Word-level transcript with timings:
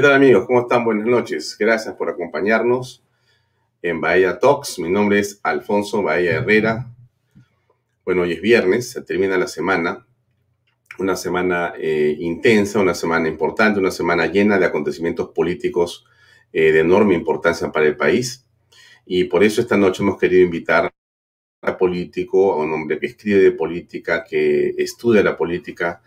¿Qué 0.00 0.06
tal 0.06 0.14
amigos? 0.14 0.46
¿Cómo 0.46 0.62
están? 0.62 0.82
Buenas 0.82 1.06
noches. 1.06 1.54
Gracias 1.58 1.94
por 1.94 2.08
acompañarnos 2.08 3.04
en 3.82 4.00
Bahía 4.00 4.38
Talks. 4.38 4.78
Mi 4.78 4.88
nombre 4.88 5.18
es 5.18 5.38
Alfonso 5.42 6.02
Bahía 6.02 6.36
Herrera. 6.36 6.90
Bueno, 8.06 8.22
hoy 8.22 8.32
es 8.32 8.40
viernes, 8.40 8.92
se 8.92 9.02
termina 9.02 9.36
la 9.36 9.46
semana. 9.46 10.06
Una 10.98 11.16
semana 11.16 11.74
eh, 11.76 12.16
intensa, 12.18 12.80
una 12.80 12.94
semana 12.94 13.28
importante, 13.28 13.78
una 13.78 13.90
semana 13.90 14.24
llena 14.24 14.58
de 14.58 14.64
acontecimientos 14.64 15.32
políticos 15.34 16.06
eh, 16.50 16.72
de 16.72 16.80
enorme 16.80 17.14
importancia 17.14 17.70
para 17.70 17.84
el 17.84 17.98
país. 17.98 18.46
Y 19.04 19.24
por 19.24 19.44
eso 19.44 19.60
esta 19.60 19.76
noche 19.76 20.02
hemos 20.02 20.18
querido 20.18 20.42
invitar 20.42 20.90
a 21.60 21.76
político, 21.76 22.54
a 22.54 22.56
un 22.56 22.72
hombre 22.72 22.98
que 22.98 23.08
escribe 23.08 23.40
de 23.40 23.52
política, 23.52 24.24
que 24.24 24.70
estudia 24.78 25.22
la 25.22 25.36
política, 25.36 26.00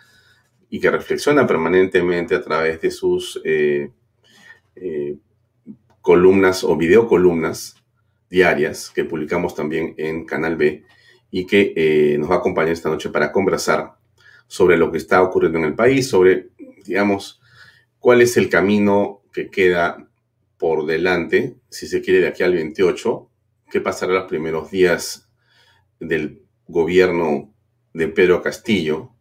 y 0.73 0.79
que 0.79 0.89
reflexiona 0.89 1.45
permanentemente 1.45 2.33
a 2.33 2.41
través 2.41 2.81
de 2.81 2.89
sus 2.89 3.39
eh, 3.45 3.91
eh, 4.75 5.15
columnas 6.01 6.63
o 6.63 6.75
videocolumnas 6.75 7.75
diarias 8.27 8.89
que 8.89 9.05
publicamos 9.05 9.53
también 9.53 9.93
en 9.99 10.25
Canal 10.25 10.55
B 10.55 10.83
y 11.29 11.45
que 11.45 11.73
eh, 11.75 12.17
nos 12.17 12.31
va 12.31 12.37
a 12.37 12.37
acompañar 12.39 12.71
esta 12.71 12.89
noche 12.89 13.11
para 13.11 13.31
conversar 13.31 13.93
sobre 14.47 14.75
lo 14.75 14.91
que 14.91 14.97
está 14.97 15.21
ocurriendo 15.21 15.59
en 15.59 15.65
el 15.65 15.75
país, 15.75 16.09
sobre, 16.09 16.49
digamos, 16.83 17.39
cuál 17.99 18.21
es 18.21 18.35
el 18.35 18.49
camino 18.49 19.21
que 19.31 19.51
queda 19.51 20.09
por 20.57 20.87
delante, 20.87 21.55
si 21.69 21.85
se 21.85 22.01
quiere, 22.01 22.19
de 22.19 22.29
aquí 22.29 22.41
al 22.41 22.55
28, 22.55 23.29
qué 23.69 23.79
pasará 23.79 24.13
los 24.13 24.25
primeros 24.27 24.71
días 24.71 25.29
del 25.99 26.41
gobierno 26.67 27.53
de 27.93 28.07
Pedro 28.07 28.41
Castillo, 28.41 29.12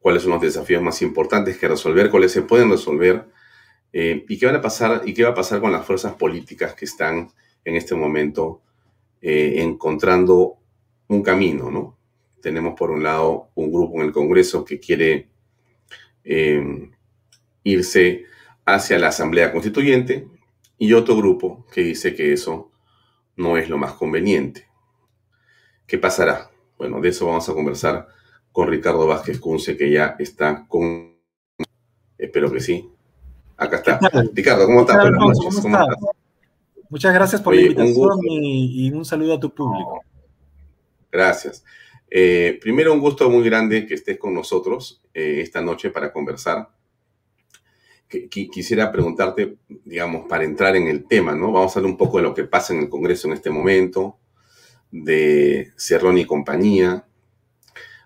cuáles 0.00 0.22
son 0.22 0.32
los 0.32 0.40
desafíos 0.40 0.82
más 0.82 1.00
importantes 1.02 1.58
que 1.58 1.68
resolver, 1.68 2.10
cuáles 2.10 2.32
se 2.32 2.42
pueden 2.42 2.70
resolver 2.70 3.26
eh, 3.92 4.24
y 4.28 4.38
qué 4.38 4.46
va 4.46 4.58
a 5.30 5.34
pasar 5.34 5.60
con 5.60 5.72
las 5.72 5.84
fuerzas 5.84 6.14
políticas 6.14 6.74
que 6.74 6.86
están 6.86 7.30
en 7.64 7.76
este 7.76 7.94
momento 7.94 8.62
eh, 9.20 9.56
encontrando 9.58 10.58
un 11.08 11.22
camino, 11.22 11.70
¿no? 11.70 11.98
Tenemos 12.40 12.74
por 12.78 12.90
un 12.90 13.02
lado 13.02 13.50
un 13.54 13.70
grupo 13.70 14.00
en 14.00 14.06
el 14.06 14.12
Congreso 14.12 14.64
que 14.64 14.80
quiere 14.80 15.28
eh, 16.24 16.90
irse 17.64 18.24
hacia 18.64 18.98
la 18.98 19.08
Asamblea 19.08 19.52
Constituyente 19.52 20.26
y 20.78 20.94
otro 20.94 21.16
grupo 21.16 21.66
que 21.72 21.82
dice 21.82 22.14
que 22.14 22.32
eso 22.32 22.70
no 23.36 23.58
es 23.58 23.68
lo 23.68 23.76
más 23.76 23.92
conveniente. 23.92 24.68
¿Qué 25.86 25.98
pasará? 25.98 26.50
Bueno, 26.78 27.00
de 27.00 27.10
eso 27.10 27.26
vamos 27.26 27.48
a 27.48 27.52
conversar 27.52 28.08
con 28.52 28.68
Ricardo 28.68 29.06
Vázquez 29.06 29.38
Cunce, 29.38 29.76
que 29.76 29.90
ya 29.90 30.16
está 30.18 30.66
con... 30.66 31.16
Espero 32.18 32.52
que 32.52 32.60
sí. 32.60 32.88
Acá 33.56 33.76
está. 33.76 34.00
Ricardo, 34.32 34.66
¿cómo 34.66 34.80
estás? 34.80 34.98
Muchas 36.88 37.14
gracias 37.14 37.40
por 37.40 37.54
la 37.54 37.60
invitación 37.60 38.18
y, 38.28 38.90
un 38.90 39.04
saludo 39.04 39.34
a 39.34 39.40
tu 39.40 39.54
público. 39.54 40.02
Gracias. 41.10 41.64
Eh, 42.10 42.58
primero, 42.60 42.92
un 42.92 43.00
gusto 43.00 43.30
muy 43.30 43.44
grande 43.44 43.86
que 43.86 43.94
estés 43.94 44.18
con 44.18 44.34
nosotros 44.34 45.00
eh, 45.14 45.40
esta 45.40 45.60
noche 45.60 45.90
para 45.90 46.12
conversar. 46.12 46.68
quisiera 48.08 48.90
preguntarte, 48.90 49.58
digamos, 49.84 50.26
para 50.28 50.42
entrar 50.42 50.74
en 50.74 50.88
el 50.88 51.06
tema, 51.06 51.36
¿no? 51.36 51.52
Vamos 51.52 51.76
a 51.76 51.78
hablar 51.78 51.92
un 51.92 51.96
poco 51.96 52.16
de 52.16 52.24
lo 52.24 52.34
que 52.34 52.44
pasa 52.44 52.74
en 52.74 52.80
el 52.80 52.88
Congreso 52.88 53.28
en 53.28 53.34
este 53.34 53.50
momento, 53.50 54.18
de 54.90 55.70
Cerrón 55.76 56.18
y 56.18 56.24
compañía, 56.24 57.06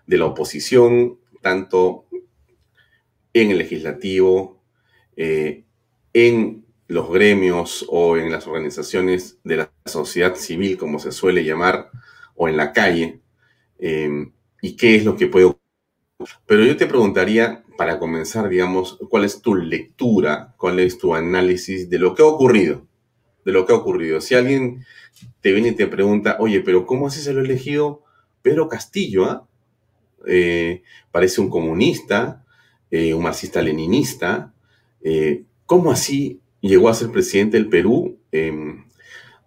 de 0.07 0.17
la 0.17 0.25
oposición, 0.25 1.17
tanto 1.41 2.05
en 3.33 3.51
el 3.51 3.57
legislativo, 3.57 4.61
eh, 5.17 5.63
en 6.13 6.65
los 6.87 7.11
gremios 7.11 7.85
o 7.89 8.17
en 8.17 8.31
las 8.31 8.47
organizaciones 8.47 9.39
de 9.43 9.57
la 9.57 9.71
sociedad 9.85 10.35
civil, 10.35 10.77
como 10.77 10.99
se 10.99 11.11
suele 11.11 11.43
llamar, 11.43 11.89
o 12.35 12.47
en 12.47 12.57
la 12.57 12.73
calle, 12.73 13.19
eh, 13.79 14.27
y 14.61 14.75
qué 14.75 14.95
es 14.95 15.05
lo 15.05 15.15
que 15.15 15.27
puede 15.27 15.45
ocurrir. 15.45 15.65
Pero 16.45 16.63
yo 16.63 16.77
te 16.77 16.87
preguntaría, 16.87 17.65
para 17.77 17.99
comenzar, 17.99 18.49
digamos, 18.49 18.97
cuál 19.09 19.25
es 19.25 19.41
tu 19.41 19.55
lectura, 19.55 20.53
cuál 20.57 20.79
es 20.79 20.97
tu 20.97 21.13
análisis 21.13 21.89
de 21.89 21.99
lo 21.99 22.15
que 22.15 22.23
ha 22.23 22.25
ocurrido, 22.25 22.85
de 23.43 23.51
lo 23.51 23.65
que 23.65 23.73
ha 23.73 23.75
ocurrido. 23.75 24.21
Si 24.21 24.35
alguien 24.35 24.85
te 25.41 25.51
viene 25.51 25.69
y 25.69 25.75
te 25.75 25.87
pregunta, 25.87 26.37
oye, 26.39 26.61
pero 26.61 26.85
¿cómo 26.85 27.07
así 27.07 27.21
se 27.21 27.33
lo 27.33 27.41
ha 27.41 27.43
elegido 27.43 28.03
Pedro 28.41 28.69
Castillo? 28.69 29.25
Ah? 29.25 29.47
Eh, 30.27 30.83
parece 31.11 31.41
un 31.41 31.49
comunista, 31.49 32.43
eh, 32.91 33.13
un 33.13 33.23
marxista-leninista. 33.23 34.53
Eh, 35.01 35.43
¿Cómo 35.65 35.91
así 35.91 36.41
llegó 36.61 36.89
a 36.89 36.93
ser 36.93 37.11
presidente 37.11 37.57
del 37.57 37.69
Perú? 37.69 38.17
Em, 38.31 38.85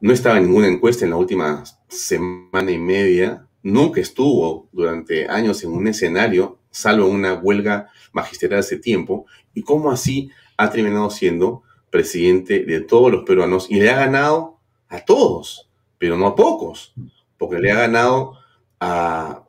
no 0.00 0.12
estaba 0.12 0.38
en 0.38 0.44
ninguna 0.44 0.68
encuesta 0.68 1.04
en 1.04 1.10
la 1.10 1.16
última 1.16 1.64
semana 1.88 2.70
y 2.70 2.78
media. 2.78 3.46
Nunca 3.62 4.00
estuvo 4.00 4.68
durante 4.72 5.28
años 5.28 5.62
en 5.64 5.72
un 5.72 5.88
escenario, 5.88 6.58
salvo 6.70 7.06
una 7.06 7.34
huelga 7.34 7.88
magisterial 8.12 8.60
hace 8.60 8.78
tiempo. 8.78 9.26
¿Y 9.54 9.62
cómo 9.62 9.90
así 9.90 10.30
ha 10.56 10.70
terminado 10.70 11.10
siendo 11.10 11.62
presidente 11.90 12.64
de 12.64 12.80
todos 12.80 13.10
los 13.10 13.24
peruanos 13.24 13.70
y 13.70 13.80
le 13.80 13.90
ha 13.90 13.96
ganado 13.96 14.58
a 14.88 15.04
todos, 15.04 15.68
pero 15.98 16.16
no 16.16 16.26
a 16.26 16.36
pocos, 16.36 16.94
porque 17.38 17.58
le 17.58 17.70
ha 17.70 17.76
ganado 17.76 18.38
a 18.80 19.47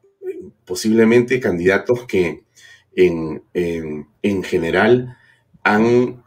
posiblemente 0.69 1.39
candidatos 1.39 2.05
que 2.05 2.43
en, 2.95 4.43
general 4.43 5.17
han 5.63 6.23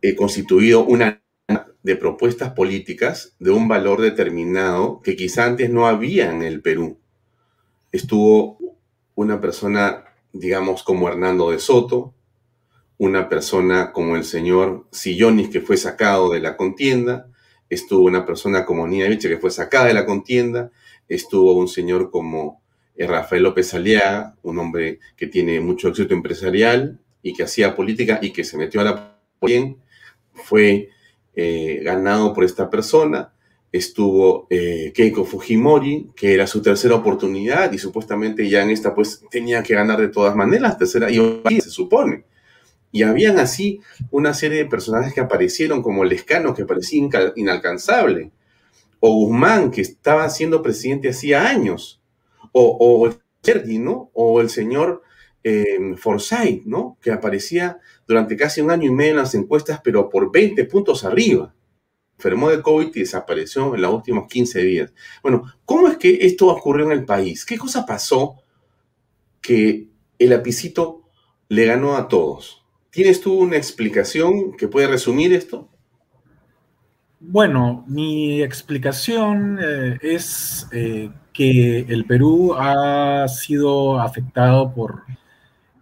eh, 0.00 0.14
constituido 0.14 0.84
una 0.84 1.24
de 1.82 1.96
propuestas 1.96 2.52
políticas 2.52 3.34
de 3.40 3.50
un 3.50 3.66
valor 3.66 4.00
determinado 4.00 5.00
que 5.02 5.16
quizá 5.16 5.44
antes 5.44 5.70
no 5.70 5.88
había 5.88 6.30
en 6.30 6.42
el 6.42 6.62
Perú. 6.62 7.00
Estuvo 7.90 8.58
una 9.16 9.40
persona, 9.40 10.04
digamos, 10.32 10.84
como 10.84 11.08
Hernando 11.08 11.50
de 11.50 11.58
Soto, 11.58 12.14
una 12.96 13.28
persona 13.28 13.90
como 13.90 14.14
el 14.14 14.22
señor 14.22 14.86
Sillonis, 14.92 15.48
que 15.48 15.60
fue 15.60 15.76
sacado 15.76 16.30
de 16.30 16.38
la 16.38 16.56
contienda, 16.56 17.26
estuvo 17.68 18.04
una 18.04 18.24
persona 18.24 18.64
como 18.64 18.86
Nina 18.86 19.08
Viche, 19.08 19.28
que 19.28 19.38
fue 19.38 19.50
sacada 19.50 19.86
de 19.86 19.94
la 19.94 20.06
contienda, 20.06 20.70
estuvo 21.08 21.54
un 21.54 21.66
señor 21.66 22.12
como 22.12 22.59
Rafael 23.06 23.42
López 23.42 23.72
Aliaga, 23.74 24.36
un 24.42 24.58
hombre 24.58 24.98
que 25.16 25.26
tiene 25.26 25.60
mucho 25.60 25.88
éxito 25.88 26.14
empresarial 26.14 26.98
y 27.22 27.32
que 27.32 27.44
hacía 27.44 27.74
política 27.74 28.18
y 28.22 28.30
que 28.30 28.44
se 28.44 28.56
metió 28.56 28.80
a 28.80 28.84
la 28.84 29.18
política, 29.38 29.80
fue 30.32 30.88
eh, 31.34 31.80
ganado 31.82 32.32
por 32.34 32.44
esta 32.44 32.68
persona. 32.70 33.32
Estuvo 33.72 34.46
eh, 34.50 34.92
Keiko 34.94 35.24
Fujimori, 35.24 36.10
que 36.16 36.34
era 36.34 36.46
su 36.46 36.60
tercera 36.60 36.96
oportunidad 36.96 37.72
y 37.72 37.78
supuestamente 37.78 38.48
ya 38.48 38.62
en 38.62 38.70
esta 38.70 38.94
pues 38.94 39.22
tenía 39.30 39.62
que 39.62 39.74
ganar 39.74 40.00
de 40.00 40.08
todas 40.08 40.34
maneras, 40.34 40.76
tercera, 40.76 41.08
y 41.10 41.60
se 41.60 41.70
supone. 41.70 42.24
Y 42.92 43.04
habían 43.04 43.38
así 43.38 43.80
una 44.10 44.34
serie 44.34 44.58
de 44.58 44.66
personajes 44.66 45.14
que 45.14 45.20
aparecieron 45.20 45.82
como 45.82 46.04
Lescano, 46.04 46.54
que 46.54 46.64
parecía 46.64 47.08
inalcanzable, 47.36 48.32
o 48.98 49.14
Guzmán, 49.14 49.70
que 49.70 49.80
estaba 49.82 50.28
siendo 50.28 50.62
presidente 50.62 51.08
hacía 51.08 51.48
años, 51.48 51.99
o, 52.52 52.76
o 52.80 53.10
Sergi, 53.42 53.78
¿no? 53.78 54.10
O 54.14 54.40
el 54.40 54.50
señor 54.50 55.02
eh, 55.42 55.94
Forsyth, 55.96 56.64
¿no? 56.66 56.98
Que 57.00 57.12
aparecía 57.12 57.78
durante 58.06 58.36
casi 58.36 58.60
un 58.60 58.70
año 58.70 58.88
y 58.88 58.92
medio 58.92 59.12
en 59.12 59.16
las 59.18 59.34
encuestas, 59.34 59.80
pero 59.82 60.08
por 60.08 60.30
20 60.30 60.64
puntos 60.64 61.04
arriba. 61.04 61.54
Enfermó 62.18 62.50
de 62.50 62.60
COVID 62.60 62.94
y 62.94 63.00
desapareció 63.00 63.74
en 63.74 63.80
los 63.80 63.94
últimos 63.94 64.28
15 64.28 64.60
días. 64.62 64.92
Bueno, 65.22 65.44
¿cómo 65.64 65.88
es 65.88 65.96
que 65.96 66.18
esto 66.20 66.48
ocurrió 66.48 66.86
en 66.86 66.92
el 66.92 67.06
país? 67.06 67.46
¿Qué 67.46 67.56
cosa 67.56 67.86
pasó 67.86 68.36
que 69.40 69.88
el 70.18 70.32
apicito 70.34 71.08
le 71.48 71.64
ganó 71.64 71.96
a 71.96 72.08
todos? 72.08 72.62
¿Tienes 72.90 73.20
tú 73.22 73.38
una 73.38 73.56
explicación 73.56 74.52
que 74.52 74.68
puede 74.68 74.88
resumir 74.88 75.32
esto? 75.32 75.70
Bueno, 77.20 77.84
mi 77.86 78.42
explicación 78.42 79.58
eh, 79.62 79.98
es 80.02 80.66
eh, 80.72 81.10
que 81.32 81.80
el 81.80 82.04
Perú 82.04 82.54
ha 82.58 83.26
sido 83.28 84.00
afectado 84.00 84.72
por 84.72 85.02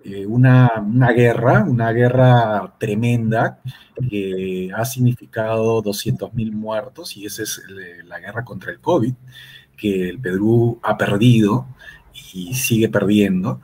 eh, 0.04 0.24
una, 0.26 0.70
guerra, 1.14 1.64
una 1.64 1.92
guerra 1.92 2.74
tremenda 2.78 3.60
que 4.08 4.70
ha 4.74 4.84
significado 4.84 5.82
200.000 5.82 6.52
muertos 6.52 7.16
y 7.16 7.26
esa 7.26 7.42
es 7.42 7.62
la 8.04 8.18
guerra 8.18 8.44
contra 8.44 8.72
el 8.72 8.80
COVID, 8.80 9.14
que 9.76 10.08
el 10.08 10.18
Perú 10.18 10.78
ha 10.82 10.96
perdido 10.96 11.66
y 12.32 12.54
sigue 12.54 12.88
perdiendo. 12.88 13.60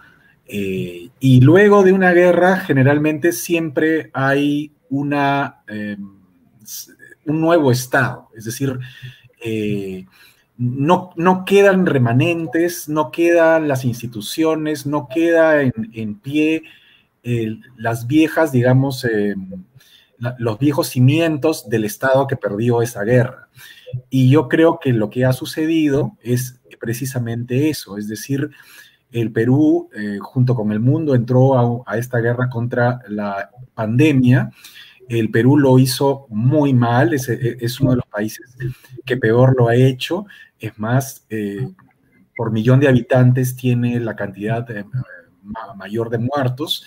Eh, 0.46 1.08
y 1.20 1.40
luego 1.40 1.82
de 1.82 1.92
una 1.92 2.12
guerra, 2.12 2.58
generalmente 2.58 3.32
siempre 3.32 4.10
hay 4.12 4.72
una, 4.90 5.62
un 7.26 7.40
nuevo 7.40 7.72
Estado, 7.72 8.28
es 8.36 8.44
decir, 8.44 8.78
eh, 9.44 10.06
no, 10.56 11.10
no 11.16 11.44
quedan 11.44 11.86
remanentes, 11.86 12.88
no 12.88 13.10
quedan 13.10 13.68
las 13.68 13.84
instituciones, 13.84 14.86
no 14.86 15.08
queda 15.08 15.62
en, 15.62 16.14
pie 16.20 16.62
las 17.76 18.06
viejas, 18.06 18.52
digamos, 18.52 19.04
em, 19.04 19.64
los 20.38 20.58
viejos 20.58 20.88
cimientos 20.88 21.68
del 21.68 21.84
Estado 21.84 22.26
que 22.26 22.36
perdió 22.36 22.82
esa 22.82 23.02
guerra. 23.02 23.48
Y 24.10 24.30
yo 24.30 24.48
creo 24.48 24.78
que 24.80 24.92
lo 24.92 25.10
que 25.10 25.24
ha 25.24 25.32
sucedido 25.32 26.16
es 26.22 26.60
precisamente 26.80 27.70
eso, 27.70 27.96
es 27.96 28.08
decir, 28.08 28.50
el 29.10 29.30
Perú, 29.30 29.88
eh, 29.94 30.18
junto 30.20 30.56
con 30.56 30.72
el 30.72 30.80
mundo, 30.80 31.14
entró 31.14 31.84
a, 31.86 31.96
esta 31.96 32.18
guerra 32.18 32.48
contra 32.48 33.00
la 33.08 33.48
pandemia. 33.72 34.50
El 35.08 35.30
Perú 35.30 35.58
lo 35.58 35.78
hizo 35.78 36.26
muy 36.30 36.72
mal, 36.72 37.14
es, 37.14 37.28
es, 37.28 37.80
uno 37.80 37.90
de 37.90 37.96
los 37.96 38.06
países 38.06 38.56
que 39.04 39.16
peor 39.16 39.54
lo 39.56 39.68
ha 39.68 39.76
hecho. 39.76 40.26
Es 40.58 40.78
más, 40.78 41.26
eh, 41.30 41.68
por 42.36 42.52
millón 42.52 42.80
de 42.80 42.88
habitantes 42.88 43.54
tiene 43.56 44.00
la 44.00 44.16
cantidad 44.16 44.68
eh, 44.70 44.84
mayor 45.76 46.10
de 46.10 46.18
muertos. 46.18 46.84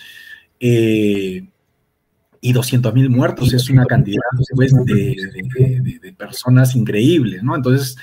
y 0.60 2.52
200 2.52 2.94
mil 2.94 3.10
muertos 3.10 3.52
es 3.52 3.68
una 3.70 3.84
cantidad 3.84 4.22
pues, 4.54 4.72
de, 4.84 6.14
personas 6.16 6.74
increíbles, 6.74 7.42
¿no? 7.42 7.54
Entonces, 7.56 7.96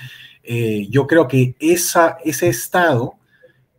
yo 0.90 1.06
creo 1.06 1.28
que 1.28 1.56
ese 1.58 2.48
estado 2.48 3.18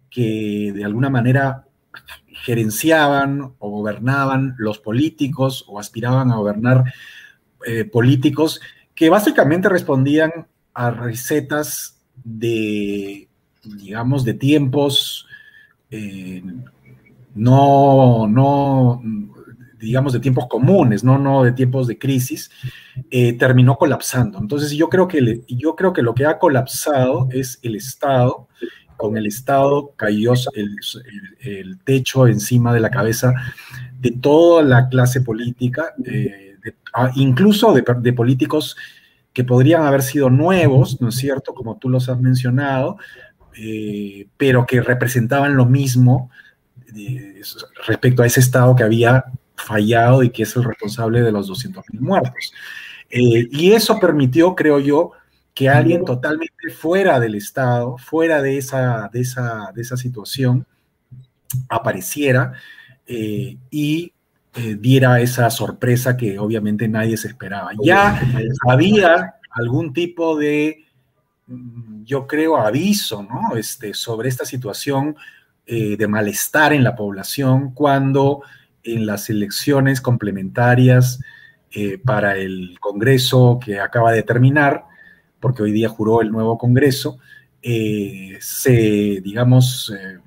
que 0.10 0.72
de 0.74 0.84
alguna 0.84 1.10
manera 1.10 1.68
gerenciaban 2.48 3.56
o 3.60 3.70
gobernaban 3.70 4.56
los 4.58 4.80
políticos 4.80 5.66
o 5.68 5.82
aspiraban 5.82 6.32
a 6.32 6.38
gobernar 6.38 6.86
eh, 7.66 7.84
políticos 7.84 8.62
que 8.96 9.10
básicamente 9.10 9.68
respondían 9.68 10.48
a 10.74 10.90
recetas 10.92 12.00
de, 12.24 13.28
digamos, 13.66 14.24
de 14.24 14.34
tiempos 14.34 15.28
eh, 15.92 16.42
no, 17.36 18.28
no, 18.30 19.02
digamos, 19.78 20.14
de 20.14 20.22
tiempos 20.22 20.48
comunes, 20.48 21.04
no, 21.04 21.18
no 21.18 21.44
de 21.44 21.52
tiempos 21.52 21.86
de 21.86 22.00
crisis, 22.00 22.50
eh, 23.12 23.34
terminó 23.34 23.76
colapsando. 23.76 24.40
Entonces 24.40 24.72
yo 24.72 24.88
creo, 24.88 25.10
que 25.10 25.42
yo 25.50 25.76
creo 25.76 25.92
que 25.92 26.02
lo 26.02 26.16
que 26.16 26.26
ha 26.26 26.40
colapsado 26.40 27.28
es 27.30 27.60
el 27.62 27.76
Estado 27.76 28.48
con 28.98 29.16
el 29.16 29.28
Estado 29.28 29.94
cayó 29.96 30.34
el, 30.54 31.80
techo 31.86 32.28
encima 32.28 32.74
de 32.74 32.80
la 32.80 32.90
cabeza 32.90 33.34
de 34.00 34.12
toda 34.12 34.64
la 34.64 34.90
clase 34.90 35.22
política, 35.22 35.94
eh, 36.04 36.56
ah, 36.94 37.12
incluso 37.16 37.74
de, 37.74 38.14
políticos 38.14 38.76
que 39.32 39.44
podrían 39.44 39.84
haber 39.84 40.02
sido 40.02 40.30
nuevos, 40.30 41.00
¿no 41.00 41.10
es 41.10 41.16
cierto?, 41.16 41.54
como 41.54 41.78
tú 41.78 41.90
los 41.90 42.10
has 42.10 42.20
mencionado, 42.20 42.98
eh, 43.56 44.28
pero 44.36 44.66
que 44.66 44.82
representaban 44.82 45.56
lo 45.56 45.66
mismo 45.66 46.30
eh, 46.96 47.42
respecto 47.86 48.24
a 48.24 48.26
ese 48.26 48.40
Estado 48.40 48.76
que 48.76 48.84
había 48.84 49.26
fallado 49.56 50.24
y 50.24 50.32
que 50.32 50.44
es 50.44 50.56
el 50.56 50.64
responsable 50.64 51.22
de 51.22 51.32
los 51.32 51.50
200.000 51.50 52.00
muertos. 52.00 52.54
y 53.10 53.72
eso 53.72 54.00
permitió, 54.00 54.54
creo 54.54 54.80
yo, 54.80 55.14
que 55.58 55.68
alguien 55.68 56.06
totalmente 56.06 56.70
fuera 56.70 57.20
del 57.20 57.34
Estado, 57.34 57.98
fuera 57.98 58.44
de 58.44 58.60
esa, 58.60 59.10
de 59.12 59.22
esa, 59.22 59.72
de 59.74 59.82
esa 59.82 59.98
situación, 59.98 60.68
apareciera 61.68 62.54
eh, 63.08 63.58
y 63.72 64.14
eh, 64.54 64.78
diera 64.80 65.20
esa 65.20 65.50
sorpresa 65.50 66.16
que 66.16 66.38
obviamente 66.38 66.88
nadie 66.88 67.18
se 67.18 67.30
esperaba. 67.30 67.72
Ya 67.82 68.22
había 68.70 69.34
algún 69.50 69.94
tipo 69.94 70.38
de, 70.38 70.86
mm, 71.48 72.04
yo 72.04 72.28
creo, 72.28 72.58
aviso 72.58 73.24
¿no? 73.24 73.58
este, 73.58 73.96
sobre 73.96 74.30
esta 74.30 74.46
situación 74.46 75.16
eh, 75.66 75.98
de 75.98 76.08
malestar 76.08 76.72
en 76.72 76.84
la 76.84 76.96
población 76.96 77.74
cuando 77.74 78.44
en 78.84 79.08
las 79.08 79.32
elecciones 79.32 80.02
complementarias 80.02 81.20
para 82.06 82.38
el 82.38 82.78
Congreso 82.80 83.60
que 83.64 83.80
acaba 83.80 84.12
de 84.12 84.24
terminar, 84.24 84.86
porque 85.48 85.64
hoy 85.64 85.72
día 85.72 85.88
juró 85.88 86.22
el 86.22 86.30
nuevo 86.30 86.58
Congreso, 86.58 87.20
eh, 87.62 88.38
se, 88.42 89.22
digamos, 89.24 89.94
eh, 89.98 90.20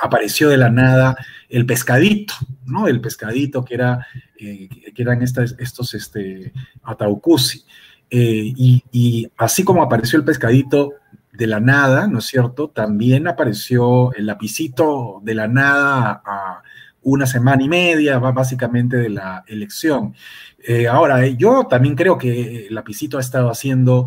apareció 0.00 0.48
de 0.48 0.56
la 0.56 0.68
nada 0.68 1.16
el 1.48 1.64
pescadito, 1.64 2.34
¿no? 2.66 2.88
El 2.88 3.00
pescadito 3.00 3.64
que, 3.64 3.74
era, 3.74 4.04
eh, 4.36 4.68
que 4.92 5.00
eran 5.00 5.22
estos 5.22 5.94
este, 5.94 6.52
ataucusi. 6.82 7.64
Y, 8.10 8.82
y, 8.90 9.30
así 9.36 9.62
como 9.62 9.80
apareció 9.80 10.18
el 10.18 10.24
pescadito 10.24 10.94
de 11.32 11.46
la 11.46 11.60
nada, 11.60 12.08
¿no 12.08 12.18
es 12.18 12.24
cierto? 12.24 12.68
También 12.68 13.28
apareció 13.28 14.12
el 14.14 14.26
lapicito 14.26 15.20
de 15.22 15.34
la 15.36 15.46
nada 15.46 16.20
a 16.26 16.62
una 17.02 17.26
semana 17.26 17.62
y 17.62 17.68
media, 17.68 18.18
básicamente, 18.18 18.96
de 18.96 19.10
la 19.10 19.44
elección. 19.46 20.14
Eh, 20.58 20.86
ahora, 20.86 21.24
eh, 21.24 21.36
yo 21.36 21.64
también 21.64 21.96
creo 21.96 22.18
que 22.18 22.66
Lapicito 22.70 23.18
ha 23.18 23.22
estado 23.22 23.50
haciendo 23.50 24.06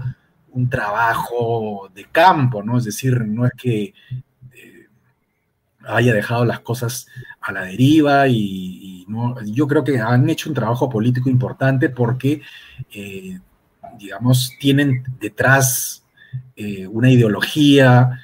un 0.51 0.69
trabajo 0.69 1.90
de 1.95 2.06
campo, 2.12 2.62
¿no? 2.62 2.78
Es 2.78 2.84
decir, 2.84 3.25
no 3.25 3.45
es 3.45 3.54
que 3.57 3.94
eh, 4.54 4.88
haya 5.88 6.13
dejado 6.13 6.45
las 6.45 6.60
cosas 6.60 7.07
a 7.42 7.51
la 7.51 7.63
deriva 7.63 8.28
y, 8.28 8.92
yo 9.46 9.68
creo 9.68 9.84
que 9.84 10.00
han 10.00 10.28
hecho 10.30 10.50
un 10.50 10.56
trabajo 10.56 10.89
político 10.89 11.30
importante 11.30 11.89
porque, 11.89 12.42
digamos, 14.00 14.56
tienen 14.60 15.04
detrás 15.19 16.04
una 16.89 17.12
ideología, 17.12 18.19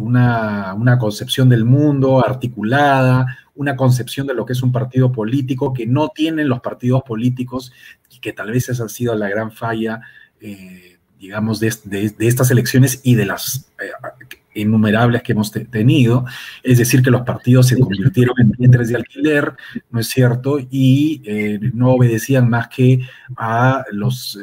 una, 0.00 0.74
una 0.74 0.98
concepción 0.98 1.48
del 1.48 1.64
mundo 1.64 2.24
articulada, 2.26 3.43
una 3.54 3.76
concepción 3.76 4.26
de 4.26 4.34
lo 4.34 4.44
que 4.44 4.52
es 4.52 4.62
un 4.62 4.72
partido 4.72 5.12
político 5.12 5.72
que 5.72 5.86
no 5.86 6.08
tienen 6.08 6.48
los 6.48 6.60
partidos 6.60 7.02
políticos 7.02 7.72
y 8.10 8.18
que 8.18 8.32
tal 8.32 8.50
vez 8.50 8.68
esa 8.68 8.84
ha 8.84 8.88
sido 8.88 9.14
la 9.14 9.28
gran 9.28 9.52
falla, 9.52 10.00
eh, 10.40 10.98
digamos, 11.18 11.60
de, 11.60 11.68
estas 12.18 12.50
elecciones 12.50 13.00
y 13.02 13.14
de 13.14 13.26
las 13.26 13.70
eh, 13.80 13.90
innumerables 14.54 15.22
que 15.22 15.32
hemos 15.32 15.50
tenido. 15.50 16.24
Es 16.62 16.78
decir, 16.78 17.02
que 17.02 17.10
los 17.10 17.22
partidos 17.22 17.68
se 17.68 17.78
convirtieron 17.78 18.34
en 18.40 18.50
vientres 18.52 18.88
de 18.88 18.96
alquiler, 18.96 19.54
¿no 19.90 20.00
es 20.00 20.08
cierto? 20.08 20.58
Y 20.70 21.22
eh, 21.24 21.60
no 21.72 21.92
obedecían 21.92 22.48
más 22.48 22.68
que 22.68 23.00
a 23.36 23.84
los 23.92 24.38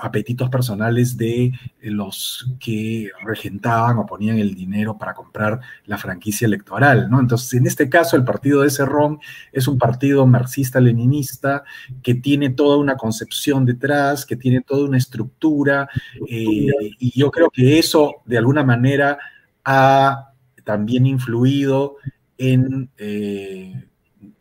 apetitos 0.00 0.48
personales 0.50 1.16
de 1.16 1.52
los 1.82 2.50
que 2.58 3.10
regentaban 3.22 3.98
o 3.98 4.06
ponían 4.06 4.38
el 4.38 4.54
dinero 4.54 4.98
para 4.98 5.14
comprar 5.14 5.60
la 5.86 5.98
franquicia 5.98 6.46
electoral, 6.46 7.08
¿no? 7.10 7.20
Entonces, 7.20 7.54
en 7.54 7.66
este 7.66 7.88
caso, 7.88 8.16
el 8.16 8.24
partido 8.24 8.62
de 8.62 8.70
Cerrón 8.70 9.18
es 9.52 9.68
un 9.68 9.78
partido 9.78 10.26
marxista-leninista 10.26 11.64
que 12.02 12.14
tiene 12.14 12.50
toda 12.50 12.76
una 12.76 12.96
concepción 12.96 13.64
detrás, 13.64 14.26
que 14.26 14.36
tiene 14.36 14.60
toda 14.60 14.88
una 14.88 14.98
estructura, 14.98 15.88
eh, 16.28 16.66
y 16.98 17.18
yo 17.18 17.30
creo 17.30 17.50
que 17.50 17.78
eso, 17.78 18.22
de 18.24 18.38
alguna 18.38 18.64
manera, 18.64 19.18
ha 19.64 20.32
también 20.64 21.06
influido 21.06 21.96
en... 22.38 22.90
Eh, 22.98 23.88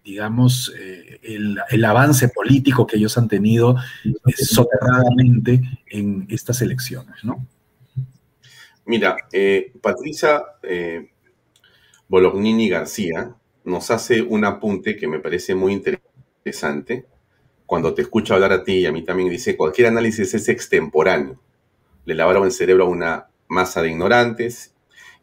digamos, 0.04 0.74
eh, 0.78 1.20
el, 1.24 1.86
avance 1.86 2.28
político 2.28 2.86
que 2.86 2.98
ellos 2.98 3.18
han 3.18 3.28
tenido 3.28 3.78
eh, 4.04 4.12
en 5.88 6.28
estas 6.30 6.62
elecciones, 6.62 7.24
¿no? 7.24 7.46
Mira, 8.86 9.16
eh, 9.32 9.72
Patricia 9.82 10.44
Bolognini 12.10 12.68
García 12.68 13.34
nos 13.64 13.92
hace 13.92 14.22
un 14.22 14.44
apunte 14.44 14.98
que 14.98 15.08
me 15.08 15.20
parece 15.20 15.56
muy 15.56 15.72
interesante. 15.72 17.06
Cuando 17.66 17.94
te 17.94 18.02
escucho 18.02 18.34
hablar 18.34 18.52
a 18.52 18.64
ti 18.64 18.80
y 18.80 18.86
a 18.86 18.92
mí 18.92 19.04
también 19.04 19.30
dice, 19.30 19.56
cualquier 19.56 19.88
análisis 19.88 20.34
es 20.34 20.50
extemporáneo. 20.50 21.40
Le 22.04 22.14
lavaron 22.14 22.44
el 22.44 22.52
cerebro 22.52 22.86
a 22.86 22.90
una 22.90 23.28
masa 23.48 23.82
de 23.82 23.90
ignorantes, 23.92 24.74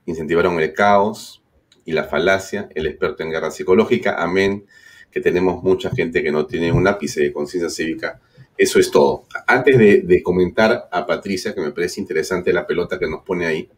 incentivaron 0.06 0.58
el 0.58 0.72
caos, 0.72 1.39
y 1.84 1.92
la 1.92 2.04
falacia, 2.04 2.68
el 2.74 2.86
experto 2.86 3.22
en 3.22 3.30
guerra 3.30 3.50
psicológica, 3.50 4.16
amén, 4.22 4.66
que 5.10 5.20
tenemos 5.20 5.62
mucha 5.62 5.90
gente 5.90 6.22
que 6.22 6.30
no 6.30 6.46
tiene 6.46 6.72
un 6.72 6.86
ápice 6.86 7.20
de 7.20 7.32
conciencia 7.32 7.70
cívica. 7.70 8.20
Eso 8.56 8.78
es 8.78 8.90
todo. 8.90 9.26
Antes 9.46 9.78
de, 9.78 10.22
comentar 10.22 10.88
a 10.90 11.06
Patricia, 11.06 11.54
que 11.54 11.60
me 11.60 11.72
parece 11.72 12.00
interesante 12.00 12.52
la 12.52 12.66
pelota 12.66 12.98
que 12.98 13.08
nos 13.08 13.22
pone 13.22 13.46
ahí, 13.46 13.68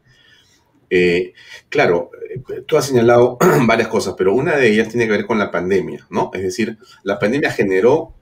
eh, 0.91 1.33
claro, 1.69 2.11
eh, 2.29 2.63
tú 2.67 2.77
has 2.77 2.87
señalado 2.87 3.39
varias 3.67 3.89
cosas, 3.89 4.15
pero 4.19 4.35
una 4.35 4.57
de 4.57 4.69
ellas 4.69 4.89
tiene 4.89 5.07
que 5.07 5.13
ver 5.13 5.27
con 5.27 5.39
la 5.39 5.51
pandemia, 5.51 6.07
¿no? 6.11 6.31
Es 6.35 6.43
decir, 6.43 6.77
la 7.03 7.19
pandemia 7.19 7.51
generó, 7.51 8.15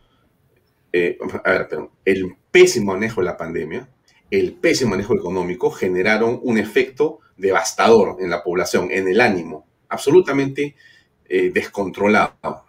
eh, 0.93 1.19
a 1.45 1.51
ver, 1.51 1.69
perdón, 1.69 1.91
el 2.05 2.37
pésimo 2.51 2.93
manejo 2.93 3.23
de 3.23 3.25
la 3.25 3.37
pandemia, 3.37 3.89
el 4.31 4.53
pésimo 4.53 4.91
manejo 4.91 5.17
económico 5.17 5.71
generaron 5.71 6.39
un 6.45 6.59
efecto 6.59 7.19
devastador 7.37 8.19
en 8.21 8.31
la 8.31 8.45
población, 8.45 8.89
en 8.93 9.09
el 9.09 9.21
ánimo 9.21 9.70
absolutamente 9.91 10.75
eh, 11.29 11.51
descontrolado. 11.53 12.65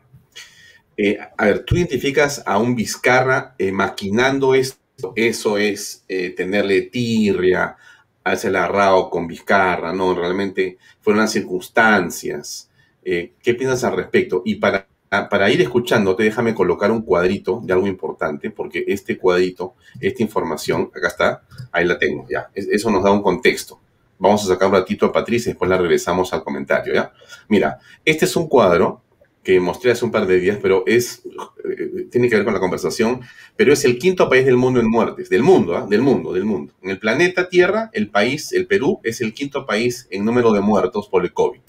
Eh, 0.98 1.18
a 1.38 1.46
ver, 1.46 1.63
tú 1.63 1.75
identificas 1.75 2.44
a 2.46 2.58
un 2.58 2.75
Vizcarra 2.75 3.56
eh, 3.58 3.72
maquinando 3.72 4.54
esto, 4.54 5.13
eso 5.16 5.58
es 5.58 6.06
tenerle 6.36 6.84
tirria, 6.84 7.75
hacerle 8.24 8.60
arrao 8.60 9.10
con 9.10 9.25
Vizcarra, 9.25 9.94
¿no? 9.94 10.13
Realmente 10.13 10.78
fueron 11.00 11.22
las 11.22 11.32
circunstancias. 11.32 12.70
¿Qué 13.04 13.56
piensas 13.58 13.84
al 13.84 13.96
respecto? 13.96 14.44
Y 14.46 14.56
para 14.56 14.88
para 15.30 15.50
ir 15.50 15.62
escuchándote, 15.62 16.24
déjame 16.24 16.56
colocar 16.56 16.90
un 16.90 17.01
cuadrito 17.01 17.60
de 17.66 17.74
algo 17.74 17.86
importante, 17.86 18.50
porque 18.50 18.86
este 18.88 19.18
cuadrito, 19.18 19.75
esta 20.00 20.24
información, 20.24 20.90
acá 20.96 21.10
está, 21.10 21.44
ahí 21.74 21.86
la 21.86 22.00
tengo, 22.00 22.25
ya. 22.30 22.50
Eso 22.54 22.90
nos 22.90 23.04
da 23.04 23.12
un 23.12 23.22
contexto. 23.22 23.80
Vamos 24.22 24.44
a 24.44 24.50
sacar 24.50 24.68
un 24.68 24.75
ratito 24.75 25.08
a 25.08 25.12
Patricia 25.12 25.50
y 25.50 25.54
después 25.54 25.68
la 25.68 25.80
regresamos 25.80 26.32
al 26.32 26.44
comentario, 26.44 26.94
¿ya? 26.94 27.12
Mira, 27.48 27.80
este 28.06 28.25
es 28.25 28.36
un 28.36 28.48
cuadro 28.48 29.01
que 29.42 29.60
mostré 29.60 29.90
hace 29.90 30.06
un 30.06 30.12
par 30.12 30.28
de 30.28 30.40
días, 30.40 30.60
pero 30.62 30.84
es, 30.86 31.24
eh, 31.68 32.06
tiene 32.12 32.30
que 32.30 32.36
ver 32.36 32.46
con 32.46 32.54
la 32.54 32.60
conversación, 32.60 33.22
pero 33.56 33.74
es 33.74 33.84
el 33.84 33.98
quinto 33.98 34.30
país 34.30 34.46
del 34.46 34.58
mundo 34.58 34.80
en 34.80 34.88
muertes, 34.88 35.28
del 35.28 35.42
mundo, 35.42 35.75
¿ah? 35.75 35.88
del 35.90 36.04
mundo, 36.04 36.34
del 36.34 36.46
mundo. 36.46 36.72
En 36.84 36.92
el 36.92 37.00
planeta 37.00 37.50
Tierra, 37.50 37.90
el 37.94 38.12
país, 38.12 38.54
el 38.54 38.68
Perú, 38.68 39.00
es 39.04 39.22
el 39.22 39.34
quinto 39.34 39.66
país 39.66 40.08
en 40.12 40.24
número 40.24 40.51
de 40.51 40.62
muertos 40.62 41.08
por 41.10 41.24
el 41.24 41.34
COVID. 41.34 41.62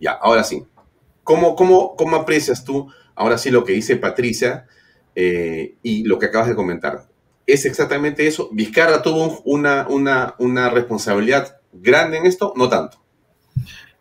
Ya, 0.00 0.12
ahora 0.12 0.44
sí. 0.44 0.64
¿Cómo, 1.22 1.54
cómo, 1.56 1.94
cómo 1.94 2.16
aprecias 2.16 2.64
tú, 2.64 2.90
ahora 3.14 3.36
sí, 3.36 3.50
lo 3.50 3.64
que 3.64 3.74
dice 3.74 3.96
Patricia 3.96 4.66
eh, 5.14 5.74
y 5.82 6.04
lo 6.04 6.18
que 6.18 6.24
acabas 6.24 6.48
de 6.48 6.54
comentar? 6.54 7.06
¿Es 7.46 7.66
exactamente 7.66 8.26
eso? 8.26 8.48
¿Vizcarra 8.50 9.02
tuvo 9.02 9.42
una, 9.44 9.86
una, 9.88 10.34
una 10.38 10.70
responsabilidad 10.70 11.58
grande 11.72 12.18
en 12.18 12.26
esto? 12.26 12.52
No 12.56 12.68
tanto. 12.68 13.02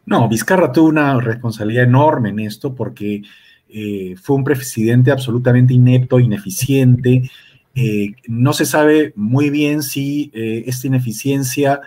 No, 0.06 0.28
Vizcarra 0.28 0.72
tuvo 0.72 0.90
una 0.90 1.20
responsabilidad 1.20 1.84
enorme 1.84 2.30
en 2.30 2.40
esto 2.40 2.74
porque 2.74 3.22
eh, 3.70 4.16
fue 4.22 4.36
un 4.36 4.44
presidente 4.44 5.12
absolutamente 5.12 5.74
inepto, 5.74 6.20
ineficiente. 6.20 7.30
Eh, 7.74 8.14
no 8.28 8.52
se 8.54 8.66
sabe 8.66 9.14
muy 9.16 9.50
bien 9.50 9.82
si 9.82 10.30
eh, 10.34 10.64
esta 10.68 10.88
ineficiencia 10.88 11.82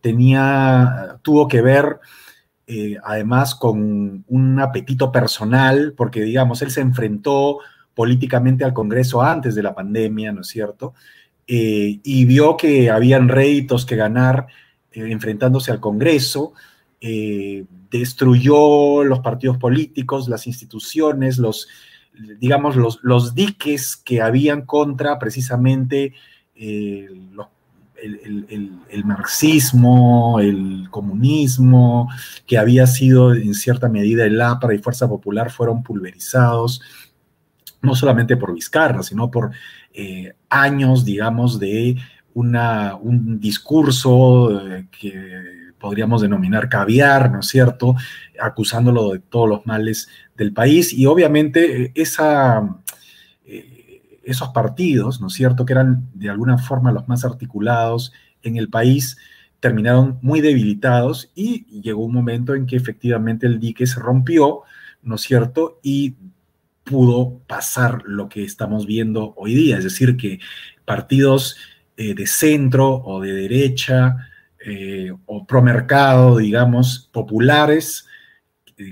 tenía, 0.00 1.18
tuvo 1.20 1.46
que 1.46 1.60
ver 1.60 1.98
además 3.04 3.54
con 3.54 4.24
un 4.26 4.58
apetito 4.58 5.12
personal, 5.12 5.92
porque 5.94 6.22
digamos, 6.22 6.62
él 6.62 6.70
se 6.70 6.80
enfrentó 6.80 7.58
políticamente 7.92 8.64
al 8.64 8.72
Congreso 8.72 9.20
antes 9.20 9.54
de 9.54 9.62
la 9.62 9.74
pandemia, 9.74 10.32
¿no 10.32 10.40
es 10.40 10.46
cierto? 10.46 10.94
y 11.46 12.24
vio 12.24 12.56
que 12.56 12.90
habían 12.90 13.28
réditos 13.28 13.84
que 13.84 13.96
ganar 13.96 14.46
enfrentándose 14.92 15.70
al 15.70 15.80
Congreso. 15.80 16.52
Eh, 17.00 17.64
destruyó 17.90 19.04
los 19.04 19.20
partidos 19.20 19.56
políticos, 19.56 20.28
las 20.28 20.46
instituciones, 20.46 21.38
los, 21.38 21.66
digamos, 22.38 22.76
los, 22.76 23.00
los 23.02 23.34
diques 23.34 23.96
que 23.96 24.20
habían 24.20 24.66
contra 24.66 25.18
precisamente 25.18 26.12
eh, 26.54 27.08
el, 28.02 29.04
marxismo, 29.04 30.40
el 30.40 30.88
comunismo, 30.90 32.08
que 32.46 32.58
había 32.58 32.86
sido 32.86 33.34
en 33.34 33.54
cierta 33.54 33.88
medida 33.88 34.24
el 34.24 34.40
APRA 34.40 34.74
y 34.74 34.78
Fuerza 34.78 35.08
Popular 35.08 35.50
fueron 35.50 35.82
pulverizados, 35.82 36.80
no 37.82 37.94
solamente 37.94 38.36
por 38.36 38.54
Vizcarra, 38.54 39.02
sino 39.02 39.30
por 39.30 39.50
eh, 39.92 40.34
años, 40.48 41.04
digamos, 41.04 41.58
de 41.58 41.96
un 42.34 43.40
discurso 43.40 44.62
que 44.90 45.60
podríamos 45.80 46.22
denominar 46.22 46.68
caviar, 46.68 47.32
¿no 47.32 47.40
es 47.40 47.46
cierto?, 47.46 47.96
acusándolo 48.40 49.12
de 49.12 49.18
todos 49.18 49.48
los 49.48 49.66
males 49.66 50.08
del 50.36 50.52
país. 50.52 50.92
Y 50.92 51.06
obviamente 51.06 51.86
eh, 51.86 51.92
eh, 51.96 54.02
esos 54.22 54.50
partidos, 54.50 55.20
¿no 55.20 55.26
es 55.26 55.32
cierto?, 55.32 55.64
que 55.64 55.72
eran 55.72 56.08
de 56.14 56.30
alguna 56.30 56.58
forma 56.58 56.92
los 56.92 57.08
más 57.08 57.24
articulados 57.24 58.12
en 58.42 58.56
el 58.56 58.68
país, 58.68 59.16
terminaron 59.58 60.18
muy 60.22 60.40
debilitados 60.40 61.32
y 61.34 61.80
llegó 61.80 62.04
un 62.04 62.14
momento 62.14 62.54
en 62.54 62.66
que 62.66 62.76
efectivamente 62.76 63.46
el 63.46 63.58
dique 63.58 63.86
se 63.86 64.00
rompió, 64.00 64.60
¿no 65.02 65.16
es 65.16 65.22
cierto?, 65.22 65.80
y 65.82 66.14
pudo 66.84 67.40
pasar 67.46 68.02
lo 68.04 68.28
que 68.28 68.44
estamos 68.44 68.86
viendo 68.86 69.34
hoy 69.36 69.54
día, 69.54 69.78
es 69.78 69.84
decir, 69.84 70.16
que 70.16 70.40
partidos 70.84 71.56
eh, 72.00 72.14
de 72.14 72.26
centro 72.26 72.94
o 73.04 73.20
de 73.20 73.34
derecha, 73.34 74.16
eh, 74.64 75.12
o 75.26 75.46
promercado, 75.46 76.38
digamos, 76.38 77.10
populares, 77.12 78.06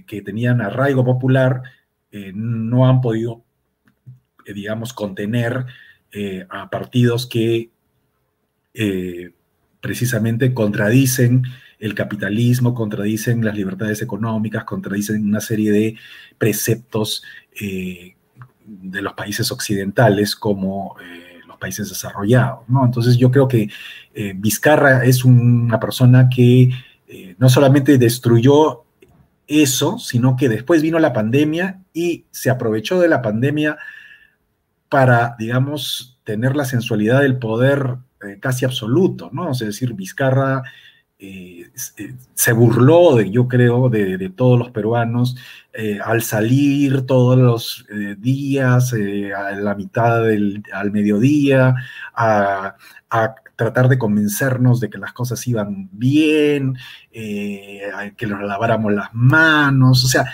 que 0.06 0.20
tenían 0.20 0.60
arraigo 0.60 1.02
popular, 1.02 1.62
eh, 2.12 2.32
no 2.34 2.86
han 2.86 3.00
podido, 3.00 3.42
eh, 4.44 4.52
digamos, 4.52 4.92
contener 4.92 5.64
a 6.50 6.68
partidos 6.70 7.26
que 7.26 7.70
precisamente 9.80 10.54
contradicen 10.54 11.44
el 11.78 11.94
capitalismo, 11.94 12.74
contradicen 12.74 13.44
las 13.44 13.54
libertades 13.54 14.00
económicas, 14.02 14.64
contradicen 14.64 15.24
una 15.24 15.40
serie 15.40 15.70
de 15.70 15.96
preceptos 16.38 17.22
de 17.52 19.02
los 19.02 19.12
países 19.12 19.52
occidentales 19.52 20.34
como 20.34 20.96
países 21.58 21.88
desarrollados, 21.88 22.68
¿no? 22.68 22.84
Entonces 22.84 23.16
yo 23.16 23.30
creo 23.30 23.48
que 23.48 23.68
eh, 24.14 24.32
Vizcarra 24.36 25.04
es 25.04 25.24
una 25.24 25.78
persona 25.78 26.28
que 26.28 26.70
eh, 27.06 27.34
no 27.38 27.48
solamente 27.48 27.98
destruyó 27.98 28.84
eso, 29.46 29.98
sino 29.98 30.36
que 30.36 30.48
después 30.48 30.82
vino 30.82 30.98
la 30.98 31.12
pandemia 31.12 31.80
y 31.92 32.26
se 32.30 32.50
aprovechó 32.50 33.00
de 33.00 33.08
la 33.08 33.22
pandemia 33.22 33.78
para, 34.88 35.34
digamos, 35.38 36.18
tener 36.24 36.56
la 36.56 36.64
sensualidad 36.64 37.22
del 37.22 37.38
poder 37.38 37.96
eh, 38.26 38.38
casi 38.40 38.64
absoluto, 38.64 39.30
¿no? 39.32 39.50
Es 39.52 39.58
decir, 39.58 39.94
Vizcarra 39.94 40.62
eh, 41.20 41.68
eh, 41.96 42.14
se 42.34 42.52
burló, 42.52 43.16
de, 43.16 43.28
yo 43.28 43.48
creo, 43.48 43.88
de, 43.88 44.30
todos 44.36 44.56
los 44.56 44.70
peruanos 44.70 45.34
eh, 45.72 45.98
al 46.04 46.22
salir 46.22 47.06
todos 47.06 47.36
los 47.36 47.86
días, 48.18 48.92
a 48.92 49.50
la 49.52 49.74
mitad 49.74 50.22
del 50.22 50.62
al 50.72 50.92
mediodía, 50.92 51.74
a, 52.14 52.76
tratar 53.56 53.88
de 53.88 53.98
convencernos 53.98 54.78
de 54.78 54.88
que 54.88 54.98
las 54.98 55.12
cosas 55.12 55.44
iban 55.48 55.88
bien, 55.90 56.76
que 57.10 58.26
nos 58.28 58.42
laváramos 58.42 58.92
las 58.92 59.12
manos, 59.12 60.04
o 60.04 60.06
sea, 60.06 60.26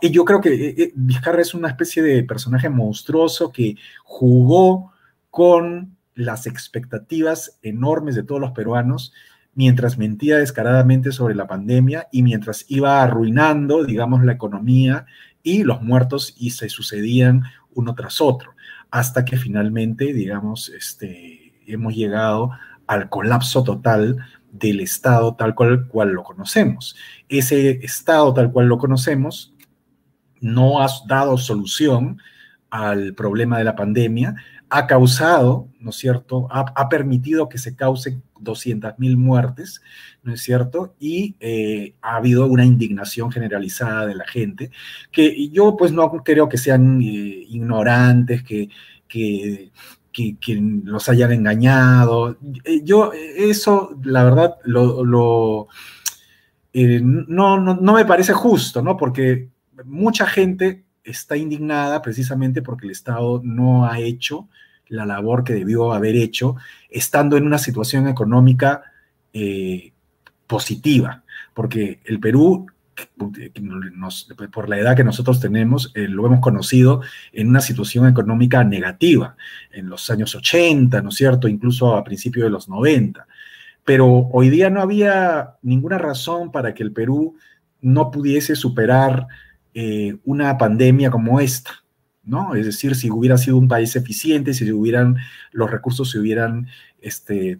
yo 0.00 0.24
creo 0.24 0.40
que 0.40 0.92
Vizcarra 0.94 1.42
es 1.42 1.52
una 1.52 1.68
especie 1.68 2.02
de 2.02 2.22
personaje 2.22 2.70
monstruoso 2.70 3.52
que 3.52 3.76
jugó 4.04 4.92
con 5.28 5.98
las 6.14 6.46
expectativas 6.46 7.58
enormes 7.62 8.14
de 8.14 8.22
todos 8.22 8.40
los 8.40 8.52
peruanos 8.52 9.12
mientras 9.54 9.98
mentía 9.98 10.38
descaradamente 10.38 11.12
sobre 11.12 11.34
la 11.34 11.46
pandemia 11.46 12.08
y 12.10 12.22
mientras 12.22 12.64
iba 12.68 13.02
arruinando, 13.02 13.84
digamos, 13.84 14.24
la 14.24 14.32
economía 14.32 15.06
y 15.42 15.64
los 15.64 15.82
muertos 15.82 16.34
y 16.38 16.50
se 16.50 16.68
sucedían 16.68 17.42
uno 17.74 17.94
tras 17.94 18.20
otro, 18.20 18.54
hasta 18.90 19.24
que 19.24 19.36
finalmente, 19.36 20.12
digamos, 20.12 20.68
este, 20.70 21.54
hemos 21.66 21.94
llegado 21.94 22.50
al 22.86 23.08
colapso 23.08 23.62
total 23.62 24.16
del 24.50 24.80
Estado 24.80 25.34
tal 25.34 25.54
cual, 25.54 25.88
cual 25.88 26.10
lo 26.10 26.22
conocemos. 26.22 26.96
Ese 27.28 27.84
Estado 27.84 28.32
tal 28.34 28.52
cual 28.52 28.66
lo 28.66 28.78
conocemos 28.78 29.54
no 30.40 30.82
ha 30.82 30.88
dado 31.06 31.38
solución 31.38 32.18
al 32.68 33.14
problema 33.14 33.58
de 33.58 33.64
la 33.64 33.76
pandemia, 33.76 34.34
ha 34.68 34.86
causado, 34.86 35.68
¿no 35.78 35.90
es 35.90 35.96
cierto?, 35.96 36.48
ha, 36.50 36.88
permitido 36.88 37.48
que 37.48 37.58
se 37.58 37.76
causen 37.76 38.22
200.000 38.42 39.16
muertes, 39.16 39.82
¿no 40.22 40.34
es 40.34 40.42
cierto? 40.42 40.94
Y 40.98 41.36
eh, 41.40 41.94
ha 42.02 42.16
habido 42.16 42.46
una 42.46 42.64
indignación 42.64 43.30
generalizada 43.30 44.06
de 44.06 44.14
la 44.14 44.26
gente, 44.26 44.70
que 45.10 45.48
yo 45.50 45.76
pues 45.76 45.92
no 45.92 46.10
creo 46.24 46.48
que 46.48 46.58
sean 46.58 47.00
eh, 47.00 47.04
ignorantes, 47.48 48.42
que, 48.42 48.68
que, 49.08 49.70
los 50.84 51.08
hayan 51.08 51.32
engañado. 51.32 52.36
Eh, 52.64 52.82
yo 52.84 53.12
eso, 53.12 53.98
la 54.04 54.24
verdad, 54.24 54.56
lo, 54.64 55.68
no, 56.74 57.60
no, 57.60 57.74
no 57.74 57.92
me 57.94 58.04
parece 58.04 58.32
justo, 58.32 58.82
¿no? 58.82 58.96
Porque 58.96 59.48
mucha 59.84 60.26
gente 60.26 60.84
está 61.04 61.36
indignada 61.36 62.02
precisamente 62.02 62.62
porque 62.62 62.86
el 62.86 62.92
Estado 62.92 63.40
no 63.42 63.86
ha 63.86 63.98
hecho 64.00 64.48
la 64.92 65.06
labor 65.06 65.42
que 65.42 65.54
debió 65.54 65.92
haber 65.92 66.16
hecho, 66.16 66.56
estando 66.90 67.36
en 67.36 67.46
una 67.46 67.58
situación 67.58 68.08
económica 68.08 68.82
eh, 69.32 69.92
positiva, 70.46 71.24
porque 71.54 72.00
el 72.04 72.20
Perú, 72.20 72.66
por 74.52 74.68
la 74.68 74.78
edad 74.78 74.94
que 74.94 75.02
nosotros 75.02 75.40
tenemos, 75.40 75.92
eh, 75.94 76.08
lo 76.08 76.26
hemos 76.26 76.40
conocido 76.40 77.00
en 77.32 77.48
una 77.48 77.62
situación 77.62 78.06
económica 78.06 78.64
negativa, 78.64 79.34
en 79.72 79.88
los 79.88 80.10
años 80.10 80.34
80, 80.34 81.00
¿no 81.00 81.08
es 81.08 81.14
cierto?, 81.14 81.48
incluso 81.48 81.96
a 81.96 82.04
principios 82.04 82.44
de 82.44 82.50
los 82.50 82.68
90. 82.68 83.26
Pero 83.84 84.28
hoy 84.30 84.50
día 84.50 84.68
no 84.68 84.82
había 84.82 85.54
ninguna 85.62 85.96
razón 85.96 86.52
para 86.52 86.74
que 86.74 86.82
el 86.82 86.92
Perú 86.92 87.36
no 87.80 88.10
pudiese 88.10 88.54
superar 88.56 89.26
eh, 89.72 90.16
una 90.24 90.58
pandemia 90.58 91.10
como 91.10 91.40
esta, 91.40 91.81
¿no? 92.24 92.54
Es 92.54 92.66
decir, 92.66 92.94
si 92.94 93.10
hubiera 93.10 93.36
sido 93.36 93.56
un 93.56 93.68
país 93.68 93.94
eficiente, 93.96 94.54
si 94.54 94.70
hubieran, 94.72 95.16
los 95.52 95.70
recursos 95.70 96.10
se 96.10 96.18
hubieran 96.18 96.68
este, 97.00 97.58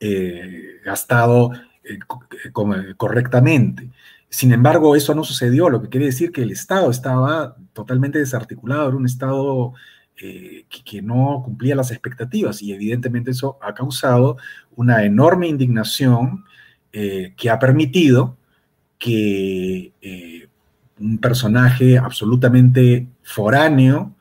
eh, 0.00 0.80
gastado 0.84 1.52
eh, 1.84 1.98
correctamente. 2.96 3.90
Sin 4.28 4.52
embargo, 4.52 4.94
eso 4.94 5.14
no 5.14 5.24
sucedió, 5.24 5.68
lo 5.70 5.82
que 5.82 5.88
quiere 5.88 6.06
decir 6.06 6.30
que 6.30 6.42
el 6.42 6.52
Estado 6.52 6.90
estaba 6.90 7.56
totalmente 7.72 8.18
desarticulado, 8.18 8.88
era 8.88 8.96
un 8.96 9.06
Estado 9.06 9.74
eh, 10.22 10.66
que, 10.84 11.00
no 11.00 11.40
cumplía 11.42 11.74
las 11.74 11.90
expectativas 11.90 12.60
y 12.60 12.72
evidentemente 12.74 13.30
eso 13.30 13.58
ha 13.62 13.72
causado 13.72 14.36
una 14.76 15.02
enorme 15.04 15.48
indignación 15.48 16.44
eh, 16.92 17.32
que 17.38 17.48
ha 17.48 17.58
permitido 17.58 18.36
que 18.98 19.94
eh, 20.02 20.48
un 20.98 21.16
personaje 21.18 21.96
absolutamente 21.96 23.06
foráneo 23.30 24.14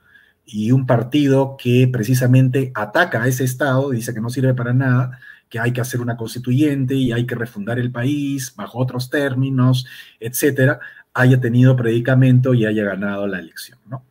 y 0.46 0.72
un 0.72 0.86
partido 0.86 1.58
que 1.58 1.88
precisamente 1.92 2.72
ataca 2.74 3.24
a 3.24 3.28
ese 3.28 3.44
Estado, 3.44 3.92
dice 3.92 4.14
que 4.14 4.22
no 4.22 4.30
sirve 4.30 4.54
para 4.54 4.74
nada, 4.74 5.20
que 5.50 5.60
hay 5.60 5.74
que 5.74 5.82
hacer 5.82 6.02
una 6.02 6.18
constituyente 6.18 6.96
y 6.96 7.12
hay 7.12 7.26
que 7.26 7.36
refundar 7.36 7.80
el 7.80 7.92
país 7.92 8.54
bajo 8.56 8.80
otros 8.80 9.10
términos, 9.10 9.86
etcétera, 10.20 10.80
haya 11.14 11.40
tenido 11.40 11.76
predicamento 11.76 12.54
y 12.54 12.66
haya 12.66 12.84
ganado 12.84 13.28
la 13.28 13.40
elección, 13.40 13.80
¿no? 13.88 14.04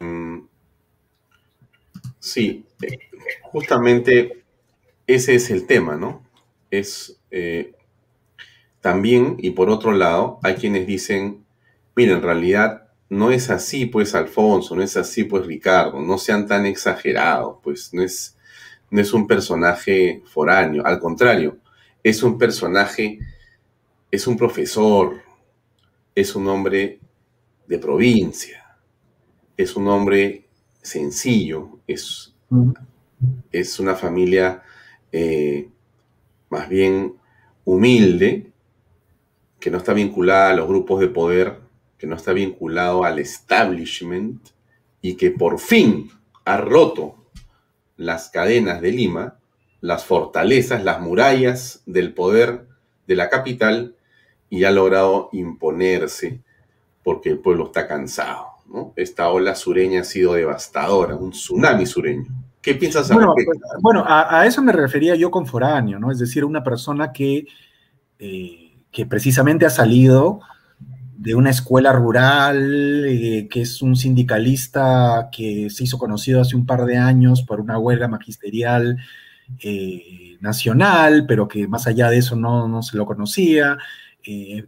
Mm. 0.00 0.46
Sí, 2.18 2.66
eh, 2.82 2.98
justamente 3.42 4.44
ese 5.06 5.34
es 5.34 5.50
el 5.50 5.66
tema, 5.66 5.96
¿no? 5.96 6.22
Es 6.70 7.18
eh, 7.30 7.74
también, 8.80 9.36
y 9.38 9.50
por 9.50 9.70
otro 9.70 9.92
lado, 9.92 10.38
hay 10.42 10.54
quienes 10.54 10.86
dicen, 10.86 11.45
mira, 11.96 12.12
en 12.14 12.22
realidad 12.22 12.88
no 13.08 13.30
es 13.30 13.50
así, 13.50 13.86
pues, 13.86 14.14
Alfonso, 14.14 14.76
no 14.76 14.82
es 14.82 14.96
así, 14.96 15.24
pues, 15.24 15.46
Ricardo, 15.46 16.00
no 16.00 16.18
sean 16.18 16.46
tan 16.46 16.66
exagerados, 16.66 17.56
pues, 17.62 17.92
no 17.94 18.02
es, 18.02 18.36
no 18.90 19.00
es 19.00 19.12
un 19.12 19.26
personaje 19.26 20.22
foráneo, 20.26 20.84
al 20.84 21.00
contrario, 21.00 21.58
es 22.02 22.22
un 22.22 22.38
personaje, 22.38 23.18
es 24.10 24.26
un 24.26 24.36
profesor, 24.36 25.22
es 26.14 26.36
un 26.36 26.46
hombre 26.48 27.00
de 27.66 27.78
provincia, 27.78 28.76
es 29.56 29.74
un 29.74 29.88
hombre 29.88 30.46
sencillo, 30.82 31.80
es, 31.86 32.34
es 33.50 33.80
una 33.80 33.94
familia 33.94 34.62
eh, 35.10 35.68
más 36.50 36.68
bien 36.68 37.14
humilde, 37.64 38.52
que 39.58 39.70
no 39.70 39.78
está 39.78 39.94
vinculada 39.94 40.50
a 40.50 40.54
los 40.54 40.68
grupos 40.68 41.00
de 41.00 41.08
poder, 41.08 41.65
que 41.98 42.06
no 42.06 42.16
está 42.16 42.32
vinculado 42.32 43.04
al 43.04 43.18
establishment 43.18 44.40
y 45.00 45.14
que 45.14 45.30
por 45.30 45.58
fin 45.58 46.10
ha 46.44 46.56
roto 46.58 47.16
las 47.96 48.28
cadenas 48.28 48.80
de 48.80 48.92
Lima, 48.92 49.38
las 49.80 50.04
fortalezas, 50.04 50.84
las 50.84 51.00
murallas 51.00 51.82
del 51.86 52.12
poder 52.12 52.66
de 53.06 53.16
la 53.16 53.28
capital 53.28 53.94
y 54.50 54.64
ha 54.64 54.70
logrado 54.70 55.28
imponerse 55.32 56.40
porque 57.02 57.30
el 57.30 57.38
pueblo 57.38 57.66
está 57.66 57.86
cansado. 57.86 58.46
¿no? 58.66 58.92
Esta 58.96 59.30
ola 59.30 59.54
sureña 59.54 60.00
ha 60.00 60.04
sido 60.04 60.34
devastadora, 60.34 61.14
un 61.14 61.30
tsunami 61.30 61.86
sureño. 61.86 62.26
¿Qué 62.60 62.74
piensas 62.74 63.12
bueno, 63.12 63.32
Bueno, 63.80 64.04
a, 64.04 64.44
eso 64.44 64.60
me 64.60 64.72
refería 64.72 65.14
yo 65.14 65.30
con 65.30 65.46
foráneo, 65.46 66.00
¿no? 66.00 66.10
Es 66.10 66.18
decir, 66.18 66.44
una 66.44 66.64
persona 66.64 67.12
que, 67.12 67.46
eh, 68.18 68.76
que 68.90 69.06
precisamente 69.06 69.66
ha 69.66 69.70
salido 69.70 70.40
de 71.26 71.34
una 71.34 71.50
escuela 71.50 71.92
rural, 71.92 73.04
eh, 73.04 73.48
que 73.50 73.62
es 73.62 73.82
un 73.82 73.96
sindicalista 73.96 75.28
que 75.32 75.68
se 75.70 75.82
hizo 75.82 75.98
conocido 75.98 76.40
hace 76.40 76.54
un 76.54 76.66
par 76.66 76.84
de 76.84 76.98
años 76.98 77.42
por 77.42 77.60
una 77.60 77.80
huelga 77.80 78.06
magisterial 78.06 78.96
eh, 79.58 80.36
nacional, 80.40 81.24
pero 81.26 81.48
que 81.48 81.66
más 81.66 81.88
allá 81.88 82.10
de 82.10 82.18
eso 82.18 82.36
no, 82.36 82.80
se 82.80 82.96
lo 82.96 83.06
conocía, 83.06 83.76
eh, 84.22 84.66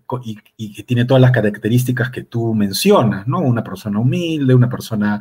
y, 0.56 0.72
que 0.72 0.82
tiene 0.82 1.04
todas 1.04 1.20
las 1.20 1.30
características 1.30 2.10
que 2.10 2.24
tú 2.24 2.52
mencionas, 2.54 3.28
¿no? 3.28 3.38
Una 3.38 3.62
persona 3.62 4.00
humilde, 4.00 4.52
una 4.52 4.68
persona 4.68 5.20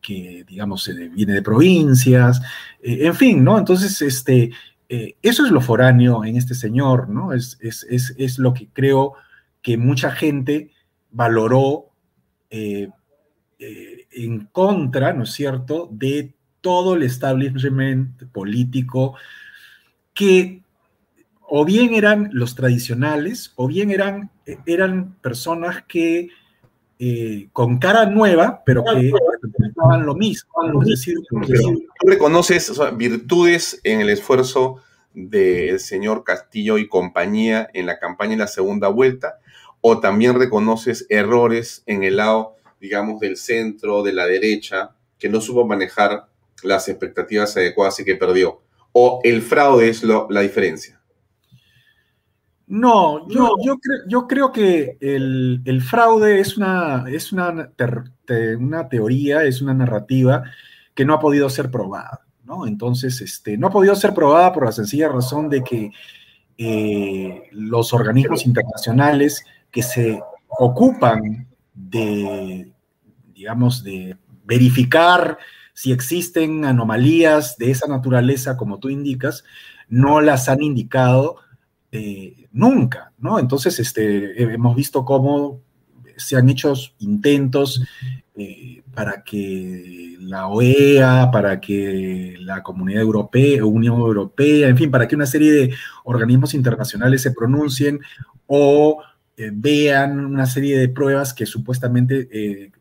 que, 0.00 0.44
digamos, 0.46 0.88
viene 1.12 1.32
de 1.32 1.42
provincias, 1.42 2.40
en 2.80 3.14
fin, 3.16 3.42
¿no? 3.42 3.58
Entonces, 3.58 4.00
este, 4.00 4.52
eso 4.88 5.44
es 5.44 5.50
lo 5.50 5.60
foráneo 5.60 6.24
en 6.24 6.36
este 6.36 6.54
señor, 6.54 7.08
¿no? 7.08 7.32
Es, 7.32 7.58
es, 7.60 7.84
es, 7.90 8.14
es 8.16 8.38
lo 8.38 8.54
que 8.54 8.68
creo 8.72 9.14
que 9.68 9.76
mucha 9.76 10.12
gente 10.12 10.70
valoró 11.10 11.90
eh, 12.48 12.88
eh, 13.58 14.06
en 14.12 14.46
contra, 14.46 15.12
¿no 15.12 15.24
es 15.24 15.32
cierto?, 15.32 15.90
de 15.92 16.32
todo 16.62 16.94
el 16.94 17.02
establishment 17.02 18.32
político 18.32 19.16
que 20.14 20.62
o 21.42 21.66
bien 21.66 21.92
eran 21.92 22.30
los 22.32 22.54
tradicionales, 22.54 23.52
o 23.56 23.68
bien 23.68 23.90
eran, 23.90 24.30
eran 24.64 25.16
personas 25.20 25.84
que 25.86 26.30
eh, 26.98 27.48
con 27.52 27.78
cara 27.78 28.06
nueva, 28.06 28.62
pero 28.64 28.82
que 28.84 29.12
representaban 29.42 30.06
lo 30.06 30.14
mismo. 30.14 30.50
decir, 30.82 31.14
¿Tú 31.28 32.06
reconoces 32.06 32.72
virtudes 32.96 33.82
en 33.84 34.00
el 34.00 34.08
esfuerzo 34.08 34.76
del 35.12 35.78
señor 35.78 36.24
Castillo 36.24 36.78
y 36.78 36.88
compañía 36.88 37.68
en 37.74 37.84
la 37.84 37.98
campaña 37.98 38.32
en 38.32 38.38
la 38.38 38.46
segunda 38.46 38.88
vuelta? 38.88 39.40
O 39.80 40.00
también 40.00 40.38
reconoces 40.38 41.06
errores 41.08 41.82
en 41.86 42.02
el 42.02 42.16
lado, 42.16 42.56
digamos, 42.80 43.20
del 43.20 43.36
centro, 43.36 44.02
de 44.02 44.12
la 44.12 44.26
derecha, 44.26 44.90
que 45.18 45.28
no 45.28 45.40
supo 45.40 45.66
manejar 45.66 46.28
las 46.62 46.88
expectativas 46.88 47.56
adecuadas 47.56 48.00
y 48.00 48.04
que 48.04 48.16
perdió? 48.16 48.62
¿O 48.92 49.20
el 49.22 49.42
fraude 49.42 49.88
es 49.88 50.02
la 50.02 50.40
diferencia? 50.40 50.98
No, 52.68 53.26
yo, 53.28 53.54
yo, 54.06 54.28
creo 54.28 54.52
que 54.52 54.98
el, 55.00 55.82
fraude 55.82 56.38
es, 56.38 56.58
una, 56.58 57.06
es 57.08 57.32
una, 57.32 57.72
una, 58.58 58.88
teoría, 58.90 59.44
es 59.44 59.62
una 59.62 59.72
narrativa 59.72 60.44
que 60.94 61.06
no 61.06 61.14
ha 61.14 61.18
podido 61.18 61.48
ser 61.48 61.70
probada, 61.70 62.20
¿no? 62.44 62.66
Entonces, 62.66 63.22
este, 63.22 63.56
no 63.56 63.68
ha 63.68 63.70
podido 63.70 63.94
ser 63.94 64.12
probada 64.12 64.52
por 64.52 64.66
la 64.66 64.72
sencilla 64.72 65.08
razón 65.08 65.48
de 65.48 65.64
que 65.64 65.92
eh, 66.58 67.44
los 67.52 67.94
organismos 67.94 68.44
internacionales 68.44 69.42
que 69.70 69.82
se 69.82 70.20
ocupan 70.48 71.46
de, 71.74 72.72
digamos, 73.34 73.82
de 73.82 74.16
verificar 74.44 75.38
si 75.74 75.92
existen 75.92 76.64
anomalías 76.64 77.56
de 77.56 77.70
esa 77.70 77.86
naturaleza, 77.86 78.56
como 78.56 78.78
tú 78.78 78.88
indicas, 78.88 79.44
no 79.88 80.20
las 80.20 80.48
han 80.48 80.62
indicado 80.62 81.36
eh, 81.92 82.48
nunca, 82.52 83.12
¿no? 83.18 83.38
Entonces, 83.38 83.78
este, 83.78 84.42
hemos 84.42 84.74
visto 84.74 85.04
cómo 85.04 85.60
se 86.16 86.36
han 86.36 86.48
hecho 86.48 86.74
intentos 86.98 87.80
eh, 88.34 88.82
para 88.92 89.22
que 89.22 90.16
la 90.20 90.48
OEA, 90.48 91.30
para 91.30 91.60
que 91.60 92.34
la 92.40 92.62
Comunidad 92.62 93.02
Europea, 93.02 93.64
Unión 93.64 93.98
Europea, 93.98 94.68
en 94.68 94.76
fin, 94.76 94.90
para 94.90 95.06
que 95.06 95.14
una 95.14 95.26
serie 95.26 95.52
de 95.52 95.74
organismos 96.04 96.54
internacionales 96.54 97.22
se 97.22 97.30
pronuncien 97.30 98.00
o 98.46 99.00
eh, 99.38 99.50
vean 99.52 100.18
una 100.18 100.46
serie 100.46 100.76
de 100.76 100.88
pruebas 100.88 101.32
que 101.32 101.46
supuestamente 101.46 102.28
eh, 102.32 102.72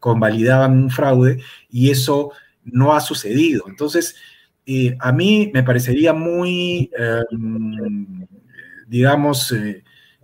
convalidaban 0.00 0.72
un 0.72 0.90
fraude 0.90 1.40
y 1.70 1.90
eso 1.90 2.32
no 2.64 2.94
ha 2.94 3.00
sucedido. 3.00 3.66
Entonces, 3.68 4.16
eh, 4.66 4.96
a 4.98 5.12
mí 5.12 5.52
me 5.54 5.62
parecería 5.62 6.12
muy, 6.12 6.90
em, 6.98 8.26
digamos, 8.88 9.54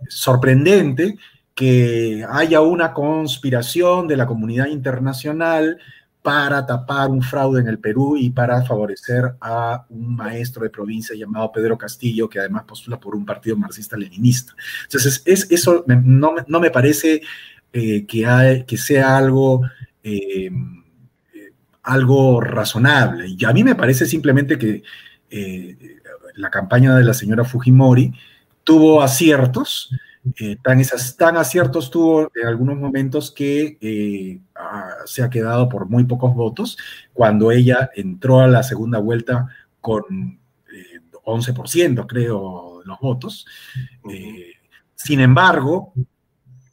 sorprendente 0.09 1.15
que 1.55 2.25
haya 2.29 2.59
una 2.59 2.93
conspiración 2.93 4.09
de 4.09 4.17
la 4.17 4.25
comunidad 4.25 4.67
internacional 4.67 5.77
para 6.21 6.65
tapar 6.65 7.09
un 7.09 7.21
fraude 7.21 7.61
en 7.61 7.67
el 7.67 7.79
Perú 7.79 8.15
y 8.15 8.29
para 8.29 8.61
favorecer 8.63 9.33
a 9.41 9.85
un 9.89 10.15
maestro 10.15 10.63
de 10.63 10.69
provincia 10.69 11.15
llamado 11.15 11.51
Pedro 11.51 11.77
Castillo, 11.77 12.29
que 12.29 12.39
además 12.39 12.63
postula 12.65 12.99
por 12.99 13.15
un 13.15 13.25
partido 13.25 13.57
marxista-leninista. 13.57 14.53
Entonces, 14.83 15.23
es, 15.25 15.47
eso 15.49 15.83
no, 15.87 16.35
no, 16.47 16.59
me 16.59 16.69
parece 16.69 17.21
eh, 17.73 18.05
que, 18.05 18.77
sea 18.77 19.17
algo, 19.17 19.61
eh, 20.03 20.51
algo 21.81 22.39
razonable. 22.39 23.35
Y 23.35 23.43
a 23.45 23.51
mí 23.51 23.63
me 23.63 23.75
parece 23.75 24.05
simplemente 24.05 24.59
que 24.59 24.83
eh, 25.31 25.97
la 26.35 26.51
campaña 26.51 26.95
de 26.95 27.03
la 27.03 27.15
señora 27.15 27.45
Fujimori 27.45 28.13
tuvo 28.63 29.01
aciertos, 29.01 29.89
eh, 30.39 30.57
tan, 30.61 30.79
esas, 30.79 31.17
tan 31.17 31.35
aciertos 31.35 31.89
tuvo 31.89 32.31
en 32.35 32.47
algunos 32.47 32.77
momentos 32.77 33.31
que 33.31 33.77
eh, 33.81 34.39
ah, 34.55 34.97
se 35.05 35.23
ha 35.23 35.29
quedado 35.31 35.67
por 35.67 35.89
muy 35.89 36.03
pocos 36.03 36.35
votos 36.35 36.77
cuando 37.11 37.51
ella 37.51 37.89
entró 37.95 38.39
a 38.39 38.47
la 38.47 38.61
segunda 38.61 38.99
vuelta 38.99 39.47
con 39.79 40.39
11%, 41.25 42.03
eh, 42.03 42.07
creo, 42.07 42.79
de 42.81 42.85
los 42.85 42.99
votos. 42.99 43.47
sin 44.95 45.19
embargo, 45.19 45.91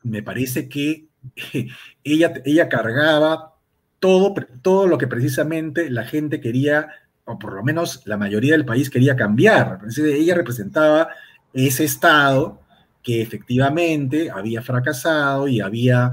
me 0.02 0.22
parece 0.22 0.68
que 0.68 1.06
ella, 2.04 2.34
ella 2.44 2.68
cargaba 2.68 3.54
todo, 3.98 4.34
todo 4.61 4.87
lo 4.87 4.98
que 4.98 5.06
precisamente 5.06 5.88
la 5.88 6.04
gente 6.04 6.40
quería, 6.42 6.90
o 7.24 7.38
por 7.38 7.54
lo 7.54 7.62
menos 7.64 8.02
la 8.04 8.18
mayoría 8.18 8.52
del 8.52 8.66
país 8.66 8.90
quería 8.90 9.16
cambiar. 9.16 9.80
Ella 9.96 10.34
representaba 10.34 11.08
ese 11.54 11.84
Estado 11.84 12.61
que 13.09 13.23
efectivamente 13.23 14.31
había 14.31 14.61
fracasado 14.61 15.49
y 15.49 15.62
había, 15.62 16.11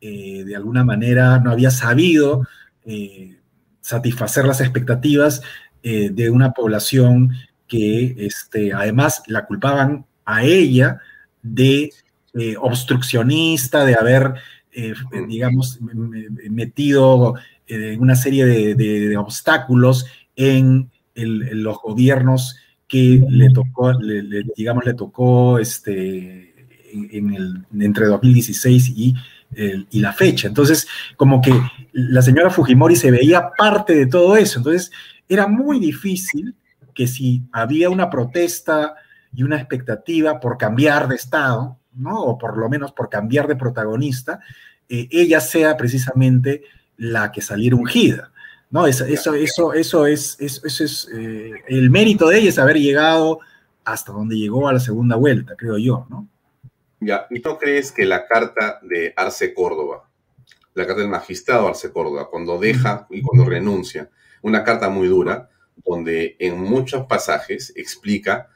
eh, 0.00 0.44
de 0.46 0.56
alguna 0.56 0.82
manera, 0.82 1.38
no 1.40 1.50
había 1.50 1.70
sabido 1.70 2.48
eh, 2.86 3.36
satisfacer 3.82 4.46
las 4.46 4.62
expectativas 4.62 5.42
eh, 5.82 6.08
de 6.10 6.30
una 6.30 6.52
población 6.52 7.34
que 7.66 8.14
este, 8.16 8.72
además 8.72 9.22
la 9.26 9.44
culpaban 9.44 10.06
a 10.24 10.42
ella 10.42 11.02
de 11.42 11.92
obstruccionista, 12.60 13.84
de 13.84 13.96
haber, 13.96 14.34
digamos, 15.28 15.78
metido 15.82 17.34
una 17.98 18.14
serie 18.16 18.74
de, 18.74 19.16
obstáculos 19.16 20.06
en, 20.36 20.90
los 21.14 21.78
gobiernos 21.82 22.56
que 22.88 23.22
le 23.28 23.50
tocó, 23.50 23.92
digamos, 24.56 24.84
le 24.84 24.94
tocó 24.94 25.58
este, 25.58 26.54
en 26.92 27.34
el, 27.34 27.66
entre 27.78 28.06
2016 28.06 28.88
y, 28.96 29.14
y 29.90 30.00
la 30.00 30.12
fecha. 30.12 30.48
Entonces, 30.48 30.88
como 31.16 31.40
que 31.40 31.52
la 31.92 32.22
señora 32.22 32.50
Fujimori 32.50 32.96
se 32.96 33.10
veía 33.10 33.50
parte 33.56 33.94
de 33.94 34.06
todo 34.06 34.36
eso. 34.36 34.58
Entonces, 34.58 34.90
era 35.28 35.46
muy 35.46 35.78
difícil 35.78 36.54
que 36.94 37.06
si 37.06 37.42
había 37.52 37.90
una 37.90 38.10
protesta 38.10 38.94
y 39.34 39.42
una 39.42 39.56
expectativa 39.56 40.40
por 40.40 40.56
cambiar 40.56 41.08
de 41.08 41.16
Estado, 41.16 41.78
¿no? 41.94 42.22
O 42.22 42.38
por 42.38 42.56
lo 42.56 42.68
menos 42.68 42.92
por 42.92 43.08
cambiar 43.08 43.46
de 43.46 43.56
protagonista, 43.56 44.40
eh, 44.88 45.08
ella 45.10 45.40
sea 45.40 45.76
precisamente 45.76 46.62
la 46.96 47.30
que 47.30 47.42
saliera 47.42 47.76
ungida. 47.76 48.32
¿No? 48.70 48.86
Eso, 48.86 49.04
eso, 49.04 49.34
eso, 49.34 49.72
eso 49.72 50.06
es, 50.06 50.36
eso, 50.40 50.84
es 50.84 51.08
eh, 51.14 51.52
el 51.68 51.90
mérito 51.90 52.28
de 52.28 52.38
ella 52.38 52.48
es 52.50 52.58
haber 52.58 52.76
llegado 52.76 53.40
hasta 53.84 54.12
donde 54.12 54.36
llegó 54.36 54.68
a 54.68 54.72
la 54.72 54.80
segunda 54.80 55.16
vuelta, 55.16 55.54
creo 55.56 55.78
yo, 55.78 56.06
¿no? 56.10 56.28
Ya, 57.00 57.26
¿y 57.30 57.40
tú 57.40 57.56
crees 57.56 57.92
que 57.92 58.04
la 58.04 58.26
carta 58.26 58.80
de 58.82 59.14
Arce 59.16 59.54
Córdoba, 59.54 60.08
la 60.74 60.86
carta 60.86 61.00
del 61.00 61.10
magistrado 61.10 61.68
Arce 61.68 61.92
Córdoba, 61.92 62.28
cuando 62.28 62.58
deja 62.58 63.06
y 63.08 63.22
cuando 63.22 63.48
renuncia, 63.48 64.10
una 64.42 64.64
carta 64.64 64.88
muy 64.88 65.08
dura, 65.08 65.48
donde 65.84 66.36
en 66.38 66.60
muchos 66.60 67.06
pasajes 67.06 67.72
explica 67.76 68.48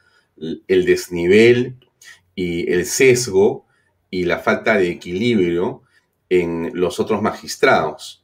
el 0.67 0.85
desnivel 0.85 1.77
y 2.35 2.69
el 2.71 2.85
sesgo 2.85 3.65
y 4.09 4.25
la 4.25 4.39
falta 4.39 4.77
de 4.77 4.89
equilibrio 4.89 5.83
en 6.29 6.71
los 6.73 6.99
otros 6.99 7.21
magistrados. 7.21 8.23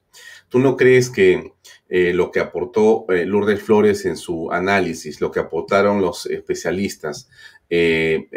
¿Tú 0.50 0.60
no 0.60 0.76
crees 0.76 1.10
que 1.10 1.54
eh, 1.92 2.14
lo 2.14 2.30
que 2.30 2.40
aportó 2.40 3.08
eh, 3.10 3.26
Lourdes 3.26 3.64
Flores 3.64 4.06
en 4.06 4.16
su 4.16 4.52
análisis, 4.52 5.20
lo 5.22 5.32
que 5.32 5.40
aportaron 5.40 6.02
los 6.02 6.28
especialistas, 6.28 7.28
eh, 7.68 8.28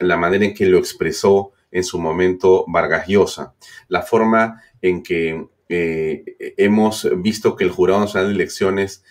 la 0.00 0.16
manera 0.16 0.44
en 0.44 0.52
que 0.52 0.66
lo 0.66 0.78
expresó 0.78 1.52
en 1.70 1.84
su 1.84 2.00
momento 2.00 2.64
Vargas 2.66 3.06
Llosa, 3.06 3.54
la 3.86 4.02
forma 4.02 4.60
en 4.82 5.04
que 5.04 5.46
hemos 5.70 7.06
visto 7.18 7.54
que 7.54 7.64
el 7.64 7.70
Jurado 7.70 8.00
Nacional 8.00 8.28
de 8.30 8.34
Elecciones 8.34 9.04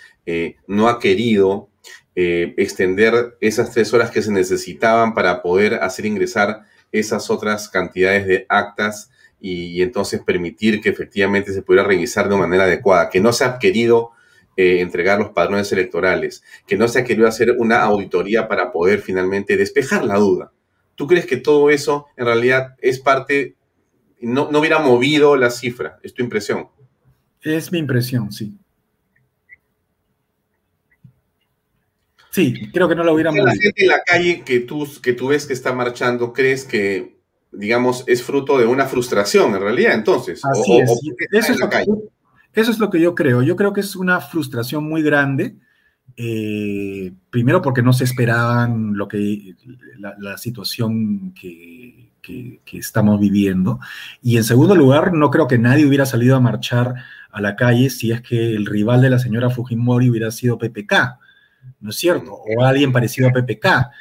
no 0.66 0.90
ha 0.90 1.00
querido 1.00 1.70
extender 2.16 3.38
esas 3.42 3.72
tres 3.72 3.94
horas 3.94 4.10
que 4.10 4.24
se 4.24 4.32
necesitaban 4.32 5.14
para 5.14 5.44
poder 5.44 5.76
hacer 5.76 6.08
ingresar 6.08 6.64
esas 6.92 7.30
otras 7.30 7.70
cantidades 7.70 8.26
de 8.26 8.46
actas 8.50 9.12
y, 9.40 9.82
entonces 9.82 10.22
permitir 10.22 10.82
que 10.82 10.90
efectivamente 10.90 11.54
se 11.54 11.62
pudiera 11.62 11.88
revisar 11.88 12.30
de 12.30 12.36
manera 12.36 12.64
adecuada, 12.64 13.10
que 13.10 13.20
no 13.20 13.32
se 13.34 13.44
ha 13.44 13.60
querido 13.60 14.12
eh, 14.56 14.82
entregar 14.82 15.20
los 15.20 15.30
padrones 15.30 15.72
electorales, 15.72 16.44
que 16.66 16.78
no 16.78 16.88
se 16.88 17.00
ha 17.00 17.04
querido 17.04 17.28
hacer 17.28 17.56
una 17.58 17.84
auditoría 17.84 18.48
para 18.48 18.72
poder 18.72 19.00
finalmente 19.02 19.58
despejar 19.58 20.04
la 20.06 20.16
duda. 20.16 20.52
¿Tú 20.96 21.06
crees 21.06 21.28
que 21.28 21.38
todo 21.38 21.70
eso 21.70 22.08
en 22.18 22.26
realidad 22.26 22.76
es 22.82 23.00
parte, 23.00 23.56
no, 24.20 24.50
no 24.52 24.60
hubiera 24.60 24.80
movido 24.80 25.36
la 25.36 25.52
cifra? 25.52 26.00
¿Es 26.02 26.14
tu 26.14 26.24
impresión? 26.24 26.70
Es 27.42 27.72
mi 27.72 27.78
impresión, 27.78 28.32
sí. 28.32 28.58
Sí, 32.32 32.70
creo 32.72 32.88
que 32.88 32.96
no 32.96 33.04
lo 33.04 33.14
hubiera 33.14 33.32
movido. 33.32 33.48
La 33.48 33.54
gente 33.54 33.84
en 33.84 33.88
la 33.88 34.02
calle 34.06 34.44
que 34.44 34.60
tú, 34.60 34.88
que 35.02 35.14
tú 35.14 35.30
ves 35.30 35.46
que 35.48 35.54
está 35.54 35.74
marchando, 35.74 36.34
¿crees 36.34 36.66
que 36.66 37.17
digamos, 37.52 38.04
es 38.08 38.24
fruto 38.24 38.58
de 38.58 38.66
una 38.66 38.86
frustración 38.86 39.56
en 39.56 39.62
realidad, 39.62 39.94
entonces. 39.94 40.42
Así 40.44 40.80
es. 40.80 40.92
eso, 41.32 41.54
es 41.54 41.60
lo 41.60 41.70
que, 41.70 41.78
eso, 42.54 42.72
es 42.72 42.80
lo 42.80 42.90
que, 42.90 43.00
yo 43.00 43.16
creo. 43.16 43.42
Yo 43.42 43.56
creo 43.56 43.74
que 43.74 43.82
es 43.82 43.96
una 43.96 44.20
frustración 44.22 44.88
muy 44.88 45.02
grande. 45.02 45.56
Eh, 46.16 47.12
primero 47.30 47.62
porque 47.62 47.84
no 47.84 47.94
se 47.94 48.06
esperaban 48.06 48.98
lo 48.98 49.08
que 49.08 49.56
la, 50.00 50.38
situación 50.38 51.34
que, 51.34 52.12
que, 52.22 52.78
estamos 52.78 53.20
viviendo. 53.20 53.80
Y 54.22 54.38
en 54.38 54.44
segundo 54.44 54.76
lugar, 54.76 55.14
no 55.14 55.30
creo 55.30 55.48
que 55.48 55.58
nadie 55.58 55.86
hubiera 55.86 56.06
salido 56.06 56.36
a 56.36 56.40
marchar 56.40 56.96
a 57.32 57.42
la 57.42 57.56
calle 57.56 57.90
si 57.90 58.12
es 58.12 58.22
que 58.22 58.56
el 58.56 58.66
rival 58.66 59.02
de 59.02 59.12
la 59.12 59.20
señora 59.20 59.50
Fujimori 59.50 60.10
hubiera 60.10 60.32
sido 60.32 60.58
PPK, 60.58 61.20
¿no 61.82 61.90
es 61.92 61.96
cierto? 61.96 62.34
O 62.34 62.64
alguien 62.64 62.92
parecido 62.92 63.30
a 63.30 63.32
PPK. 63.32 63.92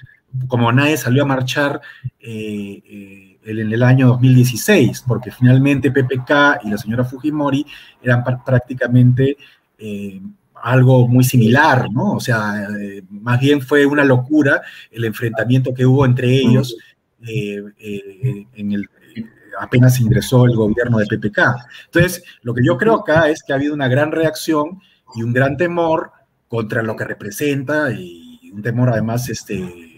Como 0.48 0.70
nadie 0.72 0.96
salió 0.96 1.22
a 1.22 1.26
marchar 1.26 1.80
eh, 2.18 2.82
eh 2.84 3.35
en 3.46 3.72
el 3.72 3.82
año 3.82 4.08
2016, 4.08 5.04
porque 5.06 5.30
finalmente 5.30 5.92
PPK 5.92 6.64
y 6.64 6.70
la 6.70 6.78
señora 6.78 7.04
Fujimori 7.04 7.64
eran 8.02 8.24
prácticamente 8.44 9.36
eh, 9.78 10.20
algo 10.62 11.06
muy 11.06 11.22
similar, 11.22 11.88
¿no? 11.90 12.14
O 12.14 12.20
sea, 12.20 12.66
eh, 12.80 13.02
más 13.08 13.38
bien 13.38 13.60
fue 13.60 13.86
una 13.86 14.04
locura 14.04 14.62
el 14.90 15.04
enfrentamiento 15.04 15.72
que 15.72 15.86
hubo 15.86 16.04
entre 16.04 16.34
ellos 16.34 16.76
eh, 17.26 17.62
en 18.54 18.72
el, 18.72 18.88
apenas 19.60 20.00
ingresó 20.00 20.46
el 20.46 20.56
gobierno 20.56 20.98
de 20.98 21.06
PPK. 21.06 21.38
Entonces, 21.86 22.24
lo 22.42 22.52
que 22.52 22.64
yo 22.64 22.76
creo 22.76 22.94
acá 22.94 23.28
es 23.28 23.42
que 23.42 23.52
ha 23.52 23.56
habido 23.56 23.74
una 23.74 23.88
gran 23.88 24.10
reacción 24.10 24.80
y 25.14 25.22
un 25.22 25.32
gran 25.32 25.56
temor 25.56 26.10
contra 26.48 26.82
lo 26.82 26.96
que 26.96 27.04
representa 27.04 27.92
y 27.92 28.50
un 28.52 28.62
temor 28.62 28.90
además 28.90 29.28
este, 29.28 29.95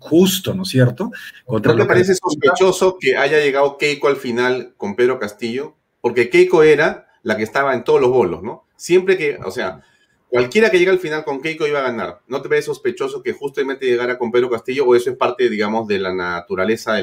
justo, 0.00 0.54
¿no 0.54 0.62
es 0.64 0.68
cierto? 0.70 1.12
¿No 1.46 1.60
te 1.60 1.84
parece 1.84 2.14
sospechoso 2.14 2.96
que 2.98 3.16
haya 3.16 3.38
llegado 3.38 3.78
Keiko 3.78 4.08
al 4.08 4.16
final 4.16 4.72
con 4.76 4.96
Pedro 4.96 5.20
Castillo? 5.20 5.76
Porque 6.00 6.30
Keiko 6.30 6.62
era 6.62 7.06
la 7.22 7.36
que 7.36 7.42
estaba 7.42 7.74
en 7.74 7.84
todos 7.84 8.00
los 8.00 8.10
bolos, 8.10 8.42
¿no? 8.42 8.64
Siempre 8.76 9.18
que, 9.18 9.38
o 9.44 9.50
sea, 9.50 9.82
cualquiera 10.28 10.70
que 10.70 10.78
llegue 10.78 10.90
al 10.90 10.98
final 10.98 11.22
con 11.22 11.42
Keiko 11.42 11.66
iba 11.66 11.80
a 11.80 11.82
ganar. 11.82 12.20
¿No 12.28 12.40
te 12.40 12.48
parece 12.48 12.66
sospechoso 12.66 13.22
que 13.22 13.34
justamente 13.34 13.86
llegara 13.86 14.16
con 14.16 14.32
Pedro 14.32 14.48
Castillo 14.48 14.86
o 14.86 14.96
eso 14.96 15.10
es 15.10 15.16
parte, 15.16 15.50
digamos, 15.50 15.86
de 15.86 15.98
la 15.98 16.14
naturaleza 16.14 16.98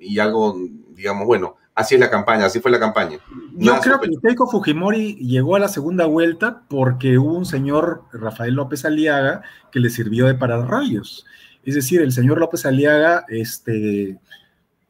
y 0.00 0.18
algo, 0.18 0.56
digamos, 0.90 1.26
bueno, 1.26 1.56
así 1.76 1.94
es 1.94 2.00
la 2.00 2.10
campaña, 2.10 2.46
así 2.46 2.58
fue 2.58 2.72
la 2.72 2.80
campaña? 2.80 3.18
Yo 3.54 3.78
creo 3.80 4.00
que 4.00 4.08
Keiko 4.26 4.50
Fujimori 4.50 5.14
llegó 5.14 5.54
a 5.54 5.60
la 5.60 5.68
segunda 5.68 6.06
vuelta 6.06 6.64
porque 6.68 7.16
hubo 7.16 7.34
un 7.34 7.46
señor, 7.46 8.02
Rafael 8.12 8.54
López 8.54 8.84
Aliaga, 8.84 9.42
que 9.70 9.78
le 9.78 9.88
sirvió 9.88 10.26
de 10.26 10.34
pararrayos. 10.34 11.24
Es 11.64 11.74
decir, 11.74 12.00
el 12.00 12.12
señor 12.12 12.38
López 12.38 12.64
Aliaga, 12.64 13.24
este, 13.28 14.18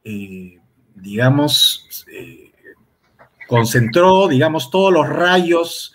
eh, 0.03 0.59
digamos, 0.95 2.05
eh, 2.11 2.51
concentró, 3.47 4.27
digamos, 4.27 4.71
todos 4.71 4.93
los 4.93 5.07
rayos 5.07 5.93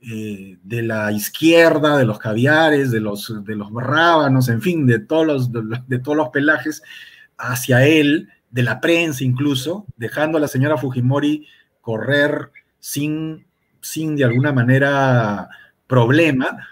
eh, 0.00 0.58
de 0.62 0.82
la 0.82 1.10
izquierda, 1.10 1.96
de 1.96 2.04
los 2.04 2.18
caviares, 2.18 2.90
de 2.90 3.00
los, 3.00 3.44
de 3.44 3.56
los 3.56 3.72
rábanos, 3.72 4.48
en 4.48 4.62
fin, 4.62 4.86
de 4.86 5.00
todos 5.00 5.26
los, 5.26 5.50
de, 5.88 5.98
todos 5.98 6.16
los 6.16 6.28
pelajes 6.28 6.82
hacia 7.36 7.84
él, 7.86 8.28
de 8.50 8.62
la 8.62 8.80
prensa 8.80 9.24
incluso, 9.24 9.84
dejando 9.96 10.38
a 10.38 10.40
la 10.40 10.48
señora 10.48 10.76
Fujimori 10.76 11.48
correr 11.80 12.52
sin, 12.78 13.46
sin 13.80 14.14
de 14.14 14.24
alguna 14.24 14.52
manera 14.52 15.48
problema, 15.88 16.68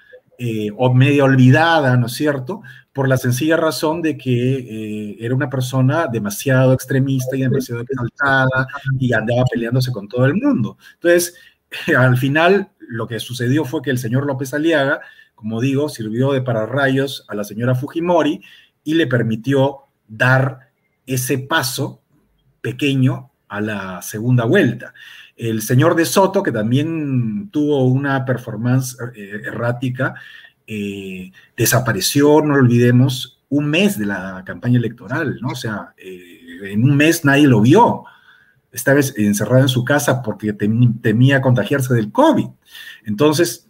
o 0.77 0.93
medio 0.93 1.25
olvidada, 1.25 1.97
¿no 1.97 2.07
es 2.07 2.15
cierto? 2.15 2.63
Por 2.93 3.09
la 3.09 3.17
sencilla 3.17 3.57
razón 3.57 4.03
de 4.03 4.19
que 4.19 4.59
eh, 4.59 5.17
era 5.21 5.35
una 5.35 5.49
persona 5.49 6.07
demasiado 6.07 6.73
extremista 6.73 7.37
y 7.37 7.41
demasiado 7.41 7.83
exaltada 7.83 8.67
y 8.99 9.13
andaba 9.13 9.45
peleándose 9.51 9.91
con 9.93 10.09
todo 10.09 10.27
el 10.27 10.35
mundo. 10.35 10.77
Entonces, 10.95 11.35
al 11.97 12.17
final, 12.17 12.71
lo 12.81 13.07
que 13.07 13.21
sucedió 13.21 13.65
fue 13.65 13.83
que 13.83 13.91
el 13.91 13.99
señor 13.99 14.27
López 14.27 14.53
Aliaga, 14.53 15.01
como 15.35 15.61
digo, 15.61 15.89
sirvió 15.89 16.33
de 16.33 16.43
pararrayos 16.43 17.25
a 17.29 17.35
la 17.35 17.45
señora 17.45 17.75
Fujimori 17.75 18.43
y 18.85 18.95
le 18.95 19.07
permitió 19.07 19.79
dar 20.07 20.71
ese 21.07 21.39
paso 21.39 22.03
pequeño 22.61 23.31
a 23.49 23.61
la 23.61 24.03
segunda 24.03 24.45
vuelta. 24.45 24.93
El 25.37 25.63
señor 25.63 25.95
de 25.95 26.05
Soto, 26.05 26.43
que 26.43 26.53
también 26.53 27.49
tuvo 27.51 27.85
una 27.85 28.25
performance 28.25 28.97
eh, 29.15 29.43
errática, 29.47 30.15
eh, 30.67 31.33
desapareció, 31.57 32.41
no 32.41 32.55
lo 32.55 32.61
olvidemos, 32.61 33.41
un 33.49 33.67
mes 33.67 33.99
de 33.99 34.07
la 34.07 34.43
campaña 34.47 34.79
electoral, 34.79 35.39
¿no? 35.41 35.49
O 35.49 35.55
sea, 35.55 35.93
eh, 35.99 36.43
en 36.65 36.85
un 36.85 36.97
mes 36.97 37.25
nadie 37.25 37.47
lo 37.47 37.61
vio. 37.61 38.05
Estaba 38.73 39.01
encerrado 39.17 39.63
en 39.63 39.69
su 39.69 39.85
casa 39.85 40.23
porque 40.23 40.55
temía 40.55 41.43
contagiarse 41.43 41.93
del 41.93 42.11
COVID. 42.11 42.47
Entonces, 43.05 43.69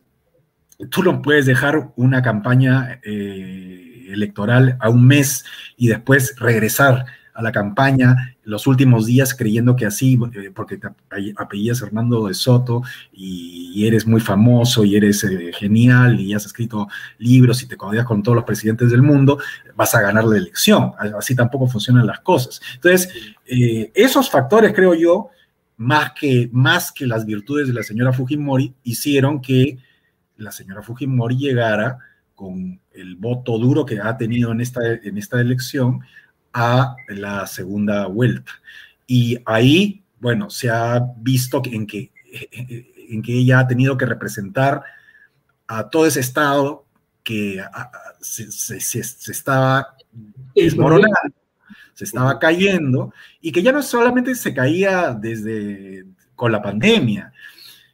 tú 0.90 1.02
no 1.02 1.22
puedes 1.22 1.46
dejar 1.46 1.92
una 1.96 2.22
campaña 2.22 3.00
eh, 3.02 4.06
electoral 4.10 4.76
a 4.80 4.88
un 4.88 5.06
mes 5.06 5.44
y 5.76 5.88
después 5.88 6.36
regresar 6.38 7.06
a 7.34 7.42
la 7.42 7.50
campaña 7.50 8.31
los 8.44 8.66
últimos 8.66 9.06
días 9.06 9.34
creyendo 9.34 9.76
que 9.76 9.86
así, 9.86 10.18
eh, 10.34 10.50
porque 10.54 10.78
te 10.78 10.88
apellidas 11.36 11.82
Hernando 11.82 12.26
de 12.26 12.34
Soto 12.34 12.82
y, 13.12 13.86
eres 13.86 14.06
muy 14.06 14.20
famoso 14.20 14.84
y 14.84 14.94
eres 14.94 15.24
eh, 15.24 15.50
genial 15.52 16.20
y 16.20 16.34
has 16.34 16.46
escrito 16.46 16.86
libros 17.18 17.62
y 17.62 17.66
te 17.66 17.76
codeas 17.76 18.04
con 18.04 18.22
todos 18.22 18.36
los 18.36 18.44
presidentes 18.44 18.90
del 18.90 19.02
mundo, 19.02 19.38
vas 19.74 19.94
a 19.94 20.00
ganar 20.00 20.24
la 20.24 20.36
elección. 20.36 20.92
Así 21.18 21.34
tampoco 21.34 21.66
funcionan 21.66 22.06
las 22.06 22.20
cosas. 22.20 22.60
Entonces, 22.74 23.08
eh, 23.46 23.90
esos 23.94 24.30
factores, 24.30 24.72
creo 24.72 24.94
yo, 24.94 25.30
más 25.78 26.12
que, 26.12 26.48
más 26.52 26.92
que 26.92 27.06
las 27.06 27.24
virtudes 27.24 27.66
de 27.66 27.74
la 27.74 27.82
señora 27.82 28.12
Fujimori, 28.12 28.74
hicieron 28.84 29.40
que 29.40 29.78
la 30.36 30.52
señora 30.52 30.82
Fujimori 30.82 31.36
llegara 31.36 31.98
con 32.34 32.80
el 32.92 33.16
voto 33.16 33.58
duro 33.58 33.84
que 33.84 34.00
ha 34.00 34.16
tenido 34.16 34.52
en 34.52 34.60
esta, 34.60 34.80
en 34.84 35.18
esta 35.18 35.40
elección 35.40 36.02
a 36.52 36.96
la 37.08 37.46
segunda 37.46 38.06
vuelta. 38.06 38.52
Y 39.06 39.38
ahí, 39.46 40.02
bueno, 40.20 40.50
se 40.50 40.70
ha 40.70 41.00
visto 41.18 41.62
en 41.64 41.86
que, 41.86 42.12
en 43.08 43.22
que 43.22 43.34
ella 43.34 43.60
ha 43.60 43.66
tenido 43.66 43.96
que 43.96 44.06
representar 44.06 44.82
a 45.66 45.88
todo 45.88 46.06
ese 46.06 46.20
Estado 46.20 46.84
que 47.22 47.62
se, 48.20 48.88
estaba 48.98 49.96
desmoronando, 50.54 51.34
se 51.94 52.04
estaba 52.04 52.38
cayendo, 52.38 53.12
y 53.40 53.52
que 53.52 53.62
ya 53.62 53.72
no 53.72 53.82
solamente 53.82 54.34
se 54.34 54.54
caía 54.54 55.12
desde 55.12 56.04
con 56.34 56.52
la 56.52 56.62
pandemia. 56.62 57.32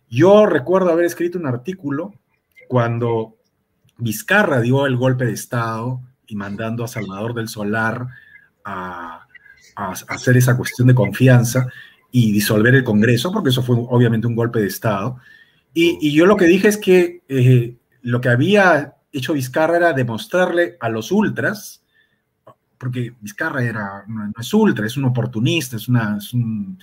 Yo 0.09 0.47
recuerdo 0.47 0.90
haber 0.90 1.05
escrito 1.05 1.38
un 1.38 1.47
artículo 1.47 2.14
cuando 2.66 3.37
Vizcarra 3.99 4.61
dio 4.61 4.87
el 4.87 4.97
golpe 4.97 5.27
de 5.27 5.33
Estado 5.33 6.01
y 6.27 6.37
mandando 6.37 6.85
a 6.85 6.88
Salvador 6.88 7.35
del 7.35 7.49
Solar 7.49 8.07
a, 8.64 9.25
hacer 9.77 10.37
esa 10.37 10.57
cuestión 10.57 10.88
de 10.88 10.94
confianza 10.94 11.68
y 12.11 12.33
disolver 12.33 12.75
el 12.75 12.83
Congreso, 12.83 13.31
porque 13.31 13.51
eso 13.51 13.62
fue 13.62 13.77
obviamente 13.79 14.27
un 14.27 14.35
golpe 14.35 14.61
de 14.61 14.66
Estado. 14.66 15.18
Y, 15.73 16.12
yo 16.12 16.27
lo 16.27 16.37
que 16.37 16.47
dije 16.47 16.66
es 16.66 16.79
que 16.79 17.23
eh, 17.29 17.77
lo 18.03 18.21
que 18.21 18.29
había 18.29 18.97
hecho 19.12 19.35
Vizcarra 19.35 19.77
era 19.77 19.92
demostrarle 19.92 20.77
a 20.81 20.88
los 20.88 21.12
ultras, 21.12 21.85
porque 22.77 23.14
Vizcarra 23.21 23.62
era, 23.62 24.05
no, 24.09 24.33
es 24.38 24.55
ultra, 24.55 24.87
es 24.87 24.97
un 24.97 25.05
oportunista, 25.05 25.77
es, 25.77 25.88
una, 25.88 26.18
un, 26.33 26.79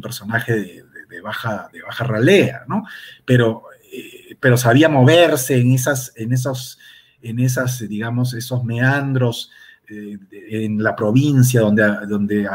personaje 0.00 0.84
de, 1.08 1.20
baja, 1.20 1.68
de 1.72 1.82
baja 1.82 2.04
ralea, 2.04 2.64
¿no? 2.68 2.84
Pero, 3.24 3.64
eh, 3.92 4.36
pero 4.38 4.56
sabía 4.56 4.88
moverse 4.88 5.58
en, 5.58 5.72
esas, 5.72 6.12
en, 6.16 6.32
esos, 6.32 6.78
en 7.22 7.40
esas, 7.40 7.80
digamos, 7.88 8.34
esos 8.34 8.64
meandros 8.64 9.50
eh, 9.88 10.18
en 10.50 10.82
la 10.82 10.96
provincia 10.96 11.60
donde, 11.60 11.82
donde, 12.08 12.48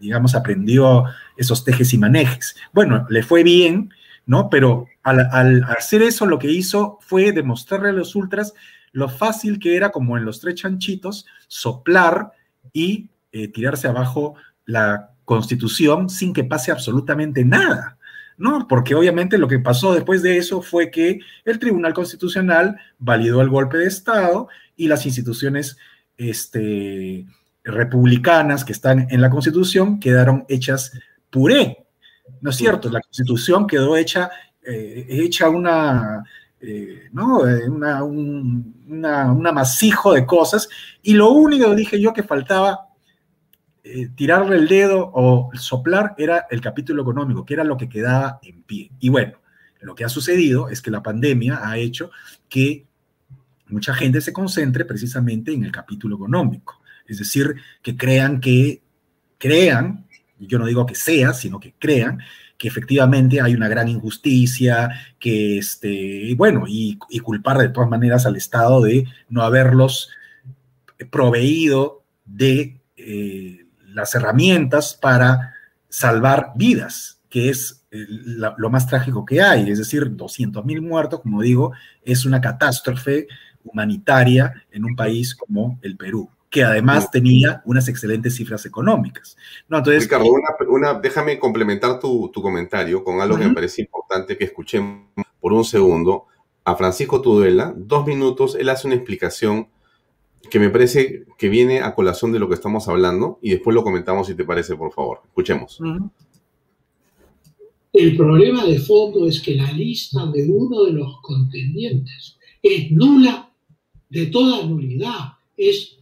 digamos, 0.00 0.34
aprendió 0.34 1.04
esos 1.36 1.64
tejes 1.64 1.92
y 1.92 1.98
manejes. 1.98 2.56
Bueno, 2.72 3.06
le 3.08 3.22
fue 3.22 3.42
bien, 3.42 3.90
¿no? 4.26 4.50
Pero 4.50 4.86
al, 5.02 5.64
hacer 5.64 6.02
eso, 6.02 6.26
lo 6.26 6.38
que 6.38 6.50
hizo 6.50 6.98
fue 7.00 7.32
demostrarle 7.32 7.90
a 7.90 7.92
los 7.92 8.14
ultras 8.14 8.54
lo 8.92 9.08
fácil 9.08 9.58
que 9.58 9.76
era, 9.76 9.90
como 9.90 10.16
en 10.16 10.24
los 10.24 10.40
tres 10.40 10.56
chanchitos, 10.56 11.26
soplar 11.46 12.32
y 12.72 13.10
eh, 13.32 13.48
tirarse 13.48 13.86
abajo 13.86 14.34
la 14.64 15.10
constitución 15.24 16.08
sin 16.08 16.32
que 16.32 16.44
pase 16.44 16.72
absolutamente 16.72 17.44
nada. 17.44 17.98
¿no? 18.38 18.66
Porque 18.68 18.94
obviamente 18.94 19.36
lo 19.36 19.48
que 19.48 19.58
pasó 19.58 19.92
después 19.92 20.22
de 20.22 20.38
eso 20.38 20.62
fue 20.62 20.90
que 20.90 21.20
el 21.44 21.58
Tribunal 21.58 21.92
Constitucional 21.92 22.76
validó 22.98 23.42
el 23.42 23.50
golpe 23.50 23.78
de 23.78 23.86
Estado 23.86 24.48
y 24.76 24.88
las 24.88 25.04
instituciones 25.04 25.76
este, 26.18 27.24
republicanas 27.62 28.64
que 28.64 28.72
están 28.72 29.06
en 29.08 29.20
la 29.20 29.30
Constitución 29.30 30.00
quedaron 30.00 30.44
hechas 30.48 30.92
puré. 31.30 31.86
¿No 32.40 32.50
es 32.50 32.56
cierto? 32.56 32.90
La 32.90 33.00
Constitución 33.00 33.66
quedó 33.66 33.96
hecha, 33.96 34.30
eh, 34.62 35.06
hecha 35.08 35.48
una, 35.48 36.22
eh, 36.60 37.08
¿no? 37.12 37.48
Eh, 37.48 37.68
una, 37.68 38.02
un 38.02 38.74
una, 38.88 39.22
amasijo 39.22 40.12
de 40.12 40.26
cosas 40.26 40.68
y 41.02 41.14
lo 41.14 41.30
único, 41.30 41.74
dije 41.74 42.00
yo, 42.00 42.12
que 42.12 42.22
faltaba 42.22 42.84
tirarle 44.16 44.56
el 44.56 44.68
dedo 44.68 45.10
o 45.14 45.50
soplar 45.54 46.14
era 46.18 46.46
el 46.50 46.60
capítulo 46.60 47.00
económico, 47.00 47.46
que 47.46 47.54
era 47.54 47.64
lo 47.64 47.78
que 47.78 47.88
quedaba 47.88 48.38
en 48.42 48.62
pie. 48.62 48.90
Y 48.98 49.08
bueno, 49.08 49.38
lo 49.80 49.94
que 49.94 50.04
ha 50.04 50.10
sucedido 50.10 50.68
es 50.68 50.82
que 50.82 50.90
la 50.90 51.02
pandemia 51.02 51.66
ha 51.66 51.78
hecho 51.78 52.10
que 52.50 52.87
mucha 53.68 53.94
gente 53.94 54.20
se 54.20 54.32
concentre 54.32 54.84
precisamente 54.84 55.52
en 55.52 55.64
el 55.64 55.72
capítulo 55.72 56.16
económico. 56.16 56.80
Es 57.06 57.18
decir, 57.18 57.54
que 57.82 57.96
crean 57.96 58.40
que, 58.40 58.82
crean, 59.38 60.06
yo 60.38 60.58
no 60.58 60.66
digo 60.66 60.86
que 60.86 60.94
sea, 60.94 61.32
sino 61.32 61.58
que 61.58 61.74
crean 61.78 62.20
que 62.58 62.68
efectivamente 62.68 63.40
hay 63.40 63.54
una 63.54 63.68
gran 63.68 63.88
injusticia, 63.88 64.90
que 65.18 65.58
este, 65.58 66.34
bueno, 66.36 66.64
y, 66.66 66.98
culpar 67.22 67.56
de 67.58 67.68
todas 67.68 67.88
maneras 67.88 68.26
al 68.26 68.36
Estado 68.36 68.82
de 68.82 69.06
no 69.28 69.42
haberlos 69.42 70.10
proveído 71.10 72.02
de 72.24 72.80
eh, 72.96 73.66
las 73.86 74.14
herramientas 74.16 74.98
para 75.00 75.54
salvar 75.88 76.52
vidas, 76.56 77.20
que 77.30 77.48
es 77.48 77.86
eh, 77.90 78.06
lo 78.56 78.70
más 78.70 78.86
trágico 78.88 79.24
que 79.24 79.40
hay, 79.40 79.70
es 79.70 79.78
decir, 79.78 80.14
200 80.14 80.64
mil 80.64 80.82
muertos, 80.82 81.20
como 81.20 81.40
digo, 81.40 81.72
es 82.02 82.26
una 82.26 82.40
catástrofe 82.40 83.28
humanitaria 83.64 84.52
en 84.70 84.84
un 84.84 84.96
país 84.96 85.34
como 85.34 85.78
el 85.82 85.96
Perú, 85.96 86.28
que 86.50 86.64
además 86.64 87.10
tenía 87.10 87.62
unas 87.64 87.88
excelentes 87.88 88.36
cifras 88.36 88.64
económicas. 88.66 89.36
No, 89.68 89.78
entonces, 89.78 90.04
Ricardo, 90.04 90.26
una, 90.68 90.94
déjame 90.94 91.38
complementar 91.38 92.00
tu, 92.00 92.30
comentario 92.32 93.04
con 93.04 93.20
algo 93.20 93.36
que 93.36 93.46
me 93.46 93.54
parece 93.54 93.82
importante 93.82 94.36
que 94.36 94.44
escuchemos 94.44 95.06
por 95.40 95.52
un 95.52 95.64
segundo. 95.64 96.26
A 96.64 96.76
Francisco 96.76 97.22
Tudela, 97.22 97.72
dos 97.76 98.06
minutos, 98.06 98.54
él 98.54 98.68
hace 98.68 98.86
una 98.86 98.96
explicación 98.96 99.68
que 100.50 100.58
me 100.58 100.70
parece 100.70 101.24
que 101.36 101.48
viene 101.48 101.80
a 101.80 101.94
colación 101.94 102.32
de 102.32 102.38
lo 102.38 102.48
que 102.48 102.54
estamos 102.54 102.88
hablando 102.88 103.38
y 103.42 103.50
después 103.50 103.74
lo 103.74 103.82
comentamos 103.82 104.26
si 104.26 104.34
te 104.34 104.44
parece, 104.44 104.76
por 104.76 104.92
favor. 104.92 105.22
Escuchemos. 105.26 105.80
El 107.92 108.16
problema 108.16 108.64
de 108.64 108.78
fondo 108.78 109.26
es 109.26 109.40
que 109.40 109.56
la 109.56 109.72
lista 109.72 110.26
de 110.26 110.46
uno 110.50 110.84
de 110.84 110.92
los 110.92 111.20
contendientes 111.22 112.37
es 112.62 112.90
nula 112.90 113.52
de 114.08 114.26
toda 114.26 114.64
nulidad, 114.64 115.34
es 115.56 115.98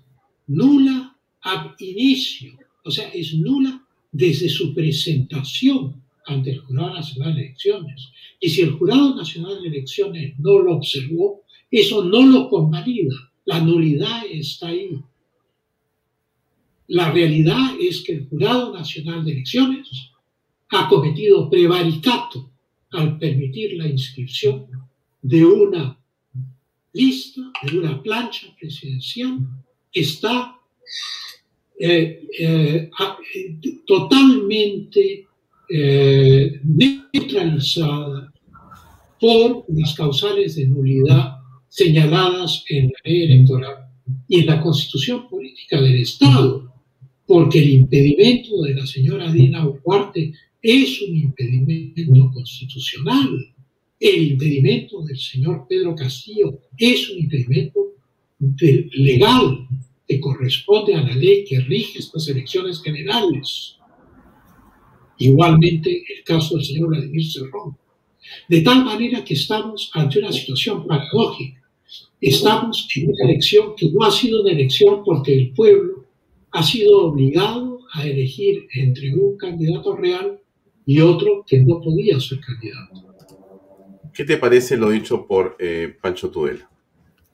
nula 0.47 1.17
ab 1.43 1.75
inicio, 1.79 2.53
o 2.85 2.91
sea, 2.91 3.09
es 3.09 3.35
nula 3.35 3.85
desde 4.13 4.49
su 4.49 4.75
presentación 4.75 6.03
ante 6.27 6.51
el 6.51 6.59
Jurado 6.61 6.95
Nacional 6.95 7.35
de 7.35 7.43
Elecciones. 7.47 8.09
Y 8.41 8.49
si 8.49 8.63
el 8.63 8.73
Jurado 8.73 9.15
Nacional 9.15 9.63
de 9.63 9.69
Elecciones 9.69 10.39
no 10.39 10.59
lo 10.59 10.77
observó, 10.77 11.43
eso 11.71 12.05
no 12.05 12.27
lo 12.27 12.49
convalida. 12.49 13.15
La 13.45 13.61
nulidad 13.61 14.23
está 14.31 14.69
ahí. 14.69 14.99
La 16.89 17.11
realidad 17.11 17.73
es 17.81 18.03
que 18.03 18.13
el 18.13 18.29
Jurado 18.29 18.73
Nacional 18.73 19.25
de 19.25 19.33
Elecciones 19.33 19.89
ha 20.71 20.89
cometido 20.89 21.49
prevaricato 21.49 22.51
al 22.91 23.19
permitir 23.19 23.77
la 23.77 23.89
inscripción 23.89 24.67
de 25.23 25.45
una 25.45 25.96
lista 26.97 27.43
de 27.63 27.79
una 27.79 28.03
plancha 28.03 28.47
presidencial 28.59 29.39
está 29.93 30.57
eh, 31.79 32.27
eh, 32.39 32.91
totalmente 33.87 35.27
eh, 35.69 36.61
neutralizada 36.65 38.33
por 39.21 39.65
las 39.69 39.95
causales 39.95 40.57
de 40.57 40.67
nulidad 40.67 41.37
señaladas 41.69 42.65
en 42.71 42.87
la 42.87 42.99
ley 43.05 43.23
electoral 43.25 43.77
y 44.29 44.41
en 44.41 44.47
la 44.47 44.61
constitución 44.61 45.29
política 45.29 45.81
del 45.81 46.01
Estado, 46.01 46.73
porque 47.27 47.59
el 47.59 47.71
impedimento 47.71 48.63
de 48.63 48.75
la 48.75 48.87
señora 48.87 49.31
Dina 49.31 49.67
Uarte 49.85 50.33
es 50.63 51.03
un 51.03 51.17
impedimento 51.17 52.31
constitucional 52.33 53.56
el 53.99 54.33
impedimento 54.33 55.03
del 55.03 55.19
señor 55.19 55.67
Pedro 55.69 55.95
Castillo 55.95 56.61
es 56.77 57.11
un 57.11 57.19
impedimento 57.19 57.95
legal 58.39 59.67
que 60.07 60.21
corresponde 60.21 60.95
a 60.95 61.03
la 61.03 61.15
ley 61.15 61.45
que 61.45 61.61
rige 61.61 61.99
estas 61.99 62.29
elecciones 62.29 62.83
generales. 62.83 63.77
Igualmente 65.19 65.91
el 65.91 66.25
caso 66.25 66.57
del 66.57 66.65
señor 66.65 66.89
Vladimir 66.89 67.25
Cerrón. 67.31 67.77
De 68.49 68.61
tal 68.61 68.85
manera 68.85 69.25
que 69.25 69.35
estamos 69.35 69.91
ante 69.95 70.19
una 70.19 70.33
situación 70.33 70.87
paradójica. 70.87 71.63
Estamos 72.21 72.89
en 72.95 73.11
una 73.11 73.31
elección 73.31 73.75
que 73.77 73.91
no 73.91 74.05
ha 74.05 74.11
sido 74.11 74.43
una 74.43 74.53
elección 74.53 75.03
porque 75.05 75.35
el 75.35 75.53
pueblo 75.53 76.07
ha 76.51 76.63
sido 76.63 77.07
obligado 77.07 77.81
a 77.93 78.07
elegir 78.07 78.67
entre 78.75 79.15
un 79.15 79.37
candidato 79.37 79.95
real 79.97 80.41
y 80.85 81.01
otro 81.01 81.45
que 81.47 81.61
no 81.61 81.81
podía 81.81 82.19
ser 82.21 82.41
candidato. 82.41 83.06
¿Qué 84.17 84.25
te 84.25 84.39
parece 84.39 84.79
lo 84.79 84.89
dicho 84.89 85.27
por 85.27 85.57
eh, 85.59 85.95
Pancho 86.01 86.31
Tudela? 86.31 86.67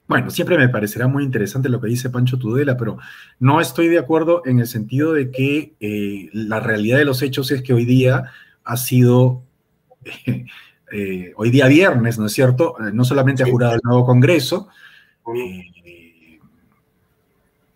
Bueno, 0.08 0.30
siempre 0.30 0.58
me 0.58 0.68
parecerá 0.68 1.06
muy 1.06 1.22
interesante 1.22 1.68
lo 1.68 1.80
que 1.80 1.86
dice 1.86 2.10
Pancho 2.10 2.40
Tudela, 2.40 2.76
pero 2.76 2.98
no 3.38 3.60
estoy 3.60 3.86
de 3.86 4.00
acuerdo 4.00 4.42
en 4.46 4.58
el 4.58 4.66
sentido 4.66 5.12
de 5.12 5.30
que 5.30 5.74
eh, 5.78 6.28
la 6.32 6.58
realidad 6.58 6.98
de 6.98 7.04
los 7.04 7.22
hechos 7.22 7.52
es 7.52 7.62
que 7.62 7.72
hoy 7.72 7.84
día 7.84 8.32
ha 8.64 8.76
sido, 8.76 9.44
eh, 10.92 11.32
hoy 11.36 11.50
día 11.50 11.68
viernes, 11.68 12.18
¿no 12.18 12.26
es 12.26 12.32
cierto? 12.32 12.74
No 12.92 13.04
solamente 13.04 13.44
ha 13.44 13.46
jurado 13.48 13.74
el 13.74 13.80
nuevo 13.84 14.04
Congreso, 14.04 14.68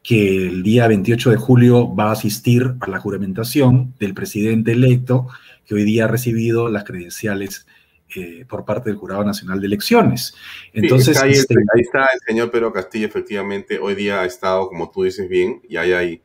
que 0.03 0.47
el 0.49 0.64
día 0.64 0.88
28 0.88 1.31
de 1.31 1.37
julio 1.37 1.95
va 1.95 2.09
a 2.09 2.12
asistir 2.12 2.75
a 2.81 2.88
la 2.88 2.99
juramentación 2.99 3.95
del 4.01 4.14
presidente 4.14 4.73
electo, 4.73 5.29
que 5.64 5.77
hoy 5.77 5.85
día 5.85 6.07
ha 6.07 6.09
recibido 6.09 6.69
las 6.69 6.83
credenciales 6.83 7.66
eh, 8.14 8.45
por 8.49 8.64
parte 8.64 8.88
del 8.88 8.99
Jurado 8.99 9.25
Nacional 9.25 9.61
de 9.61 9.66
Elecciones. 9.66 10.35
Entonces, 10.73 11.21
este, 11.25 11.55
ahí, 11.75 11.81
está 11.81 12.07
el 12.14 12.21
señor 12.25 12.53
Pedro 12.53 12.73
Castillo, 12.73 13.07
efectivamente, 13.07 13.81
hoy 13.81 13.97
día 13.97 14.21
ha 14.21 14.25
estado, 14.25 14.69
como 14.69 14.90
tú 14.90 15.03
dices 15.03 15.29
bien, 15.29 15.61
y 15.69 15.77
ahí 15.77 15.92
hay 15.92 16.23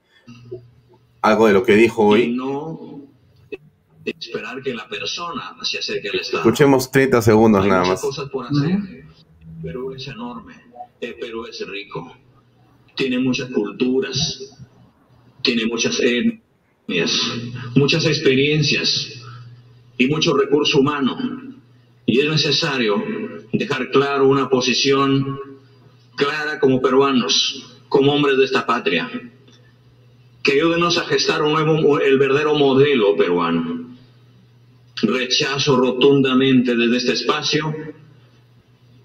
algo 1.22 1.48
de 1.48 1.54
lo 1.54 1.63
que 1.63 1.76
dijo 1.76 2.06
hoy. 2.06 2.36
no 2.36 3.02
esperar 4.06 4.62
que 4.62 4.74
la 4.74 4.88
persona 4.88 5.56
se 5.63 5.80
acerque 5.80 6.10
al 6.10 6.20
Estado. 6.20 6.44
Escuchemos 6.44 6.91
30 6.91 7.22
segundos 7.22 7.65
nada 7.65 7.86
más. 7.86 8.02
cosas 8.02 8.30
por 8.30 8.46
hacer. 8.46 9.06
Perú 9.62 9.94
es 9.94 10.08
enorme, 10.08 10.56
eh, 11.02 11.15
Perú 11.20 11.46
es 11.46 11.67
rico, 11.67 12.15
tiene 12.96 13.20
muchas 13.20 13.50
culturas, 13.50 14.56
tiene 15.41 15.65
muchas 15.65 16.00
etnias, 16.00 17.12
muchas 17.76 18.06
experiencias 18.06 19.20
y 19.98 20.08
mucho 20.08 20.36
recurso 20.36 20.80
humano 20.80 21.51
y 22.12 22.19
es 22.19 22.30
necesario 22.30 23.02
dejar 23.54 23.89
claro 23.89 24.28
una 24.28 24.50
posición 24.50 25.39
clara 26.17 26.60
como 26.60 26.82
peruanos, 26.82 27.78
como 27.88 28.12
hombres 28.12 28.38
de 28.38 28.43
esta 28.43 28.65
patria, 28.65 29.10
que 30.43 30.52
ayúdenos 30.52 30.97
a 30.97 31.06
gestar 31.06 31.41
un 31.41 31.54
nuevo, 31.54 32.02
el 32.02 32.19
verdadero 32.19 32.56
modelo 32.56 33.15
peruano. 33.15 33.95
Rechazo 35.04 35.78
rotundamente 35.78 36.76
desde 36.76 36.97
este 36.97 37.13
espacio, 37.13 37.74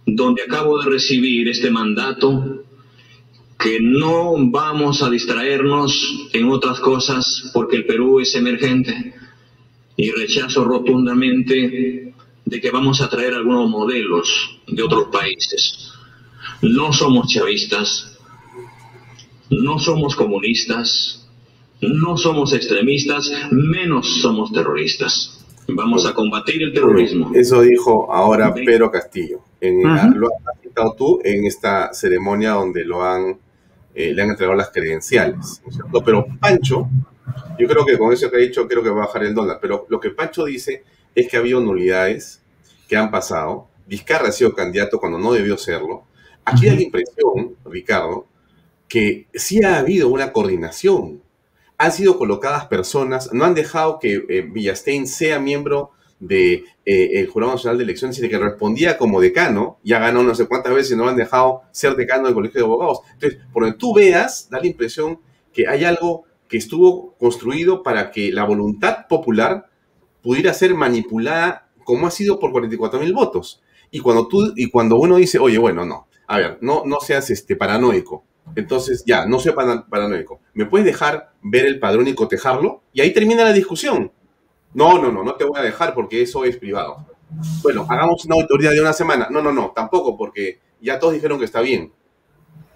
donde 0.04 0.42
acabo 0.42 0.82
de 0.82 0.90
recibir 0.90 1.48
este 1.48 1.70
mandato, 1.70 2.64
que 3.56 3.78
no 3.80 4.34
vamos 4.50 5.00
a 5.04 5.10
distraernos 5.10 6.28
en 6.32 6.48
otras 6.48 6.80
cosas 6.80 7.52
porque 7.54 7.76
el 7.76 7.86
Perú 7.86 8.18
es 8.18 8.34
emergente. 8.34 9.14
Y 9.96 10.10
rechazo 10.10 10.64
rotundamente 10.64 12.05
de 12.46 12.60
que 12.60 12.70
vamos 12.70 13.00
a 13.02 13.10
traer 13.10 13.34
algunos 13.34 13.68
modelos 13.68 14.60
de 14.68 14.82
otros 14.82 15.08
países. 15.08 15.92
No 16.62 16.92
somos 16.92 17.28
chavistas, 17.28 18.18
no 19.50 19.78
somos 19.78 20.14
comunistas, 20.14 21.28
no 21.80 22.16
somos 22.16 22.52
extremistas, 22.54 23.30
menos 23.50 24.20
somos 24.22 24.52
terroristas. 24.52 25.44
Vamos 25.68 26.06
a 26.06 26.14
combatir 26.14 26.62
el 26.62 26.72
terrorismo. 26.72 27.32
Eso 27.34 27.60
dijo 27.62 28.12
ahora 28.12 28.54
Pedro 28.54 28.92
Castillo. 28.92 29.40
En, 29.60 29.82
Lo 29.82 30.28
has 30.28 30.60
citado 30.62 30.94
tú 30.96 31.20
en 31.24 31.44
esta 31.44 31.92
ceremonia 31.92 32.52
donde 32.52 32.84
lo 32.84 33.02
han, 33.02 33.36
eh, 33.92 34.14
le 34.14 34.22
han 34.22 34.30
entregado 34.30 34.56
las 34.56 34.70
credenciales. 34.70 35.60
Pero 36.04 36.26
Pancho, 36.38 36.88
yo 37.58 37.66
creo 37.66 37.84
que 37.84 37.98
con 37.98 38.12
eso 38.12 38.30
que 38.30 38.36
ha 38.36 38.40
dicho, 38.40 38.68
creo 38.68 38.84
que 38.84 38.90
va 38.90 39.02
a 39.02 39.06
bajar 39.06 39.24
el 39.24 39.34
dólar. 39.34 39.58
Pero 39.60 39.86
lo 39.88 39.98
que 39.98 40.10
Pancho 40.10 40.44
dice 40.44 40.84
es 41.16 41.28
que 41.28 41.36
ha 41.36 41.40
habido 41.40 41.60
nulidades 41.60 42.42
que 42.88 42.96
han 42.96 43.10
pasado. 43.10 43.66
Vizcarra 43.86 44.28
ha 44.28 44.32
sido 44.32 44.54
candidato 44.54 45.00
cuando 45.00 45.18
no 45.18 45.32
debió 45.32 45.56
serlo. 45.56 46.04
Aquí 46.44 46.68
hay 46.68 46.76
la 46.76 46.82
impresión, 46.82 47.56
Ricardo, 47.64 48.26
que 48.86 49.26
sí 49.34 49.64
ha 49.64 49.78
habido 49.78 50.08
una 50.08 50.32
coordinación. 50.32 51.22
Han 51.78 51.92
sido 51.92 52.18
colocadas 52.18 52.66
personas, 52.66 53.32
no 53.32 53.44
han 53.44 53.54
dejado 53.54 53.98
que 53.98 54.24
eh, 54.28 54.42
Villastein 54.42 55.06
sea 55.06 55.40
miembro 55.40 55.90
del 56.20 56.64
de, 56.84 57.20
eh, 57.20 57.26
Jurado 57.26 57.52
Nacional 57.52 57.78
de 57.78 57.84
Elecciones, 57.84 58.16
sino 58.16 58.28
que 58.28 58.38
respondía 58.38 58.96
como 58.96 59.20
decano, 59.20 59.78
ya 59.82 59.98
ganó 59.98 60.22
no 60.22 60.34
sé 60.34 60.46
cuántas 60.46 60.74
veces 60.74 60.92
y 60.92 60.96
no 60.96 61.04
lo 61.04 61.10
han 61.10 61.16
dejado 61.16 61.62
ser 61.72 61.94
decano 61.96 62.26
del 62.26 62.34
Colegio 62.34 62.60
de 62.60 62.66
Abogados. 62.66 63.00
Entonces, 63.14 63.40
por 63.52 63.64
donde 63.64 63.78
tú 63.78 63.94
veas, 63.94 64.48
da 64.50 64.60
la 64.60 64.66
impresión 64.66 65.20
que 65.52 65.66
hay 65.66 65.84
algo 65.84 66.24
que 66.48 66.58
estuvo 66.58 67.14
construido 67.18 67.82
para 67.82 68.10
que 68.10 68.32
la 68.32 68.44
voluntad 68.44 69.06
popular 69.08 69.66
pudiera 70.26 70.52
ser 70.52 70.74
manipulada 70.74 71.68
como 71.84 72.08
ha 72.08 72.10
sido 72.10 72.40
por 72.40 72.50
44 72.50 72.98
mil 72.98 73.12
votos. 73.12 73.62
Y 73.92 74.00
cuando, 74.00 74.26
tú, 74.26 74.52
y 74.56 74.68
cuando 74.68 74.96
uno 74.96 75.14
dice, 75.18 75.38
oye, 75.38 75.56
bueno, 75.56 75.86
no, 75.86 76.08
a 76.26 76.38
ver, 76.38 76.58
no, 76.60 76.82
no 76.84 76.98
seas 76.98 77.30
este, 77.30 77.54
paranoico. 77.54 78.24
Entonces, 78.56 79.04
ya, 79.06 79.24
no 79.24 79.38
sea 79.38 79.54
paranoico. 79.54 80.40
¿Me 80.52 80.66
puedes 80.66 80.84
dejar 80.84 81.30
ver 81.42 81.64
el 81.66 81.78
padrón 81.78 82.08
y 82.08 82.14
cotejarlo? 82.16 82.82
Y 82.92 83.02
ahí 83.02 83.12
termina 83.12 83.44
la 83.44 83.52
discusión. 83.52 84.10
No, 84.74 85.00
no, 85.00 85.12
no, 85.12 85.22
no 85.22 85.36
te 85.36 85.44
voy 85.44 85.60
a 85.60 85.62
dejar 85.62 85.94
porque 85.94 86.22
eso 86.22 86.44
es 86.44 86.56
privado. 86.56 87.06
Bueno, 87.62 87.86
hagamos 87.88 88.24
una 88.24 88.34
auditoría 88.34 88.70
de 88.70 88.80
una 88.80 88.92
semana. 88.92 89.28
No, 89.30 89.40
no, 89.40 89.52
no, 89.52 89.70
tampoco, 89.76 90.16
porque 90.16 90.58
ya 90.80 90.98
todos 90.98 91.14
dijeron 91.14 91.38
que 91.38 91.44
está 91.44 91.60
bien. 91.60 91.92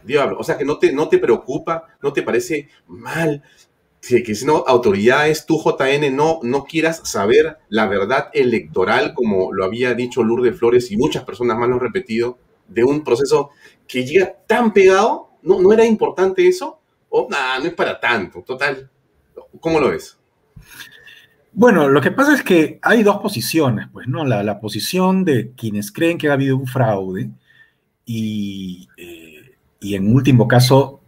Diablo, 0.05 0.37
o 0.39 0.45
sea 0.45 0.57
que 0.57 0.65
no 0.65 0.79
te, 0.79 0.93
no 0.93 1.09
te 1.09 1.19
preocupa, 1.19 1.89
no 2.01 2.13
te 2.13 2.23
parece 2.23 2.69
mal 2.87 3.43
que, 4.01 4.35
si 4.35 4.47
no, 4.47 4.65
autoridades, 4.67 5.47
tú 5.47 5.61
JN 5.63 6.15
no, 6.15 6.41
no 6.43 6.65
quieras 6.65 7.03
saber 7.05 7.59
la 7.69 7.87
verdad 7.87 8.31
electoral, 8.33 9.13
como 9.15 9.53
lo 9.53 9.65
había 9.65 9.95
dicho 9.95 10.23
Lourdes 10.23 10.59
Flores 10.59 10.91
y 10.91 10.97
muchas 10.97 11.25
personas 11.25 11.59
más 11.59 11.69
lo 11.69 11.75
han 11.75 11.81
repetido, 11.81 12.39
de 12.67 12.85
un 12.85 13.05
proceso 13.05 13.51
que 13.87 14.05
llega 14.05 14.33
tan 14.47 14.73
pegado, 14.73 15.31
¿no, 15.43 15.61
¿no 15.61 15.73
era 15.73 15.85
importante 15.85 16.47
eso? 16.47 16.81
O 17.11 17.29
nada, 17.31 17.59
no 17.59 17.67
es 17.67 17.75
para 17.75 17.99
tanto, 17.99 18.43
total. 18.43 18.89
¿Cómo 19.61 19.81
lo 19.81 19.91
ves? 19.91 20.17
Bueno, 21.53 21.89
lo 21.89 22.01
que 22.01 22.13
pasa 22.13 22.35
es 22.35 22.43
que 22.43 22.79
hay 22.83 23.03
dos 23.03 23.19
posiciones, 23.19 23.89
pues, 23.93 24.07
¿no? 24.07 24.25
La, 24.25 24.61
posición 24.61 25.25
de 25.25 25.53
quienes 25.57 25.91
creen 25.91 26.17
que 26.17 26.29
ha 26.29 26.35
habido 26.35 26.57
un 26.57 26.67
fraude 26.67 27.31
y, 28.05 28.89
eh, 28.97 29.57
y 29.81 29.95
en 29.95 30.15
último 30.15 30.47
caso 30.47 31.00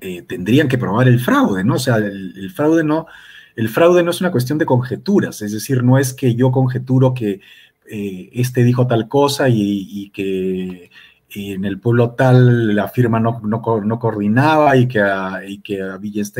eh, 0.00 0.22
tendrían 0.22 0.68
que 0.68 0.78
probar 0.78 1.08
el 1.08 1.20
fraude, 1.20 1.64
¿no? 1.64 1.74
O 1.74 1.78
sea, 1.78 1.96
el, 1.96 2.50
fraude 2.54 2.84
no, 2.84 3.06
el 3.54 3.68
fraude 3.68 4.02
no 4.02 4.10
es 4.10 4.20
una 4.20 4.30
cuestión 4.30 4.58
de 4.58 4.66
conjeturas, 4.66 5.42
es 5.42 5.52
decir, 5.52 5.82
no 5.82 5.98
es 5.98 6.12
que 6.12 6.34
yo 6.34 6.50
conjeturo 6.52 7.14
que 7.14 7.40
eh, 7.88 8.30
este 8.32 8.64
dijo 8.64 8.86
tal 8.86 9.08
cosa 9.08 9.48
y, 9.48 10.10
que 10.10 10.90
en 11.34 11.64
el 11.64 11.80
pueblo 11.80 12.10
tal 12.12 12.74
la 12.74 12.88
firma 12.88 13.20
no, 13.20 13.40
no, 13.42 13.98
coordinaba 13.98 14.76
y 14.76 14.86
que, 14.86 15.00
a, 15.00 15.40
y 15.46 15.60
que 15.60 15.82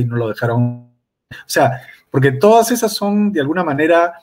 no 0.07 0.17
lo 0.17 0.29
dejaron. 0.29 0.91
O 1.31 1.47
sea, 1.47 1.81
porque 2.11 2.33
todas 2.33 2.71
esas 2.71 2.93
son 2.95 3.33
de 3.33 3.41
alguna 3.41 3.65
manera 3.65 4.15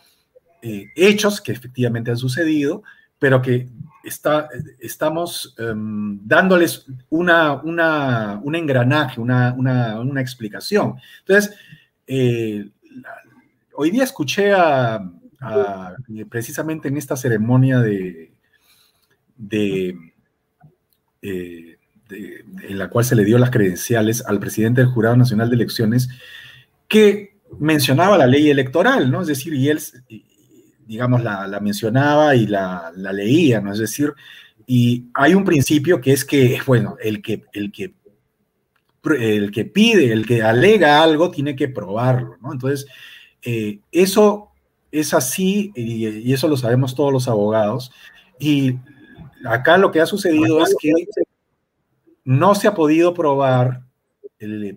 eh, 0.61 0.87
hechos 0.95 1.41
que 1.41 1.51
efectivamente 1.51 2.11
han 2.11 2.17
sucedido, 2.17 2.83
pero 3.19 3.41
que 3.41 3.67
está, 4.03 4.49
estamos 4.79 5.55
em, 5.57 6.19
dándoles 6.23 6.85
una, 7.09 7.53
un 7.61 8.55
engranaje, 8.55 9.19
una, 9.19 10.21
explicación. 10.21 10.95
Entonces, 11.19 11.55
eh, 12.07 12.69
hoy 13.73 13.91
día 13.91 14.03
escuché 14.03 14.53
a, 14.53 15.01
precisamente 16.29 16.87
en 16.87 16.97
esta 16.97 17.17
ceremonia 17.17 17.79
de, 17.79 18.31
eh, 19.51 19.93
de, 21.21 21.77
en 22.63 22.77
la 22.77 22.89
cual 22.89 23.03
se 23.05 23.15
le 23.15 23.25
dio 23.25 23.37
las 23.37 23.51
credenciales 23.51 24.25
al 24.25 24.39
presidente 24.39 24.81
del 24.81 24.91
Jurado 24.91 25.17
Nacional 25.17 25.49
de 25.49 25.55
Elecciones, 25.55 26.09
que 26.87 27.37
mencionaba 27.59 28.17
la 28.17 28.27
ley 28.27 28.49
electoral, 28.49 29.11
¿no? 29.11 29.21
Es 29.21 29.27
decir, 29.27 29.53
y 29.53 29.69
él, 29.69 29.79
digamos, 30.87 31.23
la, 31.23 31.59
mencionaba 31.61 32.35
y 32.35 32.47
la, 32.47 32.91
leía, 32.95 33.61
¿no? 33.61 33.71
Es 33.71 33.79
decir, 33.79 34.13
y 34.65 35.05
hay 35.13 35.33
un 35.33 35.43
principio 35.43 35.99
que 35.99 36.13
es 36.13 36.23
que, 36.25 36.59
bueno, 36.65 36.95
el 37.01 37.21
que, 37.21 37.43
el 37.53 37.71
que, 37.71 37.93
el 39.19 39.51
que 39.51 39.65
pide, 39.65 40.11
el 40.11 40.25
que 40.25 40.41
alega 40.41 41.03
algo, 41.03 41.31
tiene 41.31 41.55
que 41.55 41.67
probarlo, 41.67 42.37
¿no? 42.41 42.53
Entonces, 42.53 42.87
eh, 43.41 43.79
eso 43.91 44.51
es 44.91 45.13
así 45.13 45.71
y, 45.75 46.31
eso 46.31 46.47
lo 46.47 46.55
sabemos 46.55 46.95
todos 46.95 47.11
los 47.11 47.27
abogados. 47.27 47.91
Y 48.39 48.77
acá 49.45 49.77
lo 49.77 49.91
que 49.91 49.99
ha 49.99 50.05
sucedido 50.05 50.63
es 50.63 50.75
que 50.79 50.91
no 52.23 52.55
se 52.55 52.67
ha 52.67 52.73
podido 52.73 53.13
probar 53.13 53.83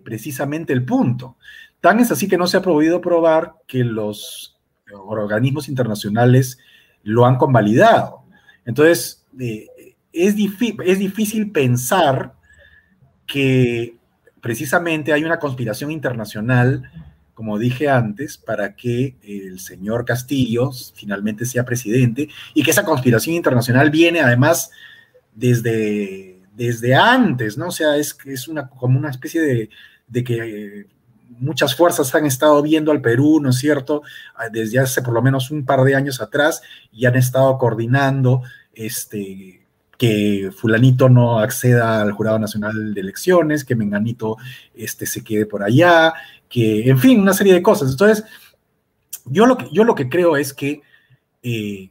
precisamente 0.03 0.73
el 0.73 0.83
punto. 0.83 1.37
Tan 1.81 1.99
es 1.99 2.11
así 2.11 2.27
que 2.27 2.37
no 2.37 2.47
se 2.47 2.57
ha 2.57 2.61
podido 2.61 2.99
probar 3.01 3.55
que 3.67 3.83
los 3.83 4.56
organismos 4.93 5.69
internacionales 5.69 6.57
lo 7.03 7.25
han 7.25 7.37
convalidado. 7.37 8.23
Entonces, 8.65 9.25
eh, 9.39 9.67
es, 10.11 10.35
es 10.85 10.99
difícil 10.99 11.51
pensar 11.51 12.33
que 13.25 13.97
precisamente 14.41 15.13
hay 15.13 15.23
una 15.23 15.39
conspiración 15.39 15.91
internacional, 15.91 16.89
como 17.33 17.59
dije 17.59 17.89
antes, 17.89 18.37
para 18.37 18.75
que 18.75 19.15
el 19.21 19.59
señor 19.59 20.05
Castillo 20.05 20.71
finalmente 20.95 21.45
sea 21.45 21.65
presidente 21.65 22.29
y 22.53 22.63
que 22.63 22.71
esa 22.71 22.85
conspiración 22.85 23.35
internacional 23.35 23.89
viene 23.91 24.21
además 24.21 24.71
desde, 25.35 26.41
desde 26.55 26.95
antes, 26.95 27.57
¿no? 27.57 27.67
O 27.67 27.71
sea, 27.71 27.95
es, 27.97 28.17
es 28.25 28.47
una, 28.47 28.67
como 28.67 28.97
una 28.97 29.11
especie 29.11 29.41
de, 29.41 29.69
de 30.07 30.23
que 30.23 30.79
eh, 30.79 30.87
muchas 31.39 31.75
fuerzas 31.75 32.13
han 32.15 32.25
estado 32.25 32.61
viendo 32.61 32.91
al 32.91 33.01
Perú, 33.01 33.39
¿no 33.41 33.49
es 33.49 33.57
cierto?, 33.57 34.01
ah, 34.35 34.49
desde 34.49 34.79
hace 34.79 35.01
por 35.01 35.13
lo 35.13 35.21
menos 35.21 35.51
un 35.51 35.65
par 35.65 35.83
de 35.83 35.95
años 35.95 36.21
atrás 36.21 36.61
y 36.91 37.05
han 37.05 37.15
estado 37.15 37.57
coordinando 37.57 38.41
este, 38.73 39.67
que 39.97 40.51
fulanito 40.55 41.09
no 41.09 41.39
acceda 41.39 42.01
al 42.01 42.11
Jurado 42.11 42.39
Nacional 42.39 42.93
de 42.93 43.01
Elecciones, 43.01 43.65
que 43.65 43.75
Menganito 43.75 44.37
este, 44.75 45.05
se 45.05 45.23
quede 45.23 45.45
por 45.45 45.63
allá, 45.63 46.13
que, 46.47 46.89
en 46.89 46.97
fin, 46.97 47.19
una 47.19 47.33
serie 47.33 47.53
de 47.53 47.61
cosas. 47.61 47.91
Entonces, 47.91 48.23
yo 49.25 49.45
lo 49.45 49.57
que, 49.57 49.67
yo 49.71 49.83
lo 49.83 49.95
que 49.95 50.07
creo 50.07 50.37
es 50.37 50.53
que 50.53 50.81
eh, 51.41 51.89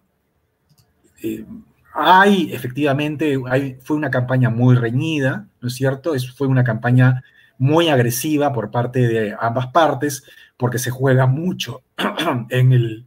eh, 1.23 1.45
hay, 1.93 2.53
efectivamente, 2.53 3.39
hay, 3.49 3.79
fue 3.83 3.97
una 3.97 4.11
campaña 4.11 4.51
muy 4.51 4.77
reñida, 4.77 5.49
¿no 5.61 5.69
es 5.69 5.75
cierto? 5.75 6.15
Es, 6.15 6.31
fue 6.31 6.47
una 6.47 6.63
campaña 6.63 7.25
muy 7.59 7.89
agresiva 7.89 8.53
por 8.53 8.71
parte 8.71 9.07
de 9.07 9.37
ambas 9.39 9.69
partes, 9.69 10.25
porque 10.57 10.79
se 10.79 10.91
juega 10.91 11.27
mucho 11.27 11.83
en 12.51 12.73
el, 12.73 13.07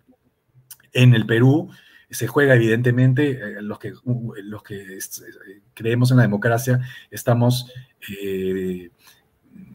en 0.93 1.13
el 1.13 1.25
Perú, 1.25 1.69
se 2.09 2.27
juega 2.27 2.55
evidentemente, 2.55 3.31
eh, 3.31 3.61
los 3.61 3.79
que, 3.79 3.93
los 4.43 4.63
que 4.63 4.97
creemos 5.73 6.11
en 6.11 6.17
la 6.17 6.23
democracia 6.23 6.79
estamos 7.11 7.71
eh, 8.23 8.89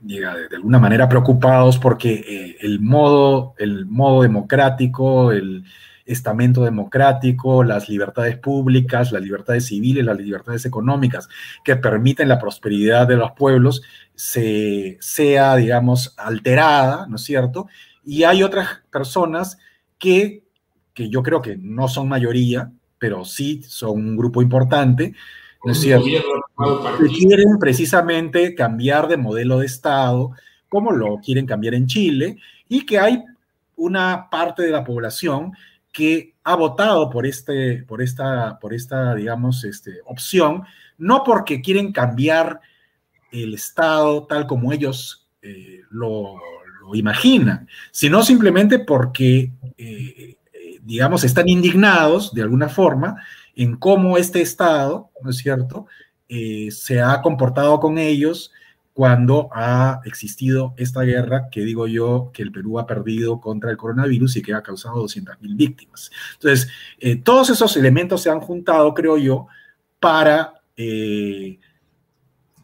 de, 0.02 0.26
alguna 0.26 0.78
manera 0.78 1.08
preocupados 1.08 1.78
porque 1.78 2.12
eh, 2.12 2.56
el, 2.60 2.80
modo, 2.80 3.54
el 3.58 3.86
modo 3.86 4.22
democrático, 4.22 5.32
el 5.32 5.64
estamento 6.06 6.64
democrático, 6.64 7.64
las 7.64 7.88
libertades 7.88 8.36
públicas, 8.36 9.12
las 9.12 9.22
libertades 9.22 9.66
civiles, 9.66 10.04
las 10.04 10.18
libertades 10.18 10.64
económicas 10.66 11.28
que 11.64 11.76
permiten 11.76 12.28
la 12.28 12.38
prosperidad 12.38 13.06
de 13.06 13.16
los 13.16 13.32
pueblos, 13.32 13.82
se, 14.14 14.98
sea, 15.00 15.56
digamos, 15.56 16.14
alterada, 16.16 17.06
¿no 17.06 17.16
es 17.16 17.22
cierto? 17.22 17.68
Y 18.04 18.24
hay 18.24 18.42
otras 18.42 18.82
personas 18.90 19.58
que, 19.98 20.44
que 20.92 21.08
yo 21.08 21.22
creo 21.22 21.40
que 21.40 21.56
no 21.56 21.88
son 21.88 22.08
mayoría, 22.08 22.70
pero 22.98 23.24
sí 23.24 23.62
son 23.66 23.92
un 23.92 24.16
grupo 24.16 24.42
importante, 24.42 25.14
¿no 25.64 25.72
es 25.72 25.80
cierto? 25.80 26.06
Que 26.06 27.06
quieren 27.08 27.58
precisamente 27.58 28.54
cambiar 28.54 29.08
de 29.08 29.16
modelo 29.16 29.58
de 29.58 29.66
Estado, 29.66 30.32
como 30.68 30.92
lo 30.92 31.18
quieren 31.18 31.46
cambiar 31.46 31.74
en 31.74 31.86
Chile, 31.86 32.36
y 32.68 32.84
que 32.84 32.98
hay 32.98 33.24
una 33.76 34.28
parte 34.30 34.62
de 34.62 34.70
la 34.70 34.84
población 34.84 35.52
que 35.94 36.34
ha 36.42 36.56
votado 36.56 37.08
por, 37.08 37.24
este, 37.24 37.84
por, 37.84 38.02
esta, 38.02 38.58
por 38.58 38.74
esta, 38.74 39.14
digamos, 39.14 39.62
este, 39.62 40.00
opción, 40.06 40.64
no 40.98 41.22
porque 41.24 41.62
quieren 41.62 41.92
cambiar 41.92 42.60
el 43.30 43.54
Estado 43.54 44.26
tal 44.26 44.46
como 44.48 44.72
ellos 44.72 45.28
eh, 45.40 45.82
lo, 45.90 46.34
imaginan, 46.94 47.66
sino 47.92 48.22
simplemente 48.22 48.78
porque, 48.78 49.52
eh, 49.78 50.36
eh, 50.52 50.78
digamos, 50.82 51.24
están 51.24 51.48
indignados 51.48 52.34
de 52.34 52.42
alguna 52.42 52.68
forma 52.68 53.16
en 53.56 53.76
cómo 53.76 54.18
este 54.18 54.42
Estado, 54.42 55.10
¿no 55.22 55.30
es 55.30 55.38
cierto?, 55.38 55.86
se 56.28 57.00
ha 57.00 57.22
comportado 57.22 57.78
con 57.78 57.96
ellos 57.96 58.50
cuando 58.94 59.48
ha 59.52 60.00
existido 60.04 60.72
esta 60.76 61.02
guerra 61.02 61.48
que 61.50 61.62
digo 61.62 61.88
yo 61.88 62.30
que 62.32 62.42
el 62.42 62.52
Perú 62.52 62.78
ha 62.78 62.86
perdido 62.86 63.40
contra 63.40 63.70
el 63.70 63.76
coronavirus 63.76 64.36
y 64.36 64.42
que 64.42 64.54
ha 64.54 64.62
causado 64.62 65.04
200.000 65.04 65.56
víctimas. 65.56 66.10
Entonces, 66.34 66.68
todos 67.24 67.50
esos 67.50 67.76
elementos 67.76 68.22
se 68.22 68.30
han 68.30 68.40
juntado, 68.40 68.94
creo 68.94 69.18
yo, 69.18 69.48
para 69.98 70.54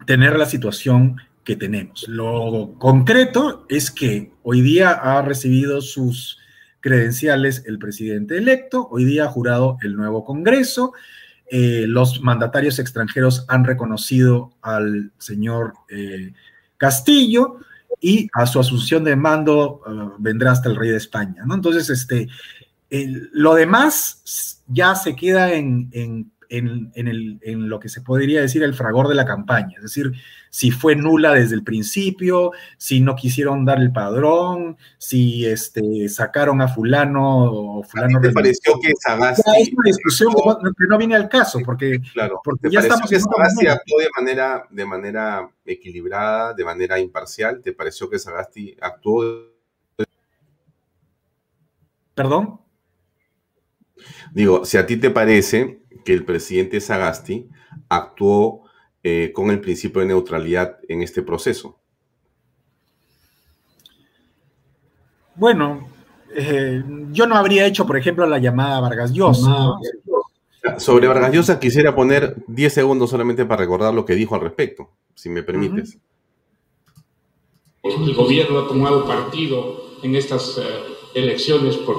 tener 0.06 0.38
la 0.38 0.46
situación 0.46 1.16
que 1.42 1.56
tenemos. 1.56 2.06
Lo 2.06 2.74
concreto 2.78 3.66
es 3.68 3.90
que 3.90 4.32
hoy 4.44 4.60
día 4.60 4.92
ha 4.92 5.20
recibido 5.22 5.80
sus 5.80 6.38
credenciales 6.78 7.64
el 7.66 7.78
presidente 7.78 8.38
electo, 8.38 8.88
hoy 8.90 9.04
día 9.04 9.24
ha 9.24 9.28
jurado 9.28 9.78
el 9.82 9.96
nuevo 9.96 10.24
Congreso, 10.24 10.92
eh, 11.52 11.84
los 11.88 12.20
mandatarios 12.20 12.78
extranjeros 12.78 13.44
han 13.48 13.64
reconocido 13.64 14.52
al 14.62 15.10
señor 15.18 15.74
eh, 15.88 16.32
Castillo 16.76 17.56
y 18.00 18.28
a 18.32 18.46
su 18.46 18.60
asunción 18.60 19.02
de 19.02 19.16
mando 19.16 19.82
eh, 19.84 20.14
vendrá 20.18 20.52
hasta 20.52 20.68
el 20.68 20.76
rey 20.76 20.90
de 20.90 20.98
España, 20.98 21.42
¿no? 21.44 21.54
Entonces, 21.54 21.90
este, 21.90 22.28
lo 23.32 23.54
demás 23.54 24.62
ya 24.68 24.94
se 24.94 25.16
queda 25.16 25.52
en 25.52 25.88
en, 25.90 26.30
lo 26.50 27.80
que 27.80 27.88
se 27.88 28.00
podría 28.00 28.40
decir 28.40 28.62
el 28.62 28.74
fragor 28.74 29.08
de 29.08 29.14
la 29.14 29.24
campaña, 29.24 29.76
es 29.76 29.82
decir, 29.82 30.12
si 30.50 30.72
fue 30.72 30.96
nula 30.96 31.32
desde 31.32 31.54
el 31.54 31.62
principio, 31.62 32.50
si 32.76 33.00
no 33.00 33.14
quisieron 33.14 33.64
dar 33.64 33.80
el 33.80 33.92
padrón, 33.92 34.76
si 34.98 35.46
este, 35.46 36.08
sacaron 36.08 36.60
a 36.60 36.68
fulano 36.68 37.44
o 37.44 37.82
fulano... 37.84 38.18
¿A 38.18 38.20
te 38.20 38.32
pareció 38.32 38.74
que 38.82 38.92
Sagasti... 39.00 39.42
Es 39.58 39.72
una 39.72 39.86
discusión 39.86 40.32
que 40.32 40.86
no, 40.88 40.98
viene 40.98 41.14
al 41.14 41.28
caso, 41.28 41.60
porque, 41.64 42.00
claro, 42.12 42.40
porque 42.42 42.68
ya 42.68 42.80
estamos... 42.80 43.08
que 43.08 43.20
Sagasti 43.20 43.68
actuó 43.68 44.00
de 44.00 44.08
manera, 44.16 44.66
de 44.70 44.86
manera 44.86 45.48
equilibrada, 45.64 46.52
de 46.52 46.64
manera 46.64 46.98
imparcial? 46.98 47.60
¿Te 47.62 47.72
pareció 47.72 48.10
que 48.10 48.18
Sagasti 48.18 48.76
actuó... 48.80 49.24
¿Perdón? 52.14 52.60
Digo, 54.32 54.64
si 54.64 54.76
a 54.76 54.86
ti 54.86 54.96
te 54.96 55.10
parece 55.10 55.80
que 56.04 56.12
el 56.12 56.24
presidente 56.24 56.80
Sagasti 56.80 57.48
actuó 57.88 58.64
eh, 59.02 59.32
con 59.34 59.50
el 59.50 59.60
principio 59.60 60.00
de 60.00 60.08
neutralidad 60.08 60.78
en 60.88 61.02
este 61.02 61.22
proceso. 61.22 61.78
Bueno, 65.34 65.88
eh, 66.34 66.82
yo 67.10 67.26
no 67.26 67.36
habría 67.36 67.66
hecho, 67.66 67.86
por 67.86 67.96
ejemplo, 67.96 68.26
la 68.26 68.38
llamada 68.38 68.80
Vargas 68.80 69.12
Llosa. 69.12 69.74
Sobre 70.76 71.08
Vargas 71.08 71.32
Llosa 71.32 71.58
quisiera 71.58 71.94
poner 71.94 72.36
10 72.46 72.74
segundos 72.74 73.10
solamente 73.10 73.46
para 73.46 73.62
recordar 73.62 73.94
lo 73.94 74.04
que 74.04 74.14
dijo 74.14 74.34
al 74.34 74.42
respecto, 74.42 74.90
si 75.14 75.30
me 75.30 75.42
permites. 75.42 75.98
El 77.82 78.14
gobierno 78.14 78.58
ha 78.58 78.68
tomado 78.68 79.06
partido 79.06 79.96
en 80.02 80.14
estas 80.14 80.58
eh, 80.58 80.62
elecciones 81.14 81.76
por 81.78 81.96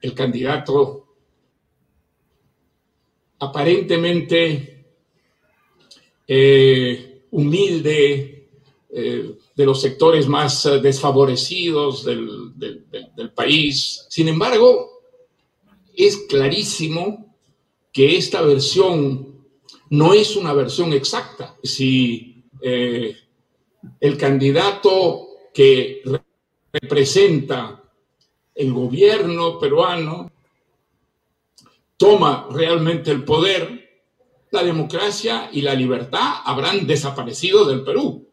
el 0.00 0.14
candidato 0.14 1.06
aparentemente 3.38 4.84
eh, 6.28 7.22
humilde, 7.30 8.48
eh, 8.90 9.36
de 9.54 9.66
los 9.66 9.80
sectores 9.80 10.26
más 10.26 10.64
eh, 10.66 10.80
desfavorecidos 10.80 12.04
del, 12.04 12.52
del, 12.56 13.30
país. 13.32 14.06
Sin 14.08 14.28
embargo, 14.28 15.02
es 15.94 16.16
clarísimo 16.28 17.36
que 17.92 18.16
esta 18.16 18.42
versión 18.42 19.44
no 19.90 20.14
es 20.14 20.36
una 20.36 20.52
versión 20.52 20.92
exacta. 20.92 21.56
Si 21.62 22.44
el 22.62 24.16
candidato 24.16 25.28
que 25.52 26.02
representa 26.72 27.85
el 28.56 28.72
gobierno 28.72 29.58
peruano 29.58 30.30
toma 31.98 32.48
realmente 32.50 33.10
el 33.10 33.22
poder, 33.22 33.90
la 34.50 34.64
democracia 34.64 35.50
y 35.52 35.60
la 35.60 35.74
libertad 35.74 36.36
habrán 36.44 36.86
desaparecido 36.86 37.66
del 37.66 37.84
Perú, 37.84 38.26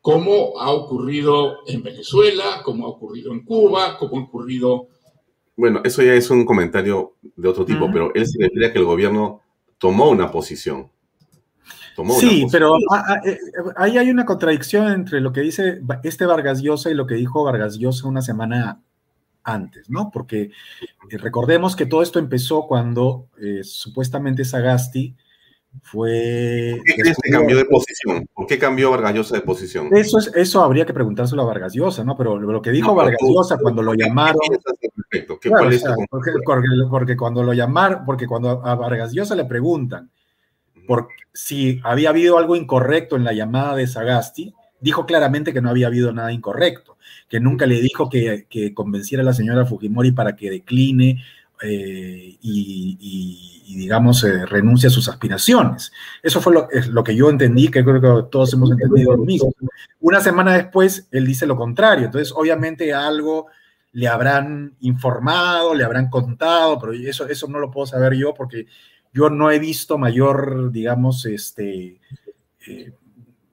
como 0.00 0.60
ha 0.60 0.70
ocurrido 0.70 1.58
en 1.66 1.82
Venezuela, 1.82 2.62
como 2.64 2.86
ha 2.86 2.90
ocurrido 2.90 3.32
en 3.32 3.44
Cuba, 3.44 3.98
como 3.98 4.18
ha 4.18 4.22
ocurrido... 4.22 4.86
Bueno, 5.56 5.80
eso 5.84 6.02
ya 6.02 6.14
es 6.14 6.30
un 6.30 6.44
comentario 6.44 7.14
de 7.36 7.48
otro 7.48 7.64
tipo, 7.64 7.90
pero 7.92 8.12
él 8.14 8.26
se 8.26 8.42
refiere 8.42 8.66
a 8.66 8.72
que 8.72 8.78
el 8.78 8.84
gobierno 8.84 9.40
tomó 9.78 10.10
una 10.10 10.30
posición. 10.30 10.90
sí, 12.18 12.46
pero 12.50 12.76
eh, 13.24 13.38
ahí 13.76 13.98
hay 13.98 14.10
una 14.10 14.24
contradicción 14.24 14.88
entre 14.92 15.20
lo 15.20 15.32
que 15.32 15.42
dice 15.42 15.80
este 16.02 16.26
Vargas 16.26 16.60
Llosa 16.60 16.90
y 16.90 16.94
lo 16.94 17.06
que 17.06 17.14
dijo 17.14 17.44
Vargas 17.44 17.78
Llosa 17.78 18.08
una 18.08 18.20
semana 18.20 18.83
antes, 19.44 19.88
¿no? 19.90 20.10
Porque 20.10 20.50
eh, 21.10 21.18
recordemos 21.18 21.76
que 21.76 21.86
todo 21.86 22.02
esto 22.02 22.18
empezó 22.18 22.66
cuando 22.66 23.28
eh, 23.40 23.62
supuestamente 23.62 24.44
Sagasti 24.44 25.14
fue... 25.82 26.74
¿Por 26.76 26.84
qué 26.84 27.02
crees 27.02 27.18
que 27.22 27.30
cambió 27.30 27.56
de 27.56 27.64
posición? 27.66 28.26
¿Por 28.32 28.46
qué 28.46 28.58
cambió 28.58 28.90
Vargas 28.90 29.14
Llosa 29.14 29.36
de 29.36 29.42
posición? 29.42 29.94
Eso, 29.94 30.18
es, 30.18 30.30
eso 30.34 30.62
habría 30.62 30.86
que 30.86 30.94
preguntárselo 30.94 31.42
a 31.42 31.46
Vargas 31.46 31.74
Llosa, 31.74 32.04
¿no? 32.04 32.16
Pero 32.16 32.38
lo 32.38 32.62
que 32.62 32.70
dijo 32.70 32.94
Vargas 32.94 33.20
Llosa 33.20 33.58
cuando 33.58 33.82
lo 33.82 33.94
llamaron... 33.94 34.40
¿Qué 35.10 35.24
porque, 36.90 37.16
cuando 37.16 37.42
lo 37.42 37.52
llamaron, 37.52 38.04
porque 38.04 38.26
cuando 38.26 38.64
a 38.64 38.74
Vargas 38.74 39.12
Llosa 39.12 39.36
le 39.36 39.44
preguntan 39.44 40.10
por 40.86 41.08
si 41.32 41.80
había 41.84 42.10
habido 42.10 42.36
algo 42.36 42.56
incorrecto 42.56 43.16
en 43.16 43.24
la 43.24 43.32
llamada 43.32 43.76
de 43.76 43.86
Sagasti, 43.86 44.54
dijo 44.80 45.06
claramente 45.06 45.52
que 45.52 45.60
no 45.62 45.70
había 45.70 45.86
habido 45.86 46.12
nada 46.12 46.32
incorrecto 46.32 46.93
que 47.28 47.40
nunca 47.40 47.66
le 47.66 47.80
dijo 47.80 48.08
que, 48.08 48.46
convenciera 48.74 49.22
a 49.22 49.26
la 49.26 49.32
señora 49.32 49.66
Fujimori 49.66 50.12
para 50.12 50.36
que 50.36 50.50
decline 50.50 51.22
eh, 51.62 52.36
y, 52.40 53.74
digamos, 53.76 54.22
eh, 54.24 54.44
renuncia 54.46 54.88
a 54.88 54.92
sus 54.92 55.08
aspiraciones. 55.08 55.92
Eso 56.22 56.40
fue 56.40 56.52
lo, 56.52 56.68
lo, 56.90 57.04
que 57.04 57.16
yo 57.16 57.30
entendí, 57.30 57.68
que 57.68 57.84
creo 57.84 58.00
que 58.00 58.28
todos 58.30 58.52
hemos 58.52 58.70
entendido 58.70 59.16
lo 59.16 59.24
mismo. 59.24 59.52
Una 60.00 60.20
semana 60.20 60.54
después, 60.54 61.08
él 61.10 61.26
dice 61.26 61.46
lo 61.46 61.56
contrario. 61.56 62.06
Entonces, 62.06 62.32
obviamente, 62.36 62.92
algo 62.92 63.46
le 63.94 64.08
habrán 64.08 64.74
informado, 64.80 65.74
le 65.74 65.84
habrán 65.84 66.10
contado, 66.10 66.78
pero 66.78 66.92
eso, 66.92 67.28
eso 67.28 67.46
no 67.46 67.60
lo 67.60 67.70
puedo 67.70 67.86
saber 67.86 68.14
yo 68.14 68.34
porque 68.34 68.66
yo 69.12 69.30
no 69.30 69.52
he 69.52 69.60
visto 69.60 69.98
mayor, 69.98 70.72
digamos, 70.72 71.24
este, 71.26 72.00
eh, 72.66 72.92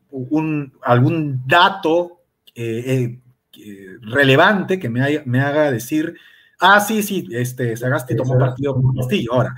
un, 0.09 0.73
algún 0.81 1.43
dato 1.45 2.21
relevante 4.01 4.79
que 4.79 4.89
me, 4.89 5.21
me 5.25 5.41
haga 5.41 5.71
decir 5.71 6.15
Ah, 6.63 6.79
sí, 6.79 7.01
sí, 7.01 7.27
este, 7.31 7.75
Sagasti 7.75 8.15
tomó 8.15 8.37
partido 8.37 8.75
con 8.75 8.95
Castillo. 8.95 9.33
Ahora, 9.33 9.55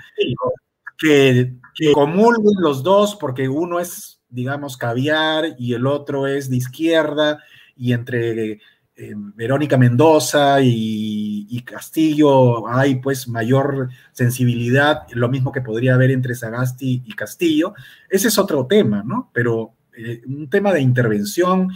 que, 0.97 1.56
comulguen 1.93 2.62
los 2.62 2.82
dos 2.82 3.18
porque 3.18 3.49
uno 3.49 3.82
es, 3.82 4.22
digamos, 4.30 4.78
caviar 4.78 5.56
y 5.60 5.74
el 5.74 5.86
otro 5.86 6.28
es 6.28 6.49
de 6.49 6.56
izquierda 6.56 7.43
y 7.76 7.91
entre 7.91 8.51
eh, 8.95 9.14
Verónica 9.36 9.78
Mendoza 9.78 10.62
y, 10.62 11.62
Castillo 11.66 12.68
hay 12.68 12.95
pues 12.95 13.28
mayor 13.28 13.89
sensibilidad, 14.12 15.08
lo 15.12 15.30
mismo 15.30 15.51
que 15.51 15.62
podría 15.62 15.95
haber 15.95 16.12
entre 16.12 16.36
Sagasti 16.36 17.04
y 17.06 17.14
Castillo. 17.14 17.74
Ese 18.10 18.30
es 18.30 18.38
otro 18.38 18.66
tema, 18.66 19.04
¿no? 19.06 19.30
Pero 19.34 19.74
eh, 19.97 20.22
un 20.26 20.49
tema 20.49 20.74
de 20.74 20.82
intervención 20.82 21.70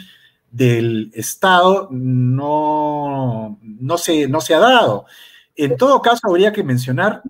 del 0.51 1.11
Estado 1.13 1.89
no, 1.91 3.59
no, 3.61 3.97
se, 3.97 4.27
no 4.27 4.41
se 4.41 4.53
ha 4.53 4.59
dado. 4.59 5.05
En 5.55 5.77
todo 5.77 6.01
caso, 6.01 6.21
habría 6.27 6.51
que 6.51 6.63
mencionar 6.63 7.23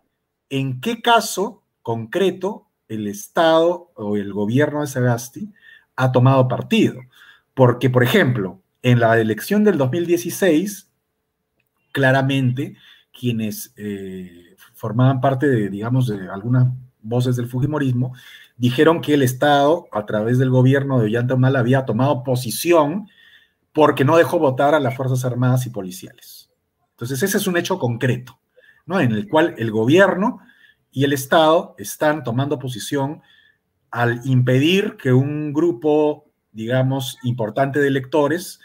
en 0.49 0.80
qué 0.82 1.01
caso 1.01 1.63
concreto 1.82 2.68
el 2.88 3.07
Estado 3.07 3.91
o 3.95 4.18
el 4.18 4.34
gobierno 4.34 4.82
de 4.82 4.88
Sagasti 4.88 5.53
ha 5.95 6.11
tomado 6.11 6.47
partido. 6.47 7.01
Porque, 7.53 7.89
por 7.89 8.03
ejemplo, 8.03 8.61
en 8.82 8.99
la 8.99 9.20
elección 9.20 9.63
del 9.63 9.78
2016, 9.78 10.89
claramente 11.91 12.78
quienes 13.11 13.74
eh, 13.78 14.55
formaban 14.74 15.20
parte 15.22 15.47
de, 15.47 15.70
digamos, 15.70 16.07
de 16.07 16.30
algunas 16.30 16.68
voces 17.01 17.36
del 17.36 17.47
Fujimorismo, 17.47 18.13
dijeron 18.57 19.01
que 19.01 19.13
el 19.13 19.23
Estado, 19.23 19.87
a 19.91 20.05
través 20.05 20.37
del 20.37 20.49
gobierno 20.49 20.99
de 20.99 21.05
Ollanta 21.05 21.35
Humala, 21.35 21.59
había 21.59 21.85
tomado 21.85 22.23
posición 22.23 23.07
porque 23.71 24.03
no 24.03 24.17
dejó 24.17 24.39
votar 24.39 24.73
a 24.73 24.79
las 24.79 24.95
Fuerzas 24.95 25.23
Armadas 25.23 25.65
y 25.65 25.69
Policiales. 25.69 26.49
Entonces, 26.91 27.21
ese 27.21 27.37
es 27.37 27.47
un 27.47 27.57
hecho 27.57 27.77
concreto, 27.77 28.39
¿no? 28.85 28.99
En 28.99 29.11
el 29.11 29.27
cual 29.29 29.53
el 29.57 29.69
gobierno 29.69 30.39
y 30.91 31.03
el 31.03 31.13
Estado 31.13 31.75
están 31.77 32.23
tomando 32.23 32.57
posición 32.57 33.21
al 33.91 34.21
impedir 34.25 34.97
que 34.97 35.13
un 35.13 35.53
grupo, 35.53 36.25
digamos, 36.51 37.19
importante 37.23 37.79
de 37.79 37.87
electores, 37.87 38.59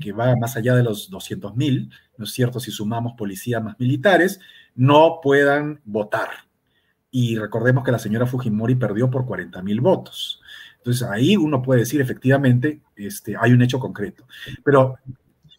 que 0.00 0.12
va 0.12 0.34
más 0.36 0.56
allá 0.56 0.74
de 0.74 0.82
los 0.82 1.08
200 1.10 1.54
mil, 1.56 1.90
¿no 2.16 2.24
es 2.24 2.32
cierto? 2.32 2.58
Si 2.58 2.72
sumamos 2.72 3.12
policías 3.16 3.62
más 3.62 3.78
militares, 3.78 4.40
no 4.74 5.20
puedan 5.22 5.80
votar. 5.84 6.47
Y 7.10 7.36
recordemos 7.36 7.84
que 7.84 7.92
la 7.92 7.98
señora 7.98 8.26
Fujimori 8.26 8.74
perdió 8.74 9.10
por 9.10 9.24
40 9.24 9.62
mil 9.62 9.80
votos. 9.80 10.40
Entonces 10.76 11.02
ahí 11.08 11.36
uno 11.36 11.62
puede 11.62 11.80
decir 11.80 12.00
efectivamente, 12.00 12.80
este, 12.96 13.36
hay 13.38 13.52
un 13.52 13.62
hecho 13.62 13.78
concreto. 13.78 14.26
Pero 14.64 14.96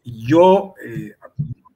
yo, 0.04 0.76
eh, 0.84 1.14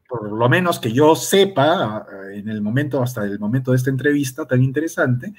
por 0.08 0.32
lo 0.32 0.50
menos 0.50 0.80
que 0.80 0.92
yo 0.92 1.16
sepa, 1.16 2.06
en 2.32 2.50
el 2.50 2.62
momento, 2.62 3.02
hasta 3.02 3.24
el 3.26 3.40
momento 3.40 3.72
de 3.72 3.78
esta 3.78 3.90
entrevista 3.90 4.46
tan 4.46 4.62
interesante, 4.64 5.34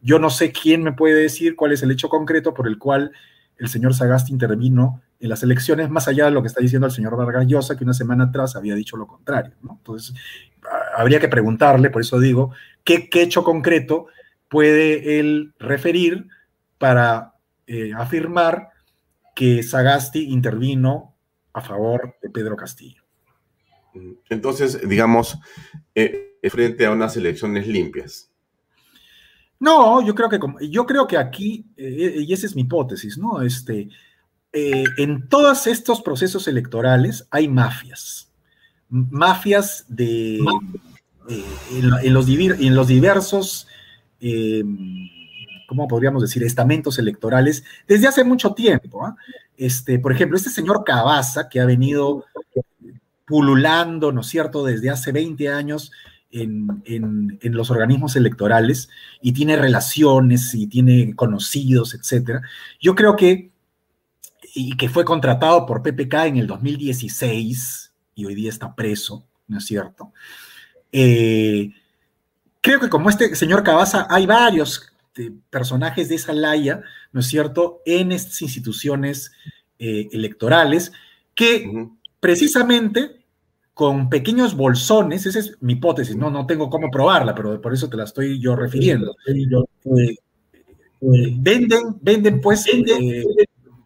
yo 0.00 0.18
no 0.18 0.30
sé 0.30 0.52
quién 0.52 0.82
me 0.82 0.92
puede 0.92 1.14
decir 1.14 1.56
cuál 1.56 1.72
es 1.72 1.82
el 1.82 1.90
hecho 1.90 2.08
concreto 2.08 2.54
por 2.54 2.68
el 2.68 2.78
cual 2.78 3.12
el 3.58 3.68
señor 3.68 3.94
Sagasti 3.94 4.32
intervino 4.32 5.02
en 5.20 5.28
las 5.30 5.42
elecciones, 5.42 5.90
más 5.90 6.06
allá 6.06 6.26
de 6.26 6.30
lo 6.30 6.42
que 6.42 6.48
está 6.48 6.60
diciendo 6.60 6.86
el 6.86 6.92
señor 6.92 7.16
Vargas 7.16 7.46
Llosa, 7.46 7.76
que 7.76 7.84
una 7.84 7.92
semana 7.94 8.24
atrás 8.24 8.54
había 8.54 8.76
dicho 8.76 8.96
lo 8.96 9.06
contrario. 9.06 9.52
Entonces, 9.68 10.14
habría 10.96 11.18
que 11.18 11.28
preguntarle, 11.28 11.90
por 11.90 12.02
eso 12.02 12.20
digo, 12.20 12.52
¿qué, 12.88 13.10
qué 13.10 13.20
hecho 13.20 13.44
concreto 13.44 14.06
puede 14.48 15.20
él 15.20 15.52
referir 15.58 16.26
para 16.78 17.34
eh, 17.66 17.92
afirmar 17.94 18.70
que 19.34 19.62
Sagasti 19.62 20.32
intervino 20.32 21.14
a 21.52 21.60
favor 21.60 22.16
de 22.22 22.30
Pedro 22.30 22.56
Castillo. 22.56 23.02
Entonces, 24.30 24.88
digamos, 24.88 25.38
eh, 25.94 26.38
frente 26.50 26.86
a 26.86 26.92
unas 26.92 27.14
elecciones 27.18 27.66
limpias. 27.66 28.30
No, 29.60 30.00
yo 30.00 30.14
creo 30.14 30.30
que, 30.30 30.38
yo 30.70 30.86
creo 30.86 31.06
que 31.06 31.18
aquí, 31.18 31.66
eh, 31.76 32.24
y 32.26 32.32
esa 32.32 32.46
es 32.46 32.56
mi 32.56 32.62
hipótesis, 32.62 33.18
¿no? 33.18 33.42
Este, 33.42 33.88
en 34.50 35.28
todos 35.28 35.66
estos 35.66 36.00
procesos 36.00 36.48
electorales 36.48 37.28
hay 37.30 37.48
mafias. 37.48 38.32
Mafias 38.88 39.84
de, 39.88 40.40
en, 41.28 41.90
los, 41.90 42.02
en, 42.02 42.74
los, 42.74 42.86
diversos 42.88 43.66
¿cómo 45.68 45.86
podríamos 45.86 46.22
decir?, 46.22 46.42
estamentos 46.42 46.98
electorales 46.98 47.62
desde 47.86 48.08
hace 48.08 48.24
mucho 48.24 48.54
tiempo. 48.54 49.04
¿ah? 49.04 49.14
Este, 49.56 49.98
por 49.98 50.12
ejemplo, 50.12 50.36
este 50.36 50.50
señor 50.50 50.82
Cabaza, 50.82 51.48
que 51.48 51.60
ha 51.60 51.66
venido 51.66 52.24
pululando, 53.26 54.10
¿no 54.10 54.22
es 54.22 54.26
cierto?, 54.28 54.64
desde 54.64 54.90
hace 54.90 55.12
20 55.12 55.48
años 55.50 55.92
en, 56.30 57.38
los 57.42 57.70
organismos 57.70 58.16
electorales 58.16 58.88
y 59.20 59.32
tiene 59.32 59.56
relaciones 59.56 60.54
y 60.54 60.66
tiene 60.66 61.14
conocidos, 61.14 61.94
etcétera. 61.94 62.42
Yo 62.80 62.94
creo 62.94 63.14
que, 63.14 63.50
y 64.54 64.76
que 64.76 64.88
fue 64.88 65.04
contratado 65.04 65.66
por 65.66 65.82
PPK 65.82 66.14
en 66.26 66.36
el 66.38 66.46
2016 66.46 67.92
y 68.14 68.24
hoy 68.24 68.34
día 68.34 68.48
está 68.48 68.74
preso, 68.74 69.26
¿no 69.46 69.58
es 69.58 69.66
cierto? 69.66 70.12
Eh, 70.92 71.72
creo 72.60 72.80
que 72.80 72.88
como 72.88 73.10
este 73.10 73.34
señor 73.34 73.62
Cabaza 73.62 74.06
hay 74.10 74.26
varios 74.26 74.92
este, 75.18 75.32
personajes 75.50 76.08
de 76.08 76.14
esa 76.14 76.32
laya, 76.32 76.82
¿no 77.12 77.20
es 77.20 77.26
cierto?, 77.26 77.82
en 77.84 78.12
estas 78.12 78.40
instituciones 78.42 79.32
eh, 79.78 80.08
electorales, 80.12 80.92
que 81.34 81.88
precisamente 82.20 83.24
con 83.74 84.08
pequeños 84.08 84.56
bolsones, 84.56 85.26
esa 85.26 85.38
es 85.38 85.56
mi 85.60 85.74
hipótesis, 85.74 86.16
no, 86.16 86.30
no 86.30 86.46
tengo 86.46 86.68
cómo 86.68 86.90
probarla, 86.90 87.34
pero 87.34 87.60
por 87.60 87.72
eso 87.72 87.88
te 87.88 87.96
la 87.96 88.04
estoy 88.04 88.40
yo 88.40 88.56
refiriendo. 88.56 89.14
Eh, 89.26 90.16
eh, 91.00 91.36
venden, 91.36 91.96
venden 92.00 92.40
pues 92.40 92.66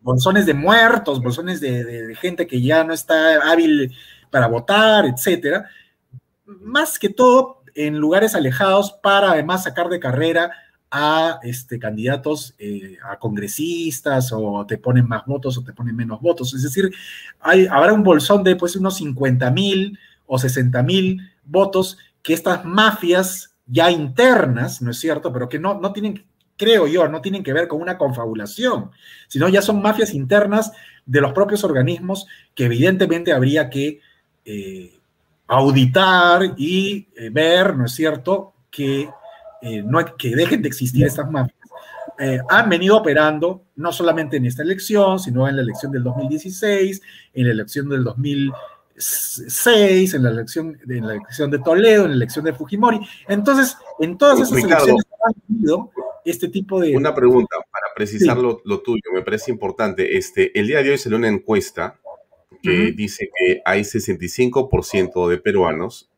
bolsones 0.01 0.47
de 0.47 0.55
muertos, 0.55 1.23
bolsones 1.23 1.61
de, 1.61 1.85
de, 1.85 2.15
gente 2.15 2.47
que 2.47 2.61
ya 2.61 2.85
no 2.85 2.95
está 2.95 3.51
hábil 3.51 3.95
para 4.31 4.49
votar, 4.49 5.05
etcétera. 5.05 5.69
Más 6.61 6.99
que 6.99 7.09
todo 7.09 7.63
en 7.75 7.99
lugares 7.99 8.35
alejados 8.35 8.93
para 9.03 9.33
además 9.33 9.65
sacar 9.65 9.89
de 9.89 10.01
carrera 10.01 10.53
a 10.91 11.41
este, 11.43 11.79
candidatos 11.79 12.55
eh, 12.59 12.99
a 13.03 13.19
congresistas 13.19 14.31
o 14.31 14.67
te 14.67 14.77
ponen 14.77 15.09
más 15.09 15.25
votos 15.25 15.57
o 15.57 15.65
te 15.65 15.73
ponen 15.73 15.97
menos 15.97 16.21
votos. 16.21 16.53
Es 16.53 16.63
decir, 16.63 16.91
hay, 17.41 17.67
habrá 17.67 17.95
un 17.95 18.03
bolsón 18.03 18.45
de 18.45 18.57
pues, 18.57 18.77
unos 18.77 18.97
50 18.97 19.51
mil 19.53 19.99
o 20.27 20.39
60 20.39 20.83
mil 20.83 21.21
votos 21.45 21.97
que 22.23 22.35
estas 22.35 22.65
mafias 22.67 23.55
ya 23.67 23.91
internas, 23.91 24.83
¿no 24.83 24.91
es 24.91 24.99
cierto? 24.99 25.33
Pero 25.33 25.49
que 25.49 25.59
no, 25.59 25.81
no 25.81 25.95
tienen, 25.95 26.27
creo 26.59 26.87
yo, 26.87 27.09
no 27.09 27.23
tienen 27.23 27.43
que 27.43 27.55
ver 27.55 27.69
con 27.69 27.81
una 27.81 27.97
confabulación, 27.97 28.91
sino 29.29 29.49
ya 29.49 29.63
son 29.63 29.81
mafias 29.81 30.13
internas 30.13 30.73
de 31.07 31.23
los 31.23 31.33
propios 31.33 31.65
organismos 31.65 32.27
que 32.55 32.67
evidentemente 32.67 33.33
habría 33.33 33.71
que 33.71 34.01
eh, 34.45 35.01
auditar 35.47 36.55
y 36.57 37.09
eh, 37.17 37.31
ver, 37.31 37.77
¿no 37.77 37.87
es 37.87 37.93
cierto?, 37.93 38.55
que 38.71 39.09
eh, 39.61 39.83
no 39.83 39.99
que 40.17 40.35
dejen 40.35 40.63
de 40.63 40.69
existir 40.69 41.07
estas 41.07 41.31
mafias, 41.31 41.57
eh, 42.19 42.41
han 42.49 42.69
venido 42.69 42.97
operando 42.97 43.65
no 43.77 43.93
solamente 43.93 44.37
en 44.37 44.47
esta 44.47 44.63
elección, 44.63 45.19
sino 45.19 45.49
en 45.49 45.57
la 45.57 45.63
elección 45.63 45.93
del 45.93 46.05
2016, 46.05 47.03
en 47.35 47.47
la 47.47 47.53
elección 47.53 47.89
del 47.89 48.05
2006, 48.05 50.15
en 50.15 50.23
la 50.23 50.31
elección, 50.31 50.79
en 50.89 51.07
la 51.07 51.15
elección 51.15 51.51
de 51.51 51.59
Toledo, 51.59 52.05
en 52.05 52.11
la 52.11 52.17
elección 52.17 52.45
de 52.45 52.53
Fujimori. 52.53 53.01
Entonces, 53.29 53.77
en 54.01 54.19
todas 54.19 54.41
esas 54.41 54.59
elecciones 54.59 55.05
han 55.25 55.35
habido 55.49 55.91
este 56.25 56.49
tipo 56.49 56.81
de... 56.81 56.97
Una 56.97 57.15
pregunta 57.15 57.57
para 57.71 57.87
precisar 57.95 58.39
lo, 58.39 58.83
tuyo, 58.83 59.03
me 59.13 59.23
parece 59.23 59.51
importante. 59.51 60.17
Este, 60.17 60.59
el 60.59 60.67
día 60.67 60.83
de 60.83 60.91
hoy 60.91 60.99
salió 60.99 61.19
una 61.19 61.29
encuesta 61.29 62.01
que 62.63 62.93
dice 62.93 63.29
que 63.37 63.61
hay 63.65 63.83
65% 63.83 65.29
de 65.29 65.39
peruanos 65.39 66.11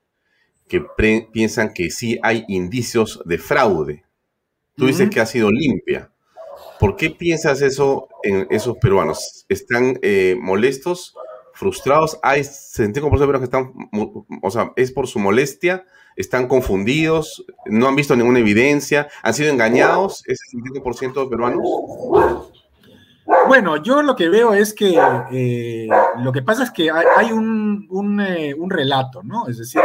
que 0.68 0.84
piensan 1.32 1.72
que 1.72 1.90
sí 1.90 2.18
hay 2.22 2.44
indicios 2.48 3.22
de 3.24 3.38
fraude. 3.38 4.04
Tú 4.76 4.86
dices 4.86 5.10
que 5.10 5.20
ha 5.20 5.26
sido 5.26 5.50
limpia. 5.50 6.10
¿Por 6.80 6.96
qué 6.96 7.10
piensas 7.10 7.62
eso 7.62 8.08
en 8.22 8.46
esos 8.50 8.76
peruanos? 8.78 9.46
¿Están 9.48 9.98
eh, 10.02 10.36
molestos 10.40 11.14
frustrados, 11.54 12.18
hay 12.22 12.40
75% 12.42 13.18
de 13.18 13.26
los 13.26 13.38
que 13.38 13.44
están, 13.44 13.72
o 14.42 14.50
sea, 14.50 14.72
es 14.76 14.90
por 14.90 15.06
su 15.06 15.20
molestia, 15.20 15.86
están 16.16 16.48
confundidos, 16.48 17.46
no 17.66 17.88
han 17.88 17.96
visto 17.96 18.14
ninguna 18.16 18.40
evidencia, 18.40 19.08
han 19.22 19.34
sido 19.34 19.50
engañados, 19.50 20.22
ese 20.26 20.42
75% 20.56 21.22
de 21.22 21.30
peruanos. 21.30 22.52
Bueno, 23.26 23.82
yo 23.82 24.02
lo 24.02 24.14
que 24.14 24.28
veo 24.28 24.52
es 24.52 24.74
que 24.74 25.00
eh, 25.32 25.88
lo 26.22 26.32
que 26.32 26.42
pasa 26.42 26.64
es 26.64 26.70
que 26.70 26.90
hay, 26.90 27.32
un, 27.32 28.20
eh, 28.20 28.54
un, 28.54 28.70
relato, 28.70 29.22
¿no? 29.22 29.48
Es 29.48 29.58
decir, 29.58 29.80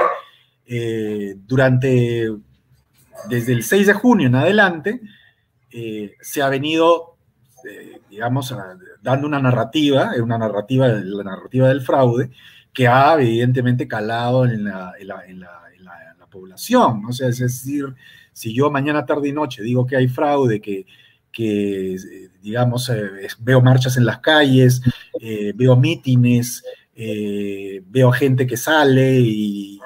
eh, 0.66 1.36
durante, 1.46 2.30
desde 3.30 3.54
el 3.54 3.64
6 3.64 3.88
de 3.88 3.94
junio 3.94 4.28
en 4.28 4.36
adelante, 4.36 5.02
se 6.22 6.42
ha 6.42 6.50
venido, 6.50 7.16
digamos, 8.10 8.54
dando 9.02 9.28
una 9.28 9.40
narrativa, 9.40 10.12
una 10.22 10.38
narrativa, 10.38 10.88
la 10.88 11.24
narrativa 11.24 11.70
del 11.70 11.82
fraude, 11.82 12.32
que 12.74 12.88
ha 12.88 13.14
evidentemente 13.14 13.88
calado 13.88 14.46
en 14.46 14.66
la, 14.66 14.94
población, 16.30 17.02
¿no? 17.02 17.10
O 17.10 17.12
sea, 17.12 17.28
es 17.28 17.40
decir, 17.40 17.86
si 18.34 18.54
yo 18.54 18.70
mañana, 18.70 19.04
tarde 19.04 19.30
y 19.30 19.34
noche 19.34 19.64
digo 19.64 19.88
que 19.88 19.96
hay 19.96 20.08
fraude, 20.08 20.62
que 20.62 20.86
que, 21.32 21.96
digamos, 22.42 22.90
eh, 22.90 23.28
veo 23.40 23.62
marchas 23.62 23.98
en 23.98 24.06
las 24.06 24.20
calles, 24.20 24.82
eh, 25.20 25.54
veo 25.56 25.76
mítines, 25.76 26.64
eh, 26.96 27.82
veo 27.88 28.12
gente 28.12 28.48
que 28.48 28.58
sale 28.58 29.20
y, 29.20 29.80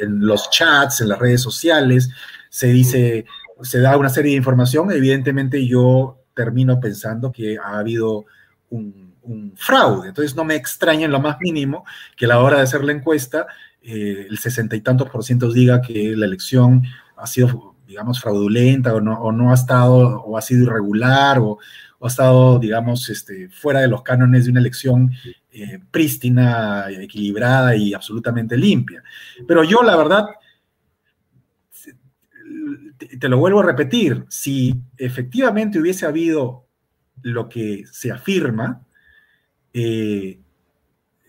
en 0.00 0.20
los 0.26 0.50
chats, 0.50 1.00
en 1.00 1.08
las 1.08 1.18
redes 1.18 1.40
sociales, 1.40 2.10
se 2.48 2.68
dice, 2.68 3.24
se 3.62 3.80
da 3.80 3.96
una 3.96 4.08
serie 4.08 4.32
de 4.32 4.36
información, 4.36 4.90
evidentemente 4.92 5.66
yo 5.66 6.18
termino 6.34 6.78
pensando 6.80 7.32
que 7.32 7.58
ha 7.58 7.78
habido 7.78 8.26
un, 8.70 9.14
un 9.22 9.52
fraude. 9.56 10.08
Entonces 10.08 10.36
no 10.36 10.44
me 10.44 10.54
extraña 10.54 11.06
en 11.06 11.12
lo 11.12 11.20
más 11.20 11.38
mínimo 11.40 11.84
que 12.16 12.26
a 12.26 12.28
la 12.28 12.40
hora 12.40 12.58
de 12.58 12.62
hacer 12.62 12.84
la 12.84 12.92
encuesta, 12.92 13.46
el 13.82 14.38
sesenta 14.38 14.76
y 14.76 14.80
tantos 14.80 15.10
por 15.10 15.24
ciento 15.24 15.52
diga 15.52 15.82
que 15.82 16.14
la 16.16 16.26
elección 16.26 16.82
ha 17.16 17.26
sido 17.26 17.71
digamos, 17.92 18.20
fraudulenta 18.20 18.94
o 18.94 19.00
no, 19.02 19.20
o 19.20 19.32
no 19.32 19.50
ha 19.50 19.54
estado 19.54 20.22
o 20.22 20.38
ha 20.38 20.40
sido 20.40 20.64
irregular 20.64 21.38
o, 21.38 21.58
ha 22.00 22.06
estado, 22.08 22.58
digamos, 22.58 23.08
este, 23.10 23.48
fuera 23.48 23.80
de 23.80 23.86
los 23.86 24.02
cánones 24.02 24.44
de 24.44 24.50
una 24.50 24.58
elección 24.58 25.12
eh, 25.52 25.78
prístina, 25.90 26.86
equilibrada 26.90 27.76
y 27.76 27.94
absolutamente 27.94 28.56
limpia. 28.56 29.04
Pero 29.46 29.62
yo, 29.62 29.84
la 29.84 29.94
verdad, 29.94 30.26
te, 33.20 33.28
lo 33.28 33.38
vuelvo 33.38 33.60
a 33.60 33.66
repetir, 33.66 34.24
si 34.28 34.74
efectivamente 34.96 35.78
hubiese 35.78 36.04
habido 36.04 36.66
lo 37.22 37.48
que 37.48 37.84
se 37.92 38.10
afirma, 38.10 38.84
eh, 39.72 40.40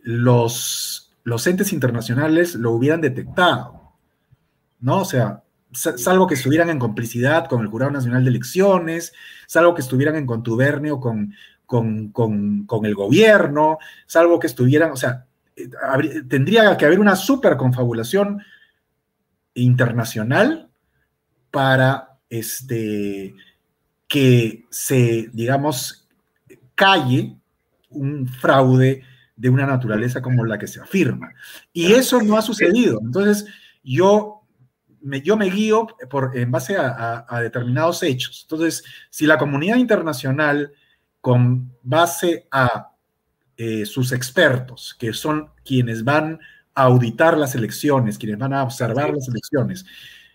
los, 0.02 1.14
los 1.24 1.46
entes 1.46 1.72
internacionales 1.72 2.56
lo 2.56 2.72
hubieran 2.72 3.02
detectado, 3.02 3.94
¿no? 4.80 5.02
O 5.02 5.06
sea, 5.06 5.43
salvo 5.74 6.28
que 6.28 6.36
estuvieran 6.36 6.70
en 6.70 6.80
complicidad 6.80 7.48
con 7.48 7.62
el 7.62 7.68
Jurado 7.68 7.92
Nacional 7.92 8.24
de 8.24 8.30
Elecciones, 8.30 9.14
salvo 9.48 9.74
que 9.74 9.82
estuvieran 9.82 10.16
en 10.16 10.26
contubernio 10.26 11.00
con, 11.00 11.34
con, 11.66 12.86
el 12.86 12.96
gobierno, 12.96 13.78
salvo 14.06 14.40
que 14.40 14.48
estuvieran, 14.48 14.92
o 14.92 14.96
sea, 14.96 15.26
eh, 15.56 15.70
tendría 16.28 16.76
que 16.78 16.86
haber 16.86 17.00
una 17.00 17.16
super 17.16 17.58
confabulación 17.58 18.42
internacional 19.56 20.70
para 21.52 22.18
este, 22.30 23.36
que 24.08 24.66
se, 24.70 25.30
digamos, 25.34 26.08
calle 26.76 27.36
un 27.90 28.28
fraude 28.28 29.04
de 29.36 29.50
una 29.50 29.66
naturaleza 29.66 30.22
como 30.22 30.46
la 30.46 30.58
que 30.58 30.68
se 30.68 30.80
afirma. 30.80 31.34
Y 31.72 31.94
eso 31.94 32.22
no 32.22 32.38
ha 32.38 32.42
sucedido. 32.42 33.00
Entonces, 33.04 33.46
yo 33.84 34.43
yo 35.24 35.38
me 35.38 35.50
guío 35.50 35.88
por, 36.10 36.36
en 36.38 36.52
base 36.52 36.78
a, 36.78 37.26
determinados 37.42 38.04
hechos. 38.04 38.42
Entonces, 38.44 38.84
si 39.10 39.26
la 39.26 39.38
comunidad 39.38 39.78
internacional, 39.78 40.72
con 41.22 41.72
base 41.82 42.48
a 42.52 42.92
eh, 43.58 43.86
sus 43.86 44.12
expertos, 44.12 44.96
que 44.98 45.14
son 45.14 45.50
quienes 45.64 46.04
van 46.04 46.40
a 46.76 46.84
auditar 46.84 47.38
las 47.38 47.56
elecciones, 47.56 48.18
quienes 48.18 48.38
van 48.38 48.54
a 48.54 48.64
observar 48.64 49.14
las 49.14 49.28
elecciones, 49.28 49.86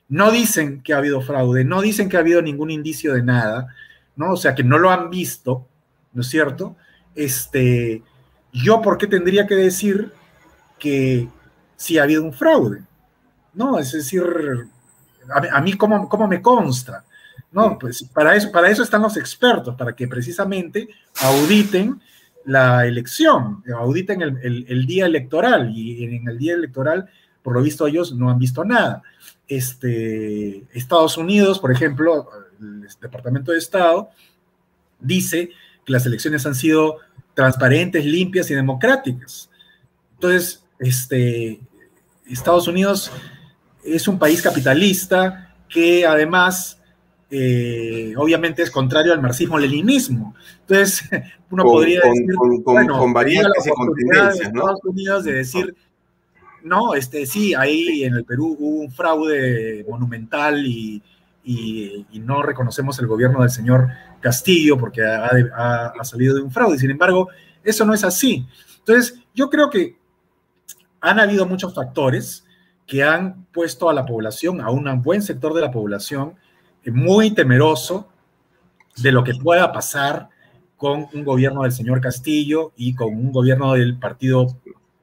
no 0.09 0.31
dicen 0.31 0.83
que 0.83 0.95
ha 0.95 0.99
habido 0.99 1.21
fraude, 1.21 1.65
no 1.65 1.83
dicen 1.83 2.09
que 2.09 2.17
ha 2.17 2.21
habido 2.21 2.41
ningún 2.41 2.71
indicio 2.71 3.15
de 3.15 3.23
nada, 3.23 3.75
¿no? 4.17 4.33
O 4.33 4.37
sea, 4.37 4.55
que 4.55 4.65
no 4.65 4.79
lo 4.79 4.91
han 4.91 5.11
visto, 5.11 5.67
¿no 6.13 6.23
es 6.23 6.29
cierto? 6.29 6.77
Este, 7.15 8.03
yo, 8.53 8.81
¿por 8.81 8.97
qué 8.97 9.07
tendría 9.07 9.47
que 9.47 9.55
decir 9.55 10.13
que 10.79 11.29
sí 11.77 11.99
ha 11.99 12.05
habido 12.05 12.23
un 12.23 12.33
fraude? 12.33 12.88
¿No? 13.59 13.77
Es 13.79 13.91
decir, 13.91 14.23
a, 15.53 15.61
mí 15.61 15.73
cómo, 15.75 16.09
cómo, 16.09 16.29
me 16.29 16.41
consta, 16.41 17.05
¿no? 17.51 17.77
Pues 17.77 18.05
para 18.05 18.37
eso, 18.37 18.53
para 18.53 18.71
eso 18.71 18.85
están 18.85 19.03
los 19.03 19.17
expertos, 19.17 19.75
para 19.75 19.95
que 19.95 20.07
precisamente 20.07 20.89
auditen 21.23 22.01
la 22.45 22.87
elección, 22.87 23.65
auditen 23.77 24.23
el, 24.23 24.87
día 24.87 25.07
electoral 25.07 25.73
y 25.77 26.05
en 26.05 26.29
el 26.29 26.39
día 26.39 26.55
electoral, 26.55 27.11
por 27.43 27.55
lo 27.55 27.61
visto 27.61 27.87
ellos 27.87 28.15
no 28.15 28.31
han 28.31 28.39
visto 28.39 28.65
nada. 28.65 29.03
Este, 29.49 30.65
Estados 30.73 31.17
Unidos, 31.17 31.59
por 31.59 31.73
ejemplo, 31.73 32.29
el 32.61 32.87
Departamento 33.01 33.51
de 33.51 33.59
Estado, 33.59 34.11
dice 35.01 35.51
que 35.85 35.93
las 35.93 36.07
elecciones 36.07 36.47
han 36.47 36.55
sido 36.55 36.99
transparentes, 37.35 38.05
limpias 38.05 38.51
y 38.51 38.55
democráticas. 38.55 39.51
Entonces, 40.15 40.65
este, 40.79 41.61
Estados 42.25 42.69
Unidos 42.69 43.11
es 43.85 44.09
un 44.09 44.19
país 44.19 44.43
capitalista 44.43 45.55
que 45.69 46.07
además 46.07 46.79
eh, 47.31 48.15
obviamente 48.17 48.63
es 48.63 48.71
contrario 48.71 49.13
al 49.13 49.21
marxismo-leninismo. 49.21 50.35
Entonces, 50.61 51.09
uno 51.51 51.65
podría 51.65 52.01
decir, 52.01 52.35
con, 52.35 52.87
con, 52.87 53.13
variantes 53.13 53.67
y 53.67 53.71
contingencias, 53.71 54.53
¿no? 54.53 54.61
Estados 54.61 54.85
Unidos 54.85 55.25
de 55.25 55.33
decir, 55.33 55.77
no, 56.63 56.95
este, 56.95 57.27
sí, 57.27 57.55
ahí 57.55 58.05
en 58.05 58.15
el 58.15 58.25
Perú 58.25 58.57
hubo 58.59 58.81
un 58.81 58.91
fraude 58.91 59.85
monumental 59.89 60.65
y, 60.67 61.03
no 62.13 62.43
reconocemos 62.43 62.99
el 62.99 63.07
gobierno 63.07 63.41
del 63.41 63.49
señor 63.49 63.89
Castillo 64.21 64.77
porque 64.77 65.03
ha, 65.03 65.93
ha 65.99 66.05
salido 66.05 66.35
de 66.35 66.43
un 66.43 66.51
fraude. 66.51 66.79
Sin 66.79 66.91
embargo, 66.91 67.29
eso 67.65 67.87
no 67.87 67.95
es 67.95 68.05
así. 68.05 68.47
Entonces, 68.81 69.19
yo 69.35 69.49
creo 69.49 69.71
que 69.71 69.97
han 71.01 71.19
habido 71.21 71.47
muchos 71.47 71.75
factores 71.75 72.45
que 72.89 73.05
han 73.05 73.45
puesto 73.53 73.91
a 73.91 73.93
la 73.93 74.07
población, 74.07 74.63
a 74.63 74.71
un 74.71 75.03
buen 75.03 75.23
sector 75.23 75.53
de 75.53 75.61
la 75.61 75.71
población, 75.71 76.35
eh, 76.83 76.91
muy 76.91 77.31
temeroso 77.33 78.09
de 78.97 79.13
lo 79.13 79.23
que 79.23 79.35
pueda 79.35 79.71
pasar 79.71 80.31
con 80.77 81.07
un 81.13 81.23
gobierno 81.23 81.63
del 81.63 81.73
señor 81.73 82.01
Castillo 82.01 82.73
y 82.77 82.95
con 82.95 83.09
un 83.09 83.31
gobierno 83.31 83.75
del 83.75 83.99
partido 83.99 84.47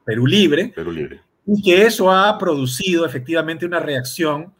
Perú 0.04 0.26
Libre. 0.26 0.72
Perú 0.74 0.90
Libre. 0.90 1.20
Y 1.46 1.62
que 1.62 1.86
eso 1.86 2.10
ha 2.10 2.36
producido 2.38 3.06
efectivamente 3.06 3.64
una 3.64 3.78
reacción 3.78 4.52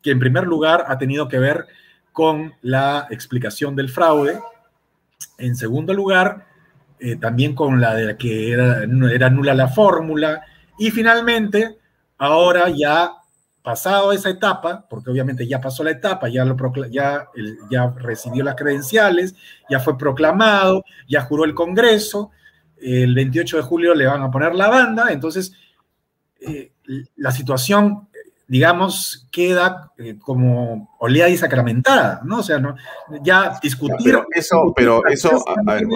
que 0.00 0.12
en 0.12 0.20
primer 0.20 0.46
lugar 0.46 0.84
ha 0.86 0.96
tenido 0.98 1.26
que 1.26 1.40
ver 1.40 1.66
con 2.12 2.54
la 2.62 3.08
explicación 3.10 3.74
del 3.74 3.88
fraude. 3.88 4.38
En 5.36 5.56
segundo 5.56 5.92
lugar, 5.92 6.46
eh, 7.00 7.16
también 7.16 7.56
con 7.56 7.80
la 7.80 7.94
de 7.94 8.16
que 8.16 8.52
era, 8.52 8.84
era 9.12 9.30
nula 9.30 9.52
la 9.52 9.66
fórmula. 9.66 10.42
Y 10.78 10.92
finalmente, 10.92 11.78
Ahora 12.18 12.70
ya 12.70 13.12
pasado 13.66 14.12
esa 14.12 14.30
etapa, 14.30 14.86
porque 14.88 15.10
obviamente 15.10 15.44
ya 15.44 15.60
pasó 15.60 15.82
la 15.82 15.90
etapa, 15.90 16.28
ya, 16.28 16.44
lo 16.44 16.56
ya, 16.88 17.26
ya 17.68 17.92
recibió 17.96 18.44
las 18.44 18.54
credenciales, 18.54 19.34
ya 19.68 19.80
fue 19.80 19.98
proclamado, 19.98 20.84
ya 21.08 21.22
juró 21.22 21.44
el 21.44 21.52
Congreso, 21.52 22.30
el 22.80 23.12
28 23.16 23.56
de 23.56 23.62
julio 23.64 23.92
le 23.96 24.06
van 24.06 24.22
a 24.22 24.30
poner 24.30 24.54
la 24.54 24.68
banda, 24.68 25.10
entonces 25.10 25.52
eh, 26.40 26.70
la 27.16 27.32
situación, 27.32 28.06
digamos, 28.46 29.26
queda 29.32 29.90
eh, 29.98 30.16
como 30.16 30.94
oleada 31.00 31.30
y 31.30 31.36
sacramentada, 31.36 32.20
¿no? 32.22 32.38
O 32.38 32.42
sea, 32.44 32.60
¿no? 32.60 32.76
ya 33.20 33.58
discutir... 33.60 33.96
pero 34.04 34.26
eso, 34.30 34.72
pero 34.76 35.04
eso, 35.08 35.44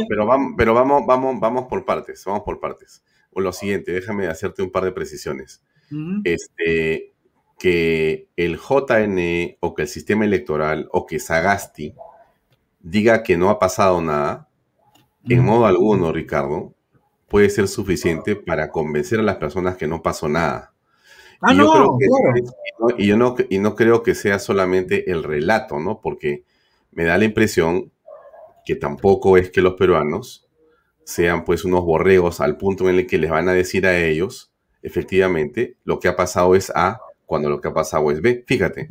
pero 0.08 0.26
vamos, 0.26 0.54
pero 0.58 0.74
vamos, 0.74 1.06
vamos, 1.06 1.38
vamos 1.38 1.66
por 1.68 1.84
partes, 1.84 2.24
vamos 2.24 2.42
por 2.42 2.58
partes. 2.58 3.04
O 3.32 3.40
lo 3.40 3.52
siguiente, 3.52 3.92
déjame 3.92 4.26
hacerte 4.26 4.60
un 4.60 4.72
par 4.72 4.82
de 4.82 4.90
precisiones 4.90 5.62
este, 6.24 7.12
que 7.58 8.28
el 8.36 8.56
JN 8.56 9.56
o 9.60 9.74
que 9.74 9.82
el 9.82 9.88
sistema 9.88 10.24
electoral 10.24 10.88
o 10.92 11.06
que 11.06 11.18
Sagasti 11.18 11.94
diga 12.80 13.22
que 13.22 13.36
no 13.36 13.50
ha 13.50 13.58
pasado 13.58 14.00
nada, 14.00 14.48
en 15.28 15.44
modo 15.44 15.66
alguno, 15.66 16.12
Ricardo, 16.12 16.74
puede 17.28 17.50
ser 17.50 17.68
suficiente 17.68 18.34
para 18.34 18.70
convencer 18.70 19.20
a 19.20 19.22
las 19.22 19.36
personas 19.36 19.76
que 19.76 19.86
no 19.86 20.02
pasó 20.02 20.28
nada. 20.28 20.72
Ah, 21.42 21.54
y 21.54 21.58
yo 21.58 21.64
no, 21.64 21.98
y, 22.98 23.06
yo 23.06 23.16
no, 23.16 23.36
y 23.48 23.58
no 23.58 23.74
creo 23.74 24.02
que 24.02 24.14
sea 24.14 24.38
solamente 24.38 25.10
el 25.10 25.22
relato, 25.22 25.78
¿no? 25.78 26.00
Porque 26.00 26.44
me 26.92 27.04
da 27.04 27.16
la 27.16 27.24
impresión 27.24 27.92
que 28.64 28.76
tampoco 28.76 29.36
es 29.36 29.50
que 29.50 29.62
los 29.62 29.74
peruanos 29.74 30.48
sean 31.04 31.44
pues 31.44 31.64
unos 31.64 31.84
borregos 31.84 32.40
al 32.40 32.56
punto 32.56 32.88
en 32.88 32.96
el 32.96 33.06
que 33.06 33.18
les 33.18 33.30
van 33.30 33.48
a 33.48 33.52
decir 33.52 33.86
a 33.86 33.98
ellos, 33.98 34.49
efectivamente, 34.82 35.76
lo 35.84 35.98
que 35.98 36.08
ha 36.08 36.16
pasado 36.16 36.54
es 36.54 36.70
A 36.74 37.00
cuando 37.26 37.48
lo 37.48 37.60
que 37.60 37.68
ha 37.68 37.74
pasado 37.74 38.10
es 38.10 38.20
B. 38.20 38.44
Fíjate, 38.46 38.90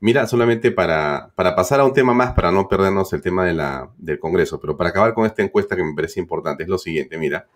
mira, 0.00 0.26
solamente 0.26 0.70
para, 0.70 1.32
para 1.34 1.54
pasar 1.54 1.80
a 1.80 1.84
un 1.84 1.92
tema 1.92 2.14
más, 2.14 2.32
para 2.32 2.52
no 2.52 2.68
perdernos 2.68 3.12
el 3.12 3.22
tema 3.22 3.44
de 3.44 3.54
la, 3.54 3.90
del 3.98 4.18
Congreso, 4.18 4.60
pero 4.60 4.76
para 4.76 4.90
acabar 4.90 5.14
con 5.14 5.26
esta 5.26 5.42
encuesta 5.42 5.76
que 5.76 5.84
me 5.84 5.94
parece 5.94 6.20
importante, 6.20 6.62
es 6.62 6.68
lo 6.68 6.78
siguiente, 6.78 7.18
mira, 7.18 7.48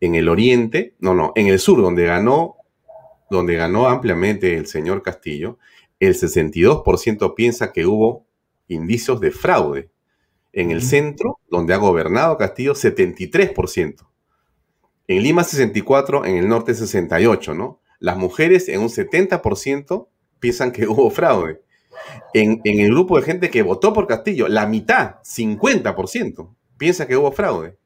en 0.00 0.14
el 0.14 0.28
oriente, 0.28 0.94
no, 0.98 1.14
no, 1.14 1.32
en 1.36 1.48
el 1.48 1.58
sur, 1.58 1.80
donde 1.80 2.04
ganó, 2.04 2.56
donde 3.30 3.56
ganó 3.56 3.88
ampliamente 3.88 4.56
el 4.56 4.66
señor 4.66 5.02
Castillo, 5.02 5.58
el 5.98 6.14
62% 6.14 7.34
piensa 7.34 7.72
que 7.72 7.86
hubo 7.86 8.26
indicios 8.68 9.20
de 9.20 9.30
fraude. 9.30 9.90
En 10.52 10.70
el 10.70 10.82
centro, 10.82 11.38
donde 11.50 11.74
ha 11.74 11.76
gobernado 11.76 12.38
Castillo, 12.38 12.74
73%. 12.74 14.06
En 15.08 15.22
Lima, 15.22 15.42
64%, 15.42 16.26
en 16.26 16.36
el 16.36 16.48
norte, 16.48 16.72
68%, 16.72 17.56
¿no? 17.56 17.80
Las 17.98 18.16
mujeres 18.16 18.68
en 18.68 18.80
un 18.80 18.88
70% 18.88 20.08
piensan 20.40 20.72
que 20.72 20.86
hubo 20.88 21.10
fraude. 21.10 21.62
En, 22.34 22.60
el 22.64 22.90
grupo 22.90 23.16
de 23.16 23.24
gente 23.24 23.50
que 23.50 23.62
votó 23.62 23.92
por 23.92 24.06
Castillo, 24.06 24.48
la 24.48 24.66
mitad, 24.66 25.16
50%, 25.22 26.54
piensa 26.76 27.06
que 27.06 27.16
hubo 27.16 27.32
fraude. 27.32 27.78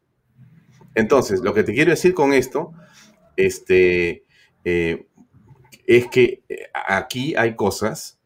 Entonces, 0.94 1.40
lo 1.40 1.54
que 1.54 1.62
te 1.62 1.72
quiero 1.72 1.90
decir 1.90 2.14
con 2.14 2.32
esto, 2.32 2.72
este, 3.36 4.24
eh, 4.64 5.06
es 5.86 6.08
que 6.08 6.42
eh, 6.48 6.66
aquí 6.74 7.34
hay 7.36 7.54
cosas 7.54 8.20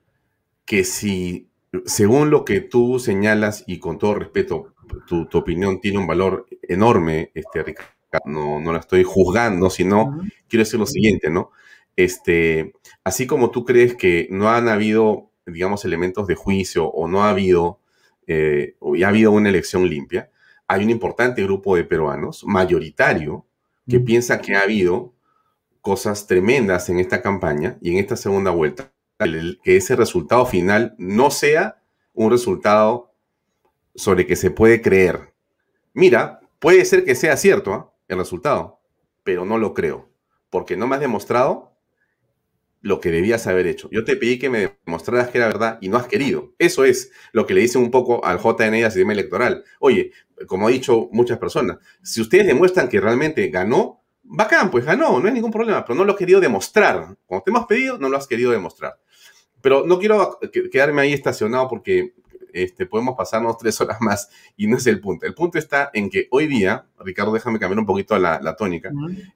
que 0.65 0.85
si, 0.85 1.51
según 1.85 2.31
lo 2.31 2.45
que 2.45 2.61
tú 2.61 2.99
señalas 2.99 3.65
y 3.67 3.79
con 3.79 3.99
todo 3.99 4.15
respeto, 4.15 4.75
tu, 5.07 5.29
opinión 5.33 5.81
tiene 5.81 5.99
un 5.99 6.07
valor 6.07 6.47
enorme, 6.63 7.31
este, 7.35 7.63
Ricardo, 7.63 7.94
no, 8.25 8.61
no 8.61 8.73
la 8.73 8.81
estoy 8.81 9.05
juzgando, 9.05 9.71
sino 9.71 10.21
quiero 10.49 10.65
decir 10.65 10.79
lo 10.79 10.87
siguiente, 10.87 11.31
¿no? 11.31 11.51
Este, 11.97 12.73
así 13.05 13.27
como 13.27 13.51
tú 13.51 13.65
crees 13.65 13.95
que 13.95 14.29
no 14.31 14.51
han 14.51 14.69
habido, 14.69 15.31
digamos, 15.47 15.85
elementos 15.85 16.27
de 16.27 16.35
juicio 16.35 16.87
o 16.87 17.09
no 17.09 17.25
ha 17.25 17.31
habido, 17.31 17.81
eh, 18.27 18.77
o 18.81 18.97
ya 18.97 19.07
ha 19.07 19.11
habido 19.11 19.33
una 19.33 19.49
elección 19.49 19.89
limpia, 19.89 20.31
hay 20.67 20.85
un 20.85 20.91
importante 20.91 21.43
grupo 21.43 21.77
de 21.77 21.85
peruanos, 21.85 22.45
mayoritario, 22.47 23.47
que 23.89 24.01
piensa 24.01 24.41
que 24.41 24.55
ha 24.57 24.63
habido 24.63 25.13
cosas 25.83 26.27
tremendas 26.27 26.89
en 26.89 26.99
esta 26.99 27.21
campaña 27.21 27.77
y 27.83 27.93
en 27.93 27.99
esta 27.99 28.17
segunda 28.17 28.51
vuelta, 28.51 28.91
que 29.63 29.77
ese 29.77 29.95
resultado 29.97 30.47
final 30.47 30.95
no 30.99 31.31
sea 31.31 31.83
un 32.15 32.31
resultado 32.31 33.13
sobre 33.95 34.27
que 34.27 34.37
se 34.37 34.51
puede 34.51 34.81
creer. 34.81 35.35
Mira, 35.93 36.41
puede 36.59 36.85
ser 36.85 37.05
que 37.05 37.15
sea 37.15 37.37
cierto 37.37 37.73
¿ah? 37.75 37.94
El 38.09 38.19
resultado, 38.19 38.81
pero 39.23 39.45
no 39.45 39.59
lo 39.59 39.75
creo, 39.75 40.11
porque 40.51 40.77
no 40.77 40.87
me 40.87 40.97
has 40.97 41.01
demostrado 41.01 41.75
lo 42.85 43.01
que 43.01 43.11
debías 43.11 43.47
haber 43.47 43.67
hecho. 43.67 43.89
Yo 43.91 44.05
te 44.05 44.15
pedí 44.15 44.39
que 44.39 44.51
me 44.51 44.77
demostraras 44.85 45.31
que 45.31 45.39
era 45.39 45.47
verdad 45.47 45.79
y 45.81 45.89
no 45.89 45.97
has 45.97 46.07
querido. 46.07 46.53
Eso 46.59 46.85
es 46.85 47.13
lo 47.33 47.47
que 47.47 47.55
le 47.55 47.63
dice 47.63 47.79
un 47.79 47.91
poco 47.91 48.23
al 48.27 48.39
JNI 48.39 48.83
al 48.83 48.93
sistema 48.93 49.15
electoral. 49.15 49.65
Oye, 49.81 50.13
como 50.47 50.69
ha 50.69 50.71
dicho 50.71 51.09
muchas 51.11 51.39
personas, 51.39 51.79
si 52.03 52.21
ustedes 52.21 52.47
demuestran 52.47 52.91
que 52.91 53.01
realmente 53.01 53.49
ganó, 53.49 54.03
bacán, 54.23 54.71
pues 54.71 54.85
ganó, 54.85 55.19
no 55.19 55.27
hay 55.27 55.33
ningún 55.33 55.51
problema, 55.51 55.83
pero 55.83 55.97
no 55.97 56.05
lo 56.05 56.13
has 56.13 56.19
querido 56.19 56.41
demostrar. 56.41 57.17
Cuando 57.25 57.43
te 57.45 57.51
hemos 57.51 57.65
pedido, 57.65 57.97
no 57.97 58.11
lo 58.11 58.19
has 58.19 58.27
querido 58.27 58.51
demostrar. 58.51 59.01
Pero 59.63 59.87
no 59.87 59.99
quiero 59.99 60.39
quedarme 60.71 61.01
ahí 61.01 61.15
estacionado 61.15 61.69
porque 61.69 62.13
este, 62.55 62.87
podemos 62.87 63.17
pasarnos 63.17 63.59
tres 63.59 63.81
horas 63.81 63.99
más 64.01 64.31
y 64.57 64.67
no 64.67 64.77
es 64.77 64.87
el 64.87 65.01
punto. 65.01 65.27
El 65.27 65.35
punto 65.35 65.59
está 65.59 65.91
en 65.93 66.09
que 66.09 66.29
hoy 66.31 66.47
día, 66.47 66.87
Ricardo, 67.01 67.33
déjame 67.33 67.59
cambiar 67.59 67.81
un 67.81 67.87
poquito 67.87 68.19
la, 68.19 68.41
la 68.41 68.57
tónica, 68.57 68.91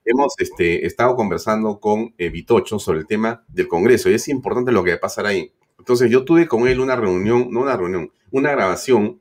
hemos 0.04 0.34
este, 0.38 0.86
estado 0.86 1.16
conversando 1.16 1.80
con 1.80 2.14
eh, 2.16 2.30
Vitocho 2.30 2.78
sobre 2.78 3.00
el 3.00 3.06
tema 3.06 3.44
del 3.48 3.68
Congreso 3.68 4.08
y 4.08 4.14
es 4.14 4.28
importante 4.28 4.72
lo 4.72 4.84
que 4.84 4.90
va 4.90 4.96
a 4.96 5.00
pasar 5.00 5.26
ahí. 5.26 5.52
Entonces 5.78 6.10
yo 6.10 6.24
tuve 6.24 6.46
con 6.46 6.68
él 6.68 6.80
una 6.80 6.96
reunión, 6.96 7.48
no 7.50 7.62
una 7.62 7.76
reunión, 7.76 8.12
una 8.30 8.52
grabación 8.52 9.20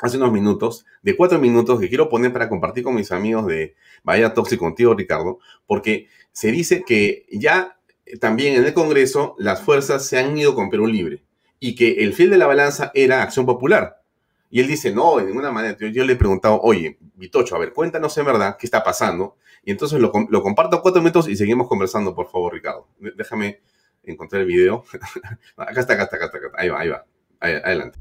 hace 0.00 0.16
unos 0.16 0.32
minutos, 0.32 0.86
de 1.02 1.16
cuatro 1.16 1.38
minutos, 1.38 1.78
que 1.78 1.88
quiero 1.88 2.08
poner 2.08 2.32
para 2.32 2.48
compartir 2.48 2.84
con 2.84 2.94
mis 2.94 3.12
amigos 3.12 3.46
de 3.46 3.74
Vaya 4.02 4.32
Toxi 4.32 4.56
contigo, 4.56 4.94
Ricardo, 4.94 5.38
porque 5.66 6.08
se 6.32 6.50
dice 6.50 6.84
que 6.86 7.26
ya 7.30 7.78
también 8.18 8.56
en 8.56 8.64
el 8.64 8.72
Congreso 8.72 9.34
las 9.38 9.62
fuerzas 9.62 10.06
se 10.06 10.18
han 10.18 10.36
ido 10.36 10.54
con 10.54 10.70
Perú 10.70 10.86
Libre 10.86 11.22
y 11.60 11.74
que 11.74 12.02
el 12.02 12.14
fiel 12.14 12.30
de 12.30 12.38
la 12.38 12.46
balanza 12.46 12.90
era 12.94 13.22
Acción 13.22 13.44
Popular. 13.46 14.00
Y 14.48 14.60
él 14.60 14.66
dice, 14.66 14.92
no, 14.92 15.18
de 15.18 15.24
ninguna 15.24 15.52
manera. 15.52 15.76
Yo, 15.78 16.04
le 16.04 16.14
he 16.14 16.16
preguntado, 16.16 16.58
oye, 16.60 16.98
Vitocho, 17.14 17.54
a 17.54 17.58
ver, 17.58 17.72
cuéntanos 17.72 18.16
en 18.18 18.24
verdad 18.24 18.56
qué 18.58 18.66
está 18.66 18.82
pasando. 18.82 19.36
Y 19.62 19.70
entonces 19.70 20.00
lo, 20.00 20.10
lo 20.28 20.42
comparto 20.42 20.80
cuatro 20.82 21.00
minutos 21.02 21.28
y 21.28 21.36
seguimos 21.36 21.68
conversando, 21.68 22.14
por 22.14 22.28
favor, 22.28 22.54
Ricardo. 22.54 22.88
Déjame 22.98 23.60
encontrar 24.02 24.40
el 24.40 24.48
video. 24.48 24.84
acá 25.56 25.80
está, 25.80 25.92
acá 25.92 26.04
está, 26.04 26.16
acá 26.16 26.26
está. 26.26 26.38
Ahí 26.56 26.68
va, 26.70 26.80
ahí 26.80 26.88
va. 26.88 27.04
adelante. 27.40 27.98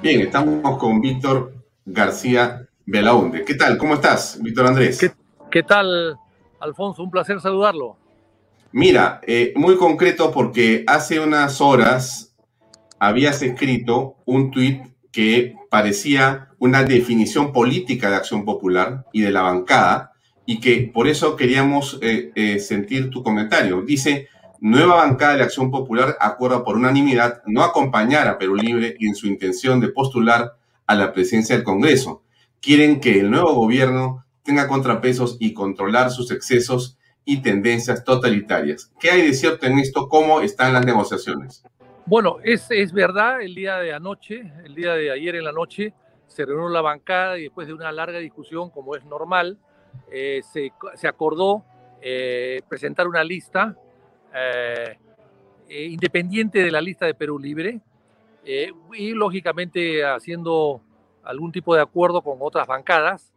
Bien, 0.00 0.20
estamos 0.20 0.78
con 0.78 1.00
Víctor 1.00 1.57
García 1.88 2.68
Belaunde. 2.86 3.44
¿Qué 3.44 3.54
tal? 3.54 3.78
¿Cómo 3.78 3.94
estás, 3.94 4.38
Víctor 4.42 4.66
Andrés? 4.66 5.14
¿Qué, 5.50 5.62
tal, 5.62 6.16
Alfonso? 6.60 7.02
Un 7.02 7.10
placer 7.10 7.40
saludarlo. 7.40 7.96
Mira, 8.72 9.20
eh, 9.26 9.52
muy 9.56 9.76
concreto 9.76 10.30
porque 10.30 10.84
hace 10.86 11.20
unas 11.20 11.60
horas 11.60 12.36
habías 12.98 13.42
escrito 13.42 14.16
un 14.26 14.50
tuit 14.50 14.82
que 15.10 15.54
parecía 15.70 16.48
una 16.58 16.82
definición 16.82 17.52
política 17.52 18.10
de 18.10 18.16
acción 18.16 18.44
popular 18.44 19.06
y 19.12 19.22
de 19.22 19.30
la 19.30 19.42
bancada 19.42 20.12
y 20.44 20.60
que 20.60 20.90
por 20.92 21.08
eso 21.08 21.36
queríamos 21.36 21.98
eh, 22.02 22.32
eh, 22.34 22.58
sentir 22.58 23.10
tu 23.10 23.22
comentario. 23.22 23.82
Dice, 23.82 24.28
nueva 24.60 24.96
bancada 24.96 25.32
de 25.32 25.38
la 25.38 25.44
Acción 25.44 25.70
Popular 25.70 26.16
acuerda 26.20 26.64
por 26.64 26.76
unanimidad 26.76 27.42
no 27.46 27.62
acompañar 27.62 28.26
a 28.28 28.38
Perú 28.38 28.56
Libre 28.56 28.96
en 28.98 29.14
su 29.14 29.26
intención 29.26 29.80
de 29.80 29.88
postular 29.88 30.54
a 30.88 30.94
la 30.96 31.12
presidencia 31.12 31.54
del 31.54 31.64
Congreso. 31.64 32.24
Quieren 32.60 33.00
que 33.00 33.20
el 33.20 33.30
nuevo 33.30 33.54
gobierno 33.54 34.24
tenga 34.42 34.66
contrapesos 34.66 35.36
y 35.38 35.54
controlar 35.54 36.10
sus 36.10 36.32
excesos 36.32 36.98
y 37.24 37.42
tendencias 37.42 38.02
totalitarias. 38.02 38.90
¿Qué 38.98 39.10
hay 39.10 39.22
de 39.22 39.34
cierto 39.34 39.66
en 39.66 39.78
esto? 39.78 40.08
¿Cómo 40.08 40.40
están 40.40 40.72
las 40.72 40.84
negociaciones? 40.84 41.62
Bueno, 42.06 42.38
es, 42.42 42.70
es 42.70 42.92
verdad, 42.92 43.42
el 43.42 43.54
día 43.54 43.76
de 43.76 43.92
anoche, 43.92 44.50
el 44.64 44.74
día 44.74 44.94
de 44.94 45.12
ayer 45.12 45.36
en 45.36 45.44
la 45.44 45.52
noche, 45.52 45.92
se 46.26 46.46
reunió 46.46 46.70
la 46.70 46.80
bancada 46.80 47.38
y 47.38 47.42
después 47.42 47.68
de 47.68 47.74
una 47.74 47.92
larga 47.92 48.18
discusión, 48.18 48.70
como 48.70 48.96
es 48.96 49.04
normal, 49.04 49.58
eh, 50.10 50.40
se, 50.50 50.72
se, 50.94 51.06
acordó 51.06 51.64
eh, 52.00 52.62
presentar 52.66 53.06
una 53.06 53.22
lista 53.22 53.76
eh, 54.34 54.96
independiente 55.68 56.62
de 56.62 56.70
la 56.70 56.80
lista 56.80 57.04
de 57.04 57.14
Perú 57.14 57.38
Libre 57.38 57.80
eh, 58.50 58.72
y 58.94 59.10
lógicamente 59.10 60.02
haciendo 60.06 60.80
algún 61.22 61.52
tipo 61.52 61.74
de 61.74 61.82
acuerdo 61.82 62.22
con 62.22 62.38
otras 62.40 62.66
bancadas 62.66 63.30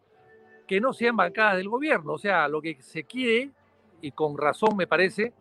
que 0.65 0.79
no 0.79 0.93
sean 0.93 1.17
bancadas 1.17 1.57
del 1.57 1.67
gobierno. 1.67 2.13
O 2.13 2.17
sea, 2.17 2.47
lo 2.47 2.61
que 2.61 2.81
se 2.81 3.03
quiere, 3.03 3.51
y 3.99 4.11
con 4.13 4.37
razón 4.37 4.77
me 4.77 4.87
parece, 4.87 5.33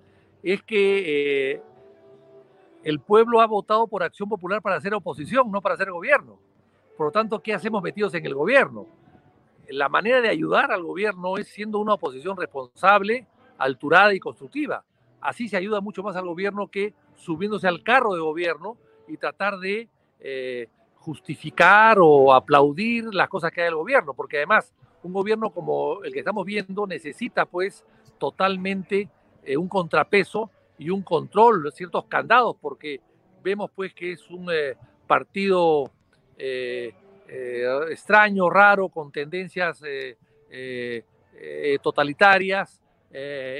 es 0.42 0.60
que 0.64 1.62
el 2.82 2.98
pueblo 2.98 3.40
ha 3.40 3.46
votado 3.46 3.86
por 3.86 4.02
Acción 4.02 4.28
Popular 4.28 4.60
para 4.60 4.74
hacer 4.74 4.92
oposición, 4.92 5.52
no 5.52 5.62
para 5.62 5.76
hacer 5.76 5.92
gobierno. 5.92 6.40
Por 6.96 7.06
lo 7.06 7.12
tanto, 7.12 7.40
¿qué 7.40 7.54
hacemos 7.54 7.80
metidos 7.80 8.12
en 8.14 8.26
el 8.26 8.34
gobierno? 8.34 8.88
La 9.68 9.88
manera 9.88 10.20
de 10.20 10.30
ayudar 10.30 10.72
al 10.72 10.82
gobierno 10.82 11.36
es 11.36 11.46
siendo 11.46 11.78
una 11.78 11.94
oposición 11.94 12.36
responsable, 12.36 13.24
alturada 13.56 14.12
y 14.14 14.18
constructiva. 14.18 14.84
Así 15.20 15.48
se 15.48 15.56
ayuda 15.56 15.80
mucho 15.80 16.02
más 16.02 16.16
al 16.16 16.26
gobierno 16.26 16.66
que 16.66 16.92
subiéndose 17.14 17.68
al 17.68 17.84
carro 17.84 18.14
de 18.14 18.20
gobierno 18.20 18.76
y 19.10 19.16
tratar 19.16 19.58
de 19.58 19.88
eh, 20.20 20.68
justificar 20.96 21.98
o 22.00 22.32
aplaudir 22.32 23.12
las 23.12 23.28
cosas 23.28 23.50
que 23.50 23.62
hay 23.62 23.68
el 23.68 23.74
gobierno, 23.74 24.14
porque 24.14 24.36
además 24.36 24.72
un 25.02 25.12
gobierno 25.12 25.50
como 25.50 26.04
el 26.04 26.12
que 26.12 26.18
estamos 26.18 26.44
viendo 26.44 26.86
necesita 26.86 27.46
pues 27.46 27.84
totalmente 28.18 29.08
eh, 29.42 29.56
un 29.56 29.66
contrapeso 29.66 30.50
y 30.78 30.90
un 30.90 31.02
control, 31.02 31.72
ciertos 31.72 32.04
candados, 32.04 32.56
porque 32.60 33.00
vemos 33.42 33.70
pues 33.74 33.94
que 33.94 34.12
es 34.12 34.30
un 34.30 34.48
eh, 34.52 34.76
partido 35.06 35.90
extraño, 37.90 38.48
raro, 38.48 38.88
con 38.88 39.12
tendencias 39.12 39.82
totalitarias, 41.82 42.80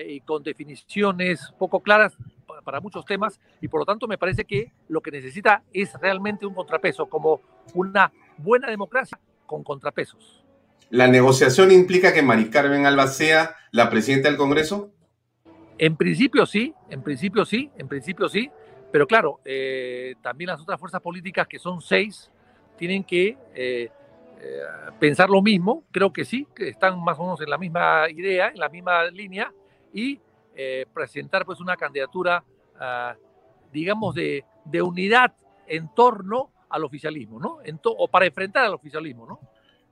y 0.07 0.21
con 0.21 0.43
definiciones 0.43 1.53
poco 1.59 1.81
claras 1.81 2.17
para 2.63 2.81
muchos 2.81 3.05
temas 3.05 3.41
y 3.61 3.69
por 3.69 3.81
lo 3.81 3.87
tanto 3.87 4.07
me 4.07 4.19
parece 4.19 4.45
que 4.45 4.73
lo 4.89 5.01
que 5.01 5.11
necesita 5.11 5.63
es 5.73 5.93
realmente 6.01 6.47
un 6.47 6.55
contrapeso, 6.55 7.07
como 7.07 7.41
una 7.75 8.13
buena 8.39 8.69
democracia 8.69 9.19
con 9.47 9.63
contrapesos. 9.63 10.45
¿La 10.91 11.07
negociación 11.07 11.71
implica 11.71 12.13
que 12.13 12.23
Mari 12.23 12.51
Carmen 12.51 12.87
Alba 12.87 13.07
sea 13.07 13.55
la 13.71 13.91
presidenta 13.91 14.29
del 14.29 14.37
Congreso? 14.37 14.91
En 15.79 15.97
principio 15.97 16.45
sí, 16.47 16.75
en 16.91 17.03
principio 17.03 17.45
sí, 17.45 17.71
en 17.79 17.89
principio 17.89 18.29
sí, 18.29 18.51
pero 18.91 19.07
claro, 19.07 19.41
eh, 19.45 20.15
también 20.21 20.49
las 20.49 20.61
otras 20.61 20.79
fuerzas 20.79 21.01
políticas, 21.01 21.47
que 21.47 21.59
son 21.59 21.81
seis, 21.81 22.31
tienen 22.77 23.05
que 23.05 23.39
eh, 23.55 23.91
eh, 24.41 24.61
pensar 24.99 25.31
lo 25.31 25.43
mismo, 25.43 25.85
creo 25.91 26.13
que 26.13 26.25
sí, 26.25 26.47
que 26.55 26.69
están 26.69 27.03
más 27.03 27.19
o 27.19 27.23
menos 27.23 27.41
en 27.41 27.51
la 27.51 27.59
misma 27.59 28.11
idea, 28.11 28.49
en 28.49 28.59
la 28.59 28.69
misma 28.69 29.05
línea, 29.05 29.53
y 29.93 30.19
presentar 30.93 31.45
pues 31.47 31.61
una 31.61 31.77
candidatura, 31.77 32.45
ah, 32.79 33.15
digamos, 33.73 34.15
de, 34.15 34.45
de, 34.65 34.83
unidad 34.83 35.33
en 35.67 35.93
torno 35.95 36.51
al 36.69 36.85
oficialismo, 36.85 37.41
¿no? 37.41 37.59
o 37.85 38.09
para 38.09 38.27
enfrentar 38.27 38.65
al 38.65 38.75
oficialismo, 38.75 39.27
¿no? 39.27 39.41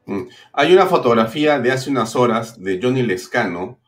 Mm. 0.07 0.29
Hay 0.53 0.73
una 0.73 0.87
fotografía 0.87 1.59
de 1.59 1.73
hace 1.73 1.91
unas 1.91 2.15
horas 2.17 2.63
de 2.63 2.79
Johnny 2.83 3.03
Lescano, 3.03 3.79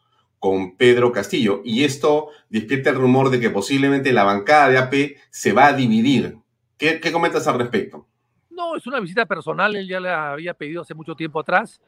con 0.41 0.77
Pedro 0.77 1.13
Castillo. 1.13 1.61
Y 1.65 1.85
esto 1.85 2.31
despierta 2.49 2.91
el 2.91 2.97
rumor 2.97 3.31
de 3.31 3.39
que 3.39 3.51
posiblemente 3.51 4.13
la 4.13 4.25
bancada 4.25 4.69
de 4.69 4.79
AP 4.79 4.95
se 5.31 5.53
va 5.53 5.67
a 5.67 5.73
dividir. 5.75 6.39
¿Qué, 6.77 6.99
comentas 7.13 7.47
al 7.47 7.59
respecto? 7.59 8.09
No, 8.49 8.75
es 8.75 8.87
una 8.87 9.01
visita 9.01 9.27
personal, 9.27 9.77
él 9.77 9.87
ya 9.87 10.01
la 10.01 10.33
había 10.33 10.55
pedido 10.55 10.81
hace 10.81 10.95
mucho 10.95 11.15
tiempo 11.15 11.39
atrás 11.39 11.81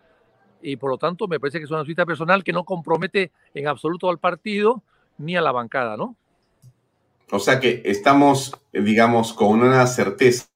y 0.62 0.76
por 0.76 0.90
lo 0.90 0.98
tanto 0.98 1.28
me 1.28 1.40
parece 1.40 1.58
que 1.58 1.64
es 1.64 1.70
una 1.70 1.82
visita 1.82 2.06
personal 2.06 2.44
que 2.44 2.52
no 2.52 2.64
compromete 2.64 3.32
en 3.54 3.68
absoluto 3.68 4.08
al 4.08 4.18
partido 4.18 4.82
ni 5.18 5.36
a 5.36 5.40
la 5.40 5.52
bancada, 5.52 5.96
¿no? 5.96 6.16
O 7.30 7.38
sea 7.38 7.60
que 7.60 7.82
estamos, 7.84 8.52
digamos, 8.72 9.32
con 9.32 9.60
una 9.60 9.86
certeza 9.86 10.46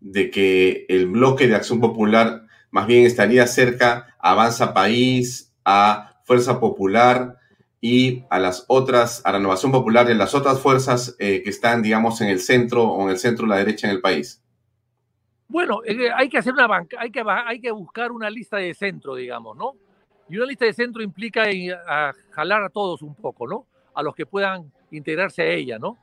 de 0.00 0.30
que 0.30 0.86
el 0.88 1.06
bloque 1.06 1.46
de 1.46 1.56
acción 1.56 1.80
popular 1.80 2.42
más 2.70 2.86
bien 2.86 3.04
estaría 3.04 3.46
cerca 3.46 4.16
a 4.20 4.32
Avanza 4.32 4.72
País, 4.72 5.52
a 5.64 6.20
Fuerza 6.24 6.60
Popular 6.60 7.38
y 7.80 8.24
a 8.30 8.38
las 8.38 8.64
otras, 8.68 9.20
a 9.24 9.32
Renovación 9.32 9.72
Popular 9.72 10.08
y 10.08 10.12
a 10.12 10.16
las 10.16 10.34
otras 10.34 10.60
fuerzas 10.60 11.16
eh, 11.18 11.42
que 11.42 11.50
están, 11.50 11.82
digamos, 11.82 12.20
en 12.20 12.28
el 12.28 12.40
centro 12.40 12.84
o 12.84 13.02
en 13.04 13.10
el 13.10 13.18
centro 13.18 13.44
de 13.44 13.50
la 13.50 13.56
derecha 13.56 13.88
en 13.88 13.94
el 13.94 14.00
país? 14.00 14.42
Bueno, 15.52 15.82
eh, 15.84 16.08
hay 16.16 16.30
que 16.30 16.38
hacer 16.38 16.54
una 16.54 16.66
banca, 16.66 16.96
hay 16.98 17.10
que, 17.10 17.22
hay 17.26 17.60
que 17.60 17.70
buscar 17.70 18.10
una 18.10 18.30
lista 18.30 18.56
de 18.56 18.72
centro, 18.72 19.14
digamos, 19.14 19.54
¿no? 19.54 19.74
Y 20.30 20.38
una 20.38 20.46
lista 20.46 20.64
de 20.64 20.72
centro 20.72 21.02
implica 21.02 21.44
jalar 22.30 22.62
a 22.62 22.70
todos 22.70 23.02
un 23.02 23.14
poco, 23.14 23.46
¿no? 23.46 23.66
A 23.92 24.02
los 24.02 24.14
que 24.14 24.24
puedan 24.24 24.72
integrarse 24.90 25.42
a 25.42 25.46
ella, 25.46 25.78
¿no? 25.78 25.98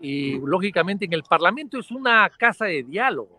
Y 0.00 0.38
lógicamente 0.38 1.04
en 1.04 1.12
el 1.12 1.22
Parlamento 1.22 1.78
es 1.78 1.90
una 1.90 2.30
casa 2.30 2.64
de 2.64 2.82
diálogo. 2.82 3.38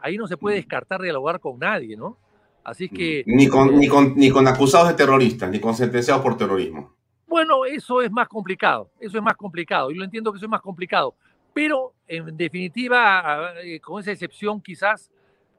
Ahí 0.00 0.16
no 0.18 0.26
se 0.26 0.36
puede 0.36 0.56
descartar 0.56 1.00
dialogar 1.00 1.38
con 1.38 1.56
nadie, 1.56 1.96
¿no? 1.96 2.18
Así 2.64 2.88
que... 2.88 3.22
Ni 3.26 3.46
con, 3.46 3.78
ni, 3.78 3.86
con, 3.86 4.16
ni 4.16 4.28
con 4.28 4.48
acusados 4.48 4.88
de 4.88 4.94
terroristas, 4.94 5.50
ni 5.50 5.60
con 5.60 5.76
sentenciados 5.76 6.20
por 6.20 6.36
terrorismo. 6.36 6.96
Bueno, 7.28 7.64
eso 7.64 8.02
es 8.02 8.10
más 8.10 8.26
complicado, 8.26 8.90
eso 8.98 9.18
es 9.18 9.22
más 9.22 9.36
complicado, 9.36 9.92
y 9.92 9.94
lo 9.94 10.04
entiendo 10.04 10.32
que 10.32 10.38
eso 10.38 10.46
es 10.46 10.50
más 10.50 10.62
complicado, 10.62 11.14
pero 11.54 11.94
en 12.06 12.36
definitiva, 12.36 13.54
eh, 13.62 13.80
con 13.80 14.00
esa 14.00 14.12
excepción 14.12 14.60
quizás, 14.60 15.10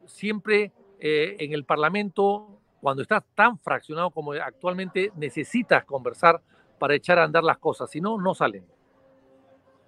siempre 0.05 0.71
eh, 0.99 1.35
en 1.39 1.53
el 1.53 1.63
Parlamento, 1.63 2.59
cuando 2.81 3.01
estás 3.01 3.23
tan 3.33 3.57
fraccionado 3.57 4.11
como 4.11 4.33
actualmente, 4.33 5.11
necesitas 5.15 5.85
conversar 5.85 6.41
para 6.77 6.93
echar 6.93 7.17
a 7.17 7.23
andar 7.23 7.43
las 7.43 7.57
cosas, 7.57 7.89
si 7.89 8.01
no, 8.01 8.19
no 8.19 8.35
salen. 8.35 8.63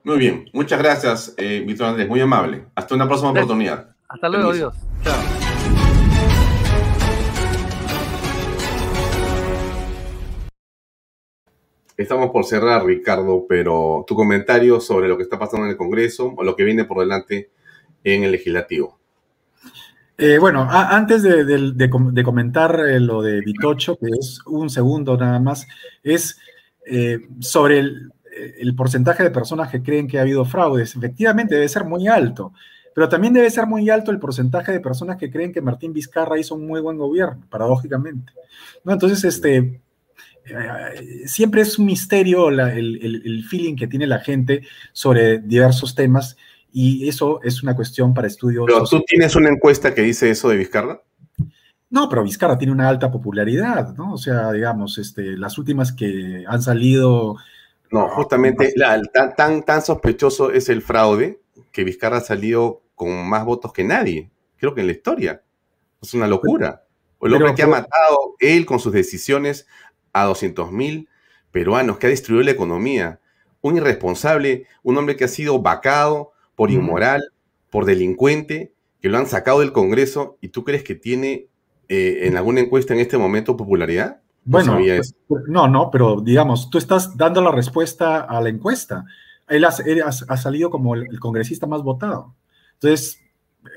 Muy 0.04 0.18
bien, 0.18 0.50
muchas 0.54 0.80
gracias, 0.80 1.36
eh, 1.38 1.64
Víctor 1.68 1.88
Andrés, 1.88 2.08
muy 2.08 2.22
amable. 2.22 2.66
Hasta 2.74 2.96
una 2.96 3.06
próxima 3.06 3.32
oportunidad. 3.32 3.94
Hasta 4.08 4.30
luego, 4.30 4.54
Dios. 4.54 4.76
Chao. 5.04 5.37
Estamos 11.98 12.30
por 12.30 12.46
cerrar, 12.46 12.86
Ricardo, 12.86 13.48
pero 13.50 14.06
tu 14.08 14.14
comentario 14.14 14.80
sobre 14.80 15.08
lo 15.08 15.18
que 15.18 15.24
está 15.24 15.40
pasando 15.40 15.66
en 15.66 15.72
el 15.72 15.78
Congreso 15.78 16.32
o 16.38 16.44
lo 16.44 16.56
que 16.56 16.64
viene 16.64 16.86
por 16.86 17.00
delante 17.00 17.50
en 18.04 18.24
el 18.24 18.32
legislativo. 18.32 19.00
Eh, 20.16 20.38
bueno, 20.40 20.68
antes 20.70 21.24
de, 21.24 22.24
comentar 22.24 22.80
eh, 22.88 23.00
lo 23.00 23.24
de 23.24 23.42
Vitocho, 23.42 23.98
que 23.98 24.08
es 24.20 24.40
un 24.46 24.70
segundo 24.70 25.18
nada 25.18 25.40
más, 25.40 25.68
es 26.04 26.40
eh, 26.86 27.20
sobre 27.40 27.80
el, 27.80 28.76
porcentaje 28.76 29.24
de 29.24 29.32
personas 29.32 29.70
que 29.70 29.82
creen 29.82 30.08
que 30.08 30.20
ha 30.20 30.22
habido 30.22 30.46
fraudes. 30.46 30.96
Efectivamente, 30.96 31.56
debe 31.56 31.70
ser 31.70 31.84
muy 31.84 32.08
alto, 32.08 32.54
pero 32.94 33.10
también 33.10 33.34
debe 33.34 33.50
ser 33.50 33.66
muy 33.66 33.90
alto 33.90 34.12
el 34.12 34.20
porcentaje 34.20 34.72
de 34.72 34.80
personas 34.80 35.18
que 35.18 35.32
creen 35.32 35.52
que 35.52 35.62
Martín 35.62 35.94
Vizcarra 35.94 36.38
hizo 36.38 36.54
un 36.54 36.68
muy 36.68 36.80
buen 36.80 36.98
gobierno, 36.98 37.44
paradójicamente. 37.50 38.34
¿no? 38.84 38.94
Entonces, 38.94 39.24
este, 39.24 39.82
siempre 41.26 41.62
es 41.62 41.78
un 41.78 41.86
misterio 41.86 42.50
el, 42.50 43.46
feeling 43.50 43.76
que 43.76 43.88
tiene 43.88 44.08
la 44.08 44.20
gente 44.20 44.64
sobre 44.94 45.40
diversos 45.40 45.96
temas 45.96 46.38
y 46.72 47.08
eso 47.08 47.40
es 47.44 47.64
una 47.64 47.76
cuestión 47.76 48.14
para 48.14 48.28
estudios. 48.28 48.66
¿Pero 48.68 48.84
tú 48.86 49.02
tienes 49.06 49.36
una 49.36 49.50
encuesta 49.50 49.94
que 49.94 50.02
dice 50.02 50.30
eso 50.30 50.50
de 50.50 50.58
Vizcarra? 50.58 51.02
No, 51.90 52.10
pero 52.10 52.24
Vizcarra 52.24 52.58
tiene 52.58 52.74
una 52.74 52.90
alta 52.90 53.10
popularidad, 53.12 53.96
¿no? 53.96 54.14
O 54.14 54.18
sea, 54.18 54.52
digamos, 54.52 54.98
este, 54.98 55.38
las 55.38 55.58
últimas 55.58 55.94
que 55.94 56.44
han 56.48 56.62
salido... 56.62 57.38
No, 57.90 58.10
justamente 58.10 58.74
tan, 59.14 59.34
tan, 59.36 59.64
tan 59.64 59.82
sospechoso 59.82 60.52
es 60.52 60.68
el 60.68 60.82
fraude 60.82 61.40
que 61.72 61.86
Vizcarra 61.86 62.18
ha 62.18 62.22
salido 62.22 62.82
con 62.96 63.30
más 63.30 63.46
votos 63.46 63.72
que 63.72 63.86
nadie, 63.86 64.30
creo 64.58 64.74
que 64.74 64.82
en 64.82 64.88
la 64.88 64.94
historia. 64.94 65.42
Es 66.02 66.14
una 66.14 66.28
locura. 66.28 66.84
El 67.22 67.34
hombre 67.34 67.56
que 67.56 67.64
ha 67.64 67.68
matado 67.68 68.36
él 68.40 68.66
con 68.66 68.80
sus 68.80 68.94
decisiones 68.94 69.68
a 70.24 70.30
200.000 70.30 71.08
peruanos, 71.52 71.98
que 71.98 72.08
ha 72.08 72.10
destruido 72.10 72.44
la 72.44 72.52
economía. 72.52 73.20
Un 73.62 73.78
irresponsable, 73.78 74.66
un 74.84 74.98
hombre 74.98 75.16
que 75.16 75.26
ha 75.26 75.30
sido 75.30 75.62
vacado 75.62 76.32
por 76.56 76.72
inmoral, 76.72 77.32
por 77.70 77.86
delincuente, 77.86 78.74
que 79.02 79.10
lo 79.10 79.18
han 79.18 79.28
sacado 79.28 79.60
del 79.60 79.72
Congreso 79.72 80.38
y 80.42 80.50
tú 80.50 80.64
crees 80.64 80.84
que 80.84 80.96
tiene 80.96 81.48
eh, 81.90 82.20
en 82.24 82.38
alguna 82.38 82.62
encuesta 82.62 82.94
en 82.94 83.00
este 83.00 83.18
momento 83.18 83.56
popularidad? 83.56 84.22
bueno, 84.48 84.78
pues, 85.28 85.44
no, 85.48 85.68
no, 85.68 85.92
pero 85.92 86.22
digamos, 86.22 86.70
tú 86.70 86.78
estás 86.78 87.18
dando 87.18 87.42
la 87.42 87.52
respuesta 87.52 88.22
a 88.22 88.40
la 88.40 88.48
encuesta. 88.48 89.04
Él 89.50 89.66
ha, 89.66 90.38
salido 90.38 90.70
como 90.70 90.96
el, 90.96 91.20
congresista 91.20 91.68
más 91.68 91.84
votado. 91.84 92.34
Entonces, 92.74 93.20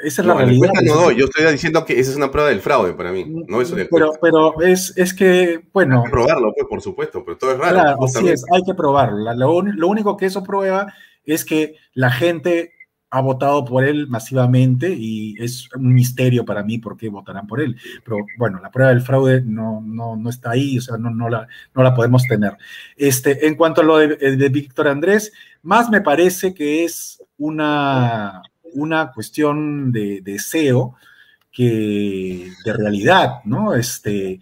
esa 0.03 0.23
es 0.23 0.27
la 0.27 0.35
realidad. 0.35 0.71
No, 0.85 1.11
yo 1.11 1.27
estoy 1.27 1.51
diciendo 1.53 1.85
que 1.85 1.99
esa 1.99 2.11
es 2.11 2.17
una 2.17 2.31
prueba 2.31 2.49
del 2.49 2.61
fraude 2.61 2.95
para 2.95 3.13
mí, 3.13 3.25
no 3.27 3.61
eso 3.61 3.77
Pero, 3.91 4.13
pero 4.21 4.61
es, 4.61 4.93
es 4.97 5.15
que, 5.15 5.63
bueno. 5.73 5.99
Hay 5.99 6.05
que 6.05 6.11
probarlo, 6.11 6.53
pues, 6.55 6.67
por 6.69 6.81
supuesto, 6.81 7.25
pero 7.25 7.39
todo 7.39 7.53
es 7.53 7.59
raro. 7.59 7.73
Claro, 7.75 8.05
así 8.05 8.29
es, 8.29 8.45
hay 8.53 8.63
que 8.63 8.75
probarlo. 8.75 9.33
Lo, 9.35 9.63
lo, 9.63 9.89
único 9.89 10.17
que 10.17 10.27
eso 10.27 10.43
prueba 10.43 10.93
es 11.25 11.45
que 11.45 11.77
la 11.95 12.11
gente 12.11 12.73
ha 13.11 13.21
votado 13.21 13.65
por 13.65 13.85
él 13.85 14.07
masivamente 14.07 14.95
y 14.97 15.35
es 15.43 15.69
un 15.75 15.93
misterio 15.93 16.45
para 16.45 16.63
mí 16.63 16.79
por 16.79 16.97
qué 16.97 17.09
votarán 17.09 17.47
por 17.47 17.61
él. 17.61 17.77
Pero 18.05 18.19
bueno, 18.39 18.61
la 18.61 18.71
prueba 18.71 18.91
del 18.91 19.03
fraude 19.03 19.43
no, 19.43 19.83
no, 19.85 20.17
no 20.17 20.31
está 20.31 20.53
ahí, 20.53 20.79
o 20.79 20.81
sea, 20.81 20.97
no, 20.97 21.11
no, 21.11 21.29
la, 21.29 21.49
no 21.75 21.83
la 21.83 21.95
podemos 21.95 22.23
tener. 22.25 22.57
Este, 22.97 23.47
en 23.47 23.57
cuanto 23.57 23.81
a 23.81 23.85
lo 23.85 23.99
de, 23.99 24.17
de 24.17 24.49
Víctor 24.49 24.87
Andrés, 24.87 25.33
más 25.63 25.91
me 25.91 26.01
parece 26.01 26.55
que 26.55 26.85
es 26.85 27.21
una 27.37 28.43
una 28.75 29.13
cuestión 29.13 29.93
de 29.93 30.21
deseo 30.23 30.97
que 31.53 32.51
de 32.65 32.73
realidad, 32.73 33.41
¿no? 33.45 33.75
Este, 33.75 34.41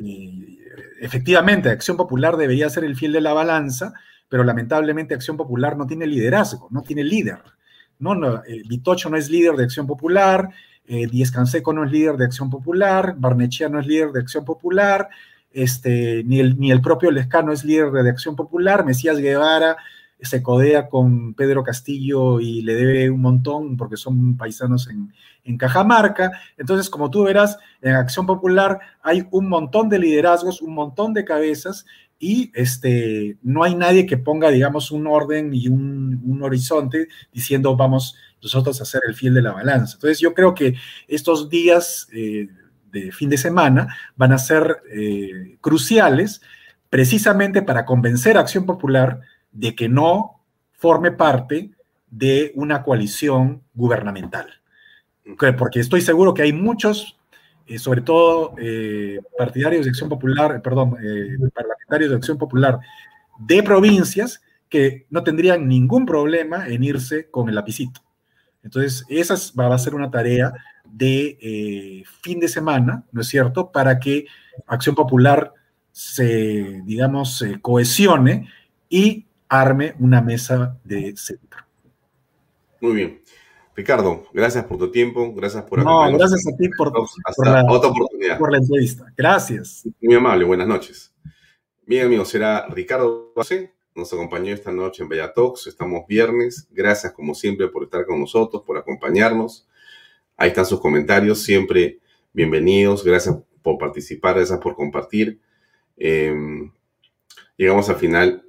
eh, 0.00 0.58
efectivamente, 1.00 1.68
Acción 1.68 1.96
Popular 1.96 2.36
debería 2.36 2.70
ser 2.70 2.84
el 2.84 2.96
fiel 2.96 3.12
de 3.12 3.20
la 3.20 3.32
balanza, 3.32 3.92
pero 4.28 4.44
lamentablemente 4.44 5.14
Acción 5.14 5.36
Popular 5.36 5.76
no 5.76 5.86
tiene 5.86 6.06
liderazgo, 6.06 6.68
no 6.70 6.82
tiene 6.82 7.04
líder. 7.04 7.38
No, 7.98 8.14
no 8.14 8.42
eh, 8.44 8.62
Vitocho 8.66 9.10
no 9.10 9.16
es 9.16 9.28
líder 9.28 9.56
de 9.56 9.64
Acción 9.64 9.86
Popular, 9.86 10.48
eh, 10.86 11.06
Díez 11.06 11.30
Canseco 11.30 11.72
no 11.72 11.84
es 11.84 11.90
líder 11.90 12.16
de 12.16 12.24
Acción 12.24 12.48
Popular, 12.48 13.14
Barnechea 13.18 13.68
no 13.68 13.80
es 13.80 13.86
líder 13.86 14.10
de 14.12 14.20
Acción 14.20 14.44
Popular, 14.44 15.08
este, 15.52 16.22
ni, 16.24 16.40
el, 16.40 16.58
ni 16.58 16.70
el 16.70 16.80
propio 16.80 17.10
Lescano 17.10 17.52
es 17.52 17.64
líder 17.64 17.90
de 17.90 18.08
Acción 18.08 18.36
Popular, 18.36 18.84
Mesías 18.84 19.18
Guevara 19.18 19.76
se 20.20 20.42
codea 20.42 20.88
con 20.88 21.34
Pedro 21.34 21.62
Castillo 21.62 22.40
y 22.40 22.62
le 22.62 22.74
debe 22.74 23.10
un 23.10 23.20
montón 23.20 23.76
porque 23.76 23.96
son 23.96 24.36
paisanos 24.36 24.88
en, 24.88 25.12
Cajamarca. 25.56 26.30
Entonces, 26.58 26.90
como 26.90 27.08
tú 27.08 27.22
verás, 27.22 27.56
en 27.80 27.94
Acción 27.94 28.26
Popular 28.26 28.80
hay 29.02 29.26
un 29.30 29.48
montón 29.48 29.88
de 29.88 29.98
liderazgos, 29.98 30.60
un 30.60 30.74
montón 30.74 31.14
de 31.14 31.24
cabezas 31.24 31.86
y 32.18 32.52
este, 32.54 33.38
no 33.42 33.64
hay 33.64 33.74
nadie 33.74 34.04
que 34.04 34.18
ponga, 34.18 34.50
digamos, 34.50 34.90
un 34.90 35.06
orden 35.06 35.54
y 35.54 35.68
un, 35.68 36.38
horizonte 36.42 37.08
diciendo 37.32 37.76
vamos 37.76 38.14
nosotros 38.42 38.80
a 38.80 38.84
ser 38.84 39.00
el 39.08 39.14
fiel 39.14 39.32
de 39.32 39.42
la 39.42 39.52
balanza. 39.52 39.94
Entonces, 39.94 40.20
yo 40.20 40.34
creo 40.34 40.54
que 40.54 40.74
estos 41.06 41.48
días 41.48 42.06
eh, 42.12 42.48
de 42.92 43.10
fin 43.10 43.30
de 43.30 43.38
semana 43.38 43.96
van 44.16 44.32
a 44.32 44.38
ser 44.38 44.82
eh, 44.92 45.56
cruciales 45.62 46.42
precisamente 46.90 47.62
para 47.62 47.84
convencer 47.84 48.36
a 48.36 48.40
Acción 48.40 48.66
Popular 48.66 49.20
de 49.52 49.74
que 49.74 49.88
no 49.88 50.40
forme 50.72 51.12
parte 51.12 51.70
de 52.10 52.52
una 52.54 52.82
coalición 52.82 53.62
gubernamental. 53.74 54.46
Porque 55.58 55.80
estoy 55.80 56.00
seguro 56.00 56.32
que 56.32 56.42
hay 56.42 56.52
muchos, 56.52 57.18
eh, 57.66 57.78
sobre 57.78 58.00
todo 58.00 58.54
eh, 58.58 59.20
partidarios 59.36 59.84
de 59.84 59.90
Acción 59.90 60.08
Popular, 60.08 60.62
perdón, 60.62 60.96
eh, 61.02 61.36
parlamentarios 61.54 62.10
de 62.10 62.16
Acción 62.16 62.38
Popular 62.38 62.78
de 63.38 63.62
provincias 63.62 64.40
que 64.68 65.06
no 65.10 65.22
tendrían 65.22 65.68
ningún 65.68 66.06
problema 66.06 66.68
en 66.68 66.82
irse 66.82 67.30
con 67.30 67.48
el 67.48 67.54
lapicito. 67.54 68.00
Entonces, 68.62 69.04
esa 69.08 69.34
va 69.58 69.74
a 69.74 69.78
ser 69.78 69.94
una 69.94 70.10
tarea 70.10 70.52
de 70.84 72.04
fin 72.22 72.40
de 72.40 72.48
semana, 72.48 73.04
¿no 73.12 73.20
es 73.20 73.28
cierto?, 73.28 73.70
para 73.70 73.98
que 73.98 74.26
Acción 74.66 74.94
Popular 74.94 75.52
se, 75.92 76.82
digamos, 76.84 77.38
se 77.38 77.60
cohesione 77.60 78.48
y 78.88 79.27
arme 79.48 79.94
una 79.98 80.20
mesa 80.20 80.78
de 80.84 81.16
centro. 81.16 81.60
Muy 82.80 82.94
bien. 82.94 83.22
Ricardo, 83.74 84.26
gracias 84.32 84.64
por 84.64 84.76
tu 84.76 84.90
tiempo, 84.90 85.32
gracias 85.34 85.62
por 85.62 85.84
No, 85.84 86.10
gracias 86.12 86.44
a 86.48 86.56
ti 86.56 86.68
por, 86.76 86.92
la, 87.46 87.64
otra 87.70 87.90
oportunidad. 87.90 88.36
por 88.36 88.50
la 88.50 88.58
entrevista. 88.58 89.06
Gracias. 89.16 89.88
Muy 90.00 90.16
amable, 90.16 90.44
buenas 90.44 90.66
noches. 90.66 91.14
Bien, 91.86 92.06
amigos, 92.06 92.28
será 92.28 92.66
Ricardo 92.68 93.32
Base, 93.36 93.72
nos 93.94 94.12
acompañó 94.12 94.52
esta 94.52 94.72
noche 94.72 95.02
en 95.02 95.08
Bella 95.08 95.32
Talks. 95.32 95.66
Estamos 95.66 96.06
viernes. 96.06 96.68
Gracias, 96.70 97.12
como 97.12 97.34
siempre, 97.34 97.68
por 97.68 97.84
estar 97.84 98.04
con 98.04 98.20
nosotros, 98.20 98.62
por 98.64 98.76
acompañarnos. 98.76 99.68
Ahí 100.36 100.48
están 100.48 100.66
sus 100.66 100.80
comentarios, 100.80 101.42
siempre 101.42 101.98
bienvenidos. 102.32 103.04
Gracias 103.04 103.36
por 103.62 103.78
participar, 103.78 104.36
gracias 104.36 104.58
por 104.60 104.76
compartir. 104.76 105.40
Em, 105.96 106.70
llegamos 107.56 107.88
al 107.88 107.96
final 107.96 108.47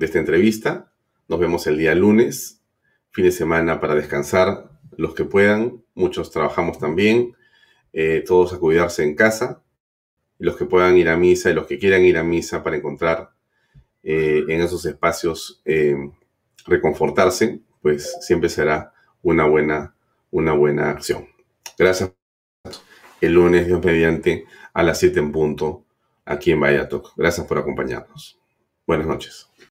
de 0.00 0.06
esta 0.06 0.18
entrevista. 0.18 0.90
Nos 1.28 1.38
vemos 1.38 1.66
el 1.66 1.76
día 1.76 1.94
lunes 1.94 2.62
fin 3.10 3.24
de 3.24 3.32
semana 3.32 3.80
para 3.80 3.94
descansar, 3.94 4.70
los 4.96 5.14
que 5.14 5.24
puedan, 5.24 5.84
muchos 5.94 6.30
trabajamos 6.30 6.78
también, 6.78 7.36
eh, 7.92 8.24
todos 8.26 8.52
a 8.52 8.58
cuidarse 8.58 9.02
en 9.02 9.14
casa, 9.14 9.62
los 10.38 10.56
que 10.56 10.64
puedan 10.64 10.96
ir 10.96 11.08
a 11.08 11.16
misa 11.16 11.50
y 11.50 11.54
los 11.54 11.66
que 11.66 11.78
quieran 11.78 12.02
ir 12.02 12.16
a 12.16 12.24
misa 12.24 12.62
para 12.62 12.76
encontrar 12.76 13.30
eh, 14.02 14.44
en 14.48 14.62
esos 14.62 14.86
espacios 14.86 15.60
eh, 15.64 15.96
reconfortarse, 16.66 17.60
pues 17.82 18.16
siempre 18.20 18.48
será 18.48 18.94
una 19.22 19.44
buena, 19.44 19.94
una 20.30 20.52
buena 20.52 20.90
acción. 20.90 21.26
Gracias. 21.76 22.12
El 23.20 23.34
lunes, 23.34 23.66
Dios 23.66 23.84
mediante, 23.84 24.46
a 24.72 24.82
las 24.82 24.98
7 24.98 25.18
en 25.18 25.32
punto, 25.32 25.84
aquí 26.24 26.52
en 26.52 26.60
Vallatok. 26.60 27.12
Gracias 27.16 27.46
por 27.46 27.58
acompañarnos. 27.58 28.40
Buenas 28.86 29.06
noches. 29.06 29.49